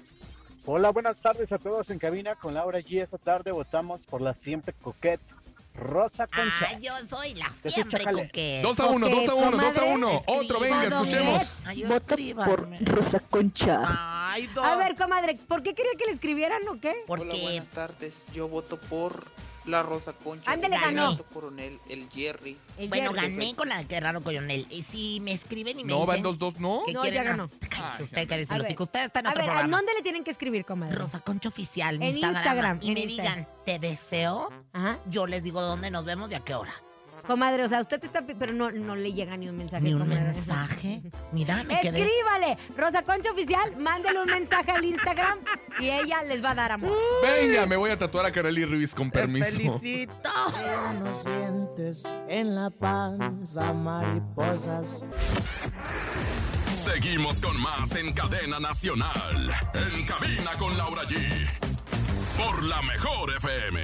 Hola, 0.66 0.90
buenas 0.90 1.18
tardes 1.18 1.52
a 1.52 1.58
todos 1.60 1.90
en 1.92 2.00
cabina 2.00 2.36
con 2.36 2.54
Laura 2.56 2.80
G. 2.80 3.04
Esta 3.04 3.18
tarde 3.20 3.52
votamos 3.52 4.02
por 4.10 4.22
la 4.22 4.34
siempre 4.34 4.74
coquette 4.82 5.22
Rosa 5.80 6.28
Concha. 6.28 6.68
Ay, 6.70 6.80
yo 6.82 6.94
soy 7.10 7.34
la 7.36 7.50
siempre 7.66 8.04
coqueta. 8.04 8.68
Dos 8.68 8.80
a 8.80 8.86
uno, 8.88 9.08
Ok, 9.08 9.14
dos 9.14 9.30
a 9.30 9.34
uno, 9.34 9.58
dos 9.58 9.78
a 9.78 9.80
comadre. 9.82 9.96
uno. 9.96 10.22
Otro, 10.28 10.60
venga, 10.60 10.84
escuchemos. 10.84 11.58
Ay, 11.66 11.84
Voto 11.84 12.16
por. 12.46 12.68
Rosa 12.82 13.20
Concha. 13.22 13.82
Ay. 14.32 14.50
A 14.62 14.76
ver, 14.76 14.96
comadre, 14.96 15.36
¿por 15.48 15.64
qué 15.64 15.74
quería 15.74 15.94
que 15.98 16.06
le 16.06 16.12
escribieran 16.12 16.62
o 16.68 16.80
qué? 16.80 16.96
Porque 17.08 17.62
tardes. 17.74 18.26
Yo 18.34 18.48
voto 18.48 18.78
por 18.78 19.24
la 19.70 19.84
Rosa 19.84 20.14
Concha. 20.14 20.52
Ándale, 20.52 20.76
ganó. 20.78 21.12
Gerardo 21.12 21.24
Coronel, 21.34 21.80
el 21.90 22.10
Jerry. 22.10 22.58
El 22.78 22.90
Bueno, 22.90 23.14
Jerry. 23.14 23.34
gané 23.36 23.56
con 23.56 23.70
la 23.70 23.84
que 23.86 24.00
raro 24.00 24.22
coronel. 24.22 24.68
Y 24.70 24.84
si 24.84 25.20
me 25.22 25.32
escriben 25.34 25.80
y 25.80 25.84
me 25.84 25.92
No, 25.92 26.06
van 26.06 26.18
dicen 26.18 26.24
dos, 26.24 26.40
dos, 26.40 26.60
¿no? 26.60 26.84
que 26.86 26.94
No, 26.94 27.02
quieren 27.02 27.24
ya 27.24 27.30
ganó. 27.32 27.44
más- 27.44 27.70
Cállese 27.70 27.84
Ay, 27.98 28.04
usted, 28.04 28.22
ya. 28.24 28.28
cállese 28.28 28.54
A 28.54 28.58
los 28.58 28.64
ver. 28.64 28.70
hocico. 28.72 28.84
Usted 28.84 29.06
está 29.06 29.20
en 29.20 29.28
A 29.28 29.30
otro 29.30 29.42
ver, 29.42 29.50
¿a 29.50 29.54
programa. 29.54 29.78
dónde 29.78 29.94
le 29.94 30.02
tienen 30.02 30.24
que 30.24 30.32
escribir, 30.32 30.66
comadre? 30.66 30.96
Rosa 30.96 31.20
Concha 31.20 31.50
Oficial, 31.50 32.00
mi 32.00 32.06
En 32.08 32.12
Instagram. 32.18 32.36
Instagram, 32.44 32.80
Y 32.82 32.88
en 32.90 32.94
me 32.96 33.00
Instagram. 33.02 33.36
digan, 33.38 33.48
te 33.66 33.80
deseo. 33.80 34.50
Ajá. 34.74 35.00
Yo 35.10 35.28
les 35.28 35.44
digo 35.44 35.62
dónde 35.62 35.92
nos 35.92 36.04
vemos 36.06 36.30
y 36.32 36.36
a 36.36 36.40
qué 36.42 36.54
hora. 36.56 36.74
Comadre, 37.30 37.64
o 37.64 37.70
sea, 37.70 37.80
usted 37.80 38.00
te 38.00 38.08
está... 38.08 38.24
Pero 38.26 38.54
no, 38.54 38.72
no 38.72 38.96
le 38.96 39.14
llega 39.14 39.38
ni 39.38 39.48
un 39.48 39.56
mensaje. 39.56 39.84
Ni 39.84 39.94
un 39.94 40.00
comadre. 40.00 40.24
mensaje. 40.34 41.04
Mira, 41.32 41.64
me 41.64 41.80
quedé. 41.80 42.00
Escríbale, 42.00 42.58
Rosa 42.76 43.04
Concha 43.04 43.32
Oficial, 43.32 43.76
mándele 43.78 44.20
un 44.24 44.26
mensaje 44.32 44.72
al 44.72 44.84
Instagram 44.84 45.38
y 45.80 45.92
ella 45.92 46.24
les 46.24 46.44
va 46.44 46.52
a 46.52 46.56
dar 46.56 46.72
amor. 46.72 46.98
Venga, 47.22 47.68
me 47.68 47.76
voy 47.76 47.92
a 47.92 48.00
tatuar 48.00 48.26
a 48.26 48.32
Kareli 48.32 48.66
Ruiz 48.66 48.96
con 48.96 49.12
Te 49.12 49.20
permiso. 49.20 49.78
felicito. 49.78 50.30
No 51.04 51.16
sientes 51.16 52.04
en 52.28 52.56
la 52.56 52.72
panza 52.72 53.74
mariposas. 53.74 55.04
Seguimos 56.76 57.40
con 57.40 57.62
más 57.62 57.96
en 57.96 58.12
cadena 58.12 58.60
nacional. 58.60 59.52
En 59.76 60.04
cabina 60.08 60.52
con 60.58 60.76
Laura 60.78 61.04
G. 61.04 61.79
Por 62.40 62.64
la 62.64 62.82
mejor 62.84 63.30
FM. 63.36 63.80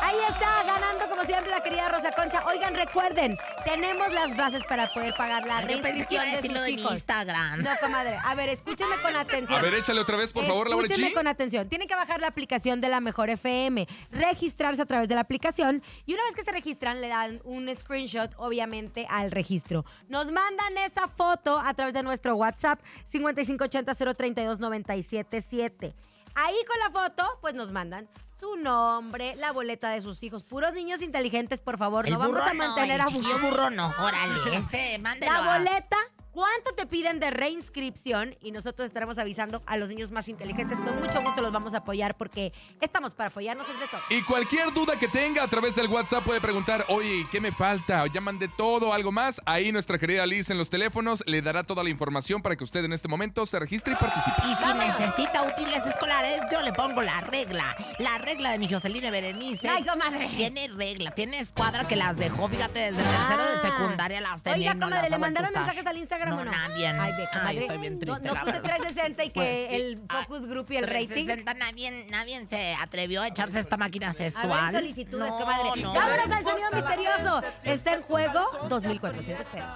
Ahí 0.00 0.16
está, 0.28 0.62
ganando 0.62 1.08
como 1.08 1.24
siempre 1.24 1.50
la 1.50 1.60
querida 1.64 1.88
Rosa 1.88 2.12
Concha. 2.12 2.44
Oigan, 2.46 2.76
recuerden, 2.76 3.36
tenemos 3.64 4.12
las 4.12 4.36
bases 4.36 4.62
para 4.64 4.94
poder 4.94 5.12
pagar 5.14 5.44
la 5.44 5.62
reinscripción 5.62 6.30
de 6.30 6.42
sus 6.42 6.62
de 6.62 6.70
hijos. 6.70 6.92
Instagram. 6.92 7.62
No, 7.62 7.70
comadre. 7.80 8.16
A 8.24 8.36
ver, 8.36 8.50
escúchenme 8.50 8.94
con 9.02 9.16
atención. 9.16 9.58
A 9.58 9.62
ver, 9.62 9.74
échale 9.74 10.00
otra 10.00 10.16
vez, 10.16 10.32
por 10.32 10.46
favor, 10.46 10.70
Laura 10.70 10.86
Escúchenme 10.86 11.12
con 11.12 11.26
atención. 11.26 11.68
Tienen 11.68 11.88
que 11.88 11.96
bajar 11.96 12.20
la 12.20 12.28
aplicación 12.28 12.80
de 12.80 12.88
la 12.88 13.00
Mejor 13.00 13.30
FM, 13.30 13.88
registrarse 14.12 14.82
a 14.82 14.86
través 14.86 15.08
de 15.08 15.16
la 15.16 15.22
aplicación 15.22 15.82
y 16.06 16.14
una 16.14 16.22
vez 16.22 16.36
que 16.36 16.44
se 16.44 16.52
registran 16.52 17.00
le 17.00 17.08
dan 17.08 17.40
un 17.42 17.68
screenshot, 17.74 18.32
obviamente, 18.36 19.08
al 19.10 19.32
registro. 19.32 19.84
Nos 20.08 20.30
mandan 20.30 20.78
esa 20.78 21.08
foto 21.08 21.58
a 21.58 21.74
través 21.74 21.94
de 21.94 22.04
nuestro 22.04 22.36
WhatsApp 22.36 22.78
5580-032-977. 23.12 25.94
Ahí 26.34 26.56
con 26.66 26.78
la 26.78 26.90
foto, 26.90 27.38
pues 27.40 27.54
nos 27.54 27.72
mandan 27.72 28.08
su 28.40 28.56
nombre, 28.56 29.36
la 29.36 29.52
boleta 29.52 29.90
de 29.90 30.00
sus 30.00 30.22
hijos. 30.22 30.42
Puros 30.42 30.72
niños 30.74 31.00
inteligentes, 31.02 31.60
por 31.60 31.78
favor. 31.78 32.06
El 32.06 32.14
no 32.14 32.18
vamos 32.18 32.34
burro 32.34 32.44
a 32.44 32.54
mantener 32.54 32.98
no, 32.98 33.04
a 33.04 33.06
chiquillo 33.06 33.38
burro 33.38 33.70
no. 33.70 33.94
Órale, 34.00 34.56
este, 34.56 34.98
mándelo. 34.98 35.32
la 35.32 35.58
boleta 35.58 35.96
cuánto 36.32 36.72
te 36.74 36.86
piden 36.86 37.20
de 37.20 37.30
reinscripción 37.30 38.34
y 38.40 38.52
nosotros 38.52 38.86
estaremos 38.86 39.18
avisando 39.18 39.62
a 39.66 39.76
los 39.76 39.88
niños 39.88 40.10
más 40.10 40.28
inteligentes. 40.28 40.78
Con 40.80 41.00
mucho 41.00 41.20
gusto 41.22 41.40
los 41.42 41.52
vamos 41.52 41.74
a 41.74 41.78
apoyar 41.78 42.16
porque 42.16 42.52
estamos 42.80 43.12
para 43.12 43.28
apoyarnos 43.28 43.68
entre 43.68 43.86
todos. 43.88 44.02
Y 44.10 44.22
cualquier 44.22 44.72
duda 44.72 44.98
que 44.98 45.08
tenga 45.08 45.42
a 45.44 45.48
través 45.48 45.74
del 45.76 45.88
WhatsApp 45.88 46.24
puede 46.24 46.40
preguntar, 46.40 46.84
oye, 46.88 47.26
¿qué 47.30 47.40
me 47.40 47.52
falta? 47.52 48.04
Ya 48.12 48.20
mandé 48.20 48.48
todo, 48.48 48.92
algo 48.92 49.12
más. 49.12 49.40
Ahí 49.46 49.72
nuestra 49.72 49.98
querida 49.98 50.26
Liz 50.26 50.50
en 50.50 50.58
los 50.58 50.70
teléfonos 50.70 51.22
le 51.26 51.42
dará 51.42 51.64
toda 51.64 51.82
la 51.84 51.90
información 51.90 52.42
para 52.42 52.56
que 52.56 52.64
usted 52.64 52.84
en 52.84 52.92
este 52.92 53.08
momento 53.08 53.46
se 53.46 53.58
registre 53.58 53.92
y 53.92 53.96
participe. 53.96 54.36
Y 54.44 54.54
si 54.64 54.74
necesita 54.74 55.42
útiles 55.42 55.86
escolares, 55.86 56.40
yo 56.50 56.62
le 56.62 56.72
pongo 56.72 57.02
la 57.02 57.20
regla. 57.20 57.76
La 57.98 58.18
regla 58.18 58.50
de 58.52 58.58
mi 58.58 58.68
Joseline 58.72 59.10
Berenice. 59.10 59.68
Ay, 59.68 59.84
comadre. 59.84 60.28
Tiene 60.28 60.68
regla, 60.68 61.10
tiene 61.12 61.38
escuadra 61.40 61.86
que 61.86 61.96
las 61.96 62.16
dejó, 62.16 62.48
fíjate, 62.48 62.92
desde 62.92 63.02
tercero 63.02 63.44
de 63.44 63.52
Ah. 63.52 63.62
secundaria 63.62 64.20
las 64.20 64.42
tenía 64.42 64.70
Oiga, 64.70 64.74
no 64.74 64.86
comadre, 64.86 65.02
las 65.02 65.10
¿le 65.10 65.18
mandaron 65.18 65.50
mensajes 65.52 65.86
al 65.86 65.96
Instagram 65.98 66.21
No, 66.30 66.36
o 66.40 66.44
no? 66.44 66.50
nadie. 66.50 66.86
Ay, 66.86 67.12
comadre. 67.12 67.40
Ay, 67.46 67.58
estoy 67.58 67.78
bien 67.78 67.98
triste, 67.98 68.28
No, 68.28 68.34
no 68.34 68.40
puse 68.40 68.52
verdad. 68.52 68.76
360 68.76 69.24
y 69.24 69.28
que 69.30 69.32
Pues 69.34 69.68
sí. 69.70 69.74
el 69.76 70.00
focus 70.08 70.46
group 70.48 70.70
y 70.72 70.76
el 70.76 70.86
rating. 70.86 71.06
360, 71.26 71.54
nadie, 71.54 72.06
nadie 72.10 72.46
se 72.46 72.74
atrevió 72.74 73.22
a 73.22 73.28
echarse 73.28 73.58
esta 73.60 73.76
máquina 73.76 74.10
A 74.10 74.12
sexual. 74.12 74.72
ver, 74.72 74.82
solicitudes, 74.82 75.28
No, 75.28 75.38
comadre. 75.38 75.82
no. 75.82 75.92
Vámonos 75.94 76.30
al 76.30 76.44
sonido 76.44 76.70
misterioso. 76.72 77.42
Está 77.64 77.94
en 77.94 78.02
juego 78.02 78.40
2,400 78.68 79.46
pesos. 79.46 79.68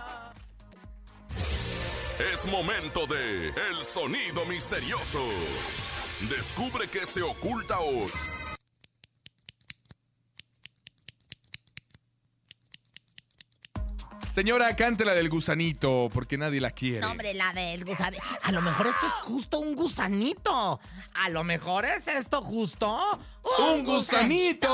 Es 2.32 2.46
momento 2.46 3.06
de 3.06 3.48
El 3.48 3.84
Sonido 3.84 4.44
Misterioso. 4.46 5.22
Descubre 6.30 6.88
qué 6.88 7.00
se 7.04 7.20
oculta 7.22 7.78
hoy. 7.80 8.10
Señora, 14.36 14.76
cante 14.76 15.06
la 15.06 15.14
del 15.14 15.30
gusanito, 15.30 16.10
porque 16.12 16.36
nadie 16.36 16.60
la 16.60 16.70
quiere. 16.70 17.00
No, 17.00 17.12
hombre, 17.12 17.32
la 17.32 17.54
del 17.54 17.86
gusanito. 17.86 18.22
A 18.42 18.52
lo 18.52 18.60
mejor 18.60 18.86
esto 18.88 19.06
es 19.06 19.12
justo 19.22 19.60
un 19.60 19.74
gusanito. 19.74 20.78
A 21.14 21.30
lo 21.30 21.42
mejor 21.42 21.86
es 21.86 22.06
esto 22.06 22.42
justo 22.42 23.18
¡Un 23.58 23.82
gusanito! 23.82 24.68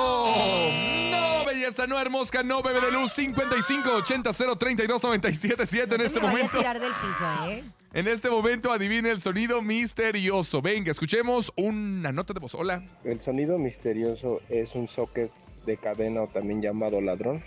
No, 1.12 1.44
belleza, 1.44 1.86
no, 1.86 1.96
hermosa, 2.00 2.42
no, 2.42 2.60
bebé 2.60 2.80
de 2.80 2.90
luz. 2.90 3.12
55 3.12 3.88
80 3.98 4.32
032 4.32 5.00
977 5.00 5.94
en 5.94 6.00
este 6.00 6.18
Me 6.18 6.26
vaya 6.26 6.28
a 6.28 6.42
momento. 6.42 6.58
tirar 6.58 6.80
del 6.80 6.92
piso, 6.94 7.48
¿eh? 7.48 7.64
En 7.92 8.08
este 8.08 8.30
momento 8.30 8.72
adivine 8.72 9.12
el 9.12 9.20
sonido 9.20 9.62
misterioso. 9.62 10.60
Venga, 10.60 10.90
escuchemos 10.90 11.52
una 11.54 12.10
nota 12.10 12.32
de 12.34 12.40
voz. 12.40 12.56
Hola. 12.56 12.82
El 13.04 13.20
sonido 13.20 13.58
misterioso 13.58 14.40
es 14.48 14.74
un 14.74 14.88
socket 14.88 15.30
de 15.66 15.76
cadena 15.76 16.22
o 16.22 16.26
también 16.26 16.60
llamado 16.60 17.00
ladrón. 17.00 17.44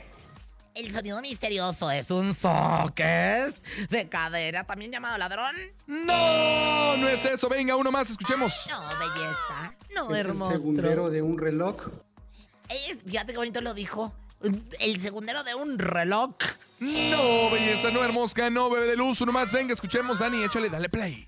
El 0.75 0.91
sonido 0.91 1.21
misterioso 1.21 1.89
es 1.89 2.11
un 2.11 2.33
socket 2.33 3.55
de 3.89 4.09
cadera, 4.09 4.65
también 4.65 4.91
llamado 4.91 5.17
ladrón. 5.17 5.55
No, 5.87 6.97
no 6.97 7.07
es 7.07 7.23
eso. 7.23 7.47
Venga, 7.47 7.77
uno 7.77 7.93
más, 7.93 8.09
escuchemos. 8.09 8.67
No, 8.69 8.81
belleza. 8.99 9.73
No, 9.95 10.13
es 10.13 10.19
hermoso. 10.19 10.51
el 10.51 10.57
segundero 10.57 11.09
de 11.09 11.21
un 11.21 11.37
reloj. 11.37 11.77
Es, 12.67 12.97
fíjate 13.05 13.31
qué 13.31 13.37
bonito 13.37 13.61
lo 13.61 13.73
dijo. 13.73 14.13
El 14.79 14.99
segundero 14.99 15.45
de 15.45 15.55
un 15.55 15.79
reloj. 15.79 16.35
No, 16.81 17.49
belleza, 17.51 17.89
no, 17.91 18.03
hermosa, 18.03 18.49
no, 18.49 18.69
bebé 18.69 18.87
de 18.87 18.97
luz. 18.97 19.21
Uno 19.21 19.31
más, 19.31 19.53
venga, 19.53 19.73
escuchemos, 19.73 20.19
Dani, 20.19 20.43
échale, 20.43 20.69
dale 20.69 20.89
play. 20.89 21.25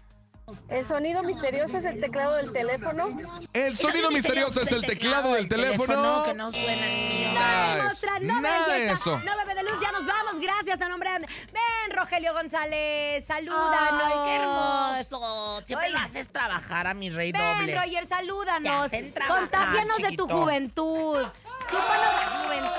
El 0.70 0.86
sonido 0.86 1.24
misterioso 1.24 1.78
es 1.78 1.84
el 1.84 2.00
teclado 2.00 2.38
del 2.38 2.54
teléfono. 2.54 3.10
El 3.52 3.76
sonido 3.76 4.10
misterioso 4.12 4.62
es 4.62 4.72
el 4.72 4.82
teclado 4.82 5.34
del 5.34 5.50
teléfono. 5.50 6.24
Que 6.24 6.34
no 6.34 6.52
suena 6.52 7.94
no 8.22 8.42
nada 8.42 8.74
de 8.74 8.92
eso. 8.92 9.20
No 9.26 9.38
bebé 9.38 9.56
de 9.56 9.64
luz, 9.64 9.74
ya 9.82 9.92
nos 9.92 10.06
vamos. 10.06 10.40
Gracias 10.40 10.80
a 10.80 10.88
nombre 10.88 11.12
de... 11.12 11.20
Ven, 11.20 11.98
Rogelio 11.98 12.34
González, 12.34 13.26
salúdanos. 13.26 14.04
Ay, 14.06 14.14
qué 14.26 14.36
hermoso. 14.36 15.62
Siempre 15.66 15.90
lo 15.90 15.98
haces 15.98 16.30
trabajar 16.30 16.88
a 16.88 16.94
mi 16.94 17.10
rey 17.10 17.34
Ven, 17.34 17.42
doble. 17.42 17.76
Roger, 17.76 18.04
Te 18.04 18.10
salúdanos. 18.10 18.92
Contágianos 19.28 19.98
de 19.98 20.16
tu 20.16 20.30
juventud. 20.30 21.26
Chúpanos 21.70 22.22
la 22.22 22.44
juventud. 22.44 22.78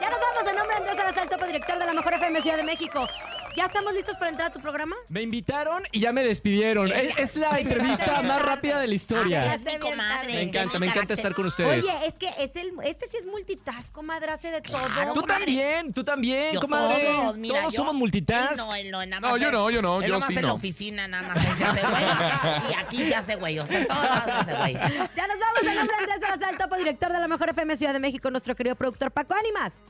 Ya 0.00 0.10
nos 0.10 0.20
vamos 0.20 0.48
a 0.48 0.52
nombre 0.52 0.68
de 0.68 0.76
Andrés 0.76 0.96
Salazar, 0.96 1.28
topo 1.28 1.44
director 1.44 1.78
de 1.78 1.86
la 1.86 1.92
Mejor 1.92 2.14
FM 2.14 2.40
Ciudad 2.40 2.56
de 2.56 2.62
México. 2.62 3.08
¿Ya 3.56 3.66
estamos 3.66 3.92
listos 3.92 4.16
para 4.16 4.30
entrar 4.30 4.48
a 4.48 4.52
tu 4.52 4.60
programa? 4.60 4.96
Me 5.08 5.20
invitaron 5.22 5.82
y 5.92 6.00
ya 6.00 6.12
me 6.12 6.22
despidieron. 6.22 6.90
Es, 6.90 7.18
es 7.18 7.36
la 7.36 7.58
entrevista 7.60 8.22
más 8.22 8.40
rápida 8.42 8.78
de 8.80 8.86
la 8.86 8.94
historia. 8.94 9.54
Es 9.54 9.62
mi 9.64 9.76
comadre. 9.78 10.32
Me 10.34 10.42
encanta, 10.42 10.78
me 10.78 10.86
encanta 10.86 11.14
estar 11.14 11.34
con 11.34 11.44
Oye, 11.44 11.48
ustedes. 11.48 11.86
es 12.06 12.14
que 12.14 12.28
este, 12.38 12.72
este 12.84 13.08
sí 13.10 13.16
es 13.18 13.26
multitask, 13.26 13.92
comadre, 13.92 14.32
hace 14.32 14.50
de 14.50 14.60
todo. 14.62 14.80
Tú 15.14 15.22
también, 15.22 15.92
tú 15.92 16.02
también, 16.02 16.54
Yo 16.54 16.60
comadre. 16.60 17.04
todos, 17.04 17.36
mira, 17.36 17.60
Todos 17.60 17.72
yo- 17.74 17.76
somos 17.78 17.94
multitask. 17.94 18.52
Él 18.52 18.56
no, 18.58 18.74
él 18.74 18.90
no, 18.90 19.04
nada 19.06 19.20
No, 19.20 19.30
más 19.32 19.40
yo 19.40 19.46
es- 19.48 19.52
no, 19.52 19.70
yo 19.70 19.82
no, 19.82 20.00
él 20.00 20.06
yo 20.08 20.12
nomás 20.14 20.28
sí 20.28 20.34
en 20.36 20.42
la 20.42 20.48
no. 20.48 20.54
oficina 20.54 21.08
nada 21.08 21.28
más 21.28 21.36
ahí 21.36 21.52
se 21.58 21.64
hace 21.64 21.80
güey. 21.86 22.02
Y 22.70 22.74
aquí 22.74 22.96
se 23.08 23.14
hace 23.14 23.36
güey. 23.36 23.58
O 23.58 23.66
sea, 23.66 23.86
todos 23.86 24.02
lados 24.04 24.24
se 24.24 24.30
hace 24.32 24.54
güey. 24.54 24.72
Ya 24.74 25.26
nos 25.26 25.38
vamos 25.38 25.60
a 25.68 25.74
nombre 25.74 25.96
de 25.96 26.02
Andrés 26.04 26.20
Salazar, 26.20 26.56
topo 26.56 26.76
director 26.76 27.12
de 27.12 27.18
la 27.20 27.28
Mejor 27.28 27.50
FM 27.50 27.76
Ciudad 27.76 27.92
de 27.92 27.98
México, 27.98 28.30
nuestro 28.30 28.54
querido 28.56 28.76
productor 28.76 29.10
Paco 29.10 29.34
Ánimas. 29.34 29.82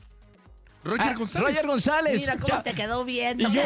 Roger 0.83 1.11
Ah, 1.11 1.15
González. 1.17 1.47
Roger 1.49 1.67
González. 1.67 2.19
Mira 2.19 2.33
cómo 2.33 2.47
Ya- 2.47 2.63
te 2.63 2.73
quedó 2.75 3.05
bien. 3.05 3.39
Y 3.41 3.51
yo. 3.51 3.63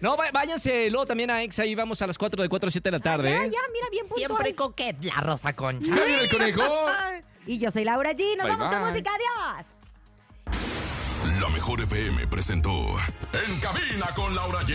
No, 0.00 0.16
va- 0.16 0.30
váyanse 0.32 0.88
luego 0.90 1.06
también 1.06 1.30
a 1.30 1.42
Exa 1.42 1.64
y 1.66 1.74
vamos 1.74 2.00
a 2.02 2.06
las 2.06 2.16
4 2.18 2.42
de 2.42 2.48
4 2.48 2.68
a 2.68 2.70
7 2.70 2.88
de 2.90 2.98
la 2.98 3.02
tarde. 3.02 3.30
Ya, 3.30 3.36
¿eh? 3.44 3.50
ya, 3.52 3.58
mira, 3.72 3.86
bien 3.90 4.06
puntual. 4.06 4.26
Siempre 4.26 4.54
coquet, 4.54 5.04
la 5.04 5.20
rosa 5.20 5.54
concha. 5.54 5.94
Ya 5.94 6.04
viene 6.04 6.22
el 6.24 6.30
conejo. 6.30 6.62
Y 7.46 7.58
yo 7.58 7.70
soy 7.70 7.84
Laura 7.84 8.12
G. 8.12 8.36
Nos 8.36 8.46
Bye, 8.48 8.56
vamos 8.56 8.68
con 8.68 8.78
bye. 8.82 8.90
música. 8.90 9.10
Adiós. 9.14 9.66
La 11.40 11.48
mejor 11.50 11.80
FM 11.82 12.26
presentó 12.28 12.70
En 13.32 13.60
Cabina 13.60 14.06
con 14.16 14.34
Laura 14.34 14.60
G. 14.62 14.74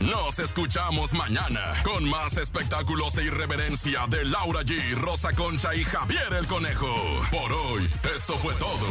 Nos 0.00 0.38
escuchamos 0.38 1.12
mañana 1.14 1.72
con 1.82 2.08
más 2.08 2.36
espectáculos 2.36 3.16
e 3.18 3.24
irreverencia 3.24 4.06
de 4.08 4.24
Laura 4.26 4.60
G, 4.62 4.94
Rosa 4.94 5.34
Concha 5.34 5.74
y 5.74 5.84
Javier 5.84 6.34
el 6.38 6.46
Conejo. 6.46 6.94
Por 7.30 7.52
hoy, 7.52 7.90
esto 8.14 8.34
fue 8.34 8.54
todo. 8.54 8.86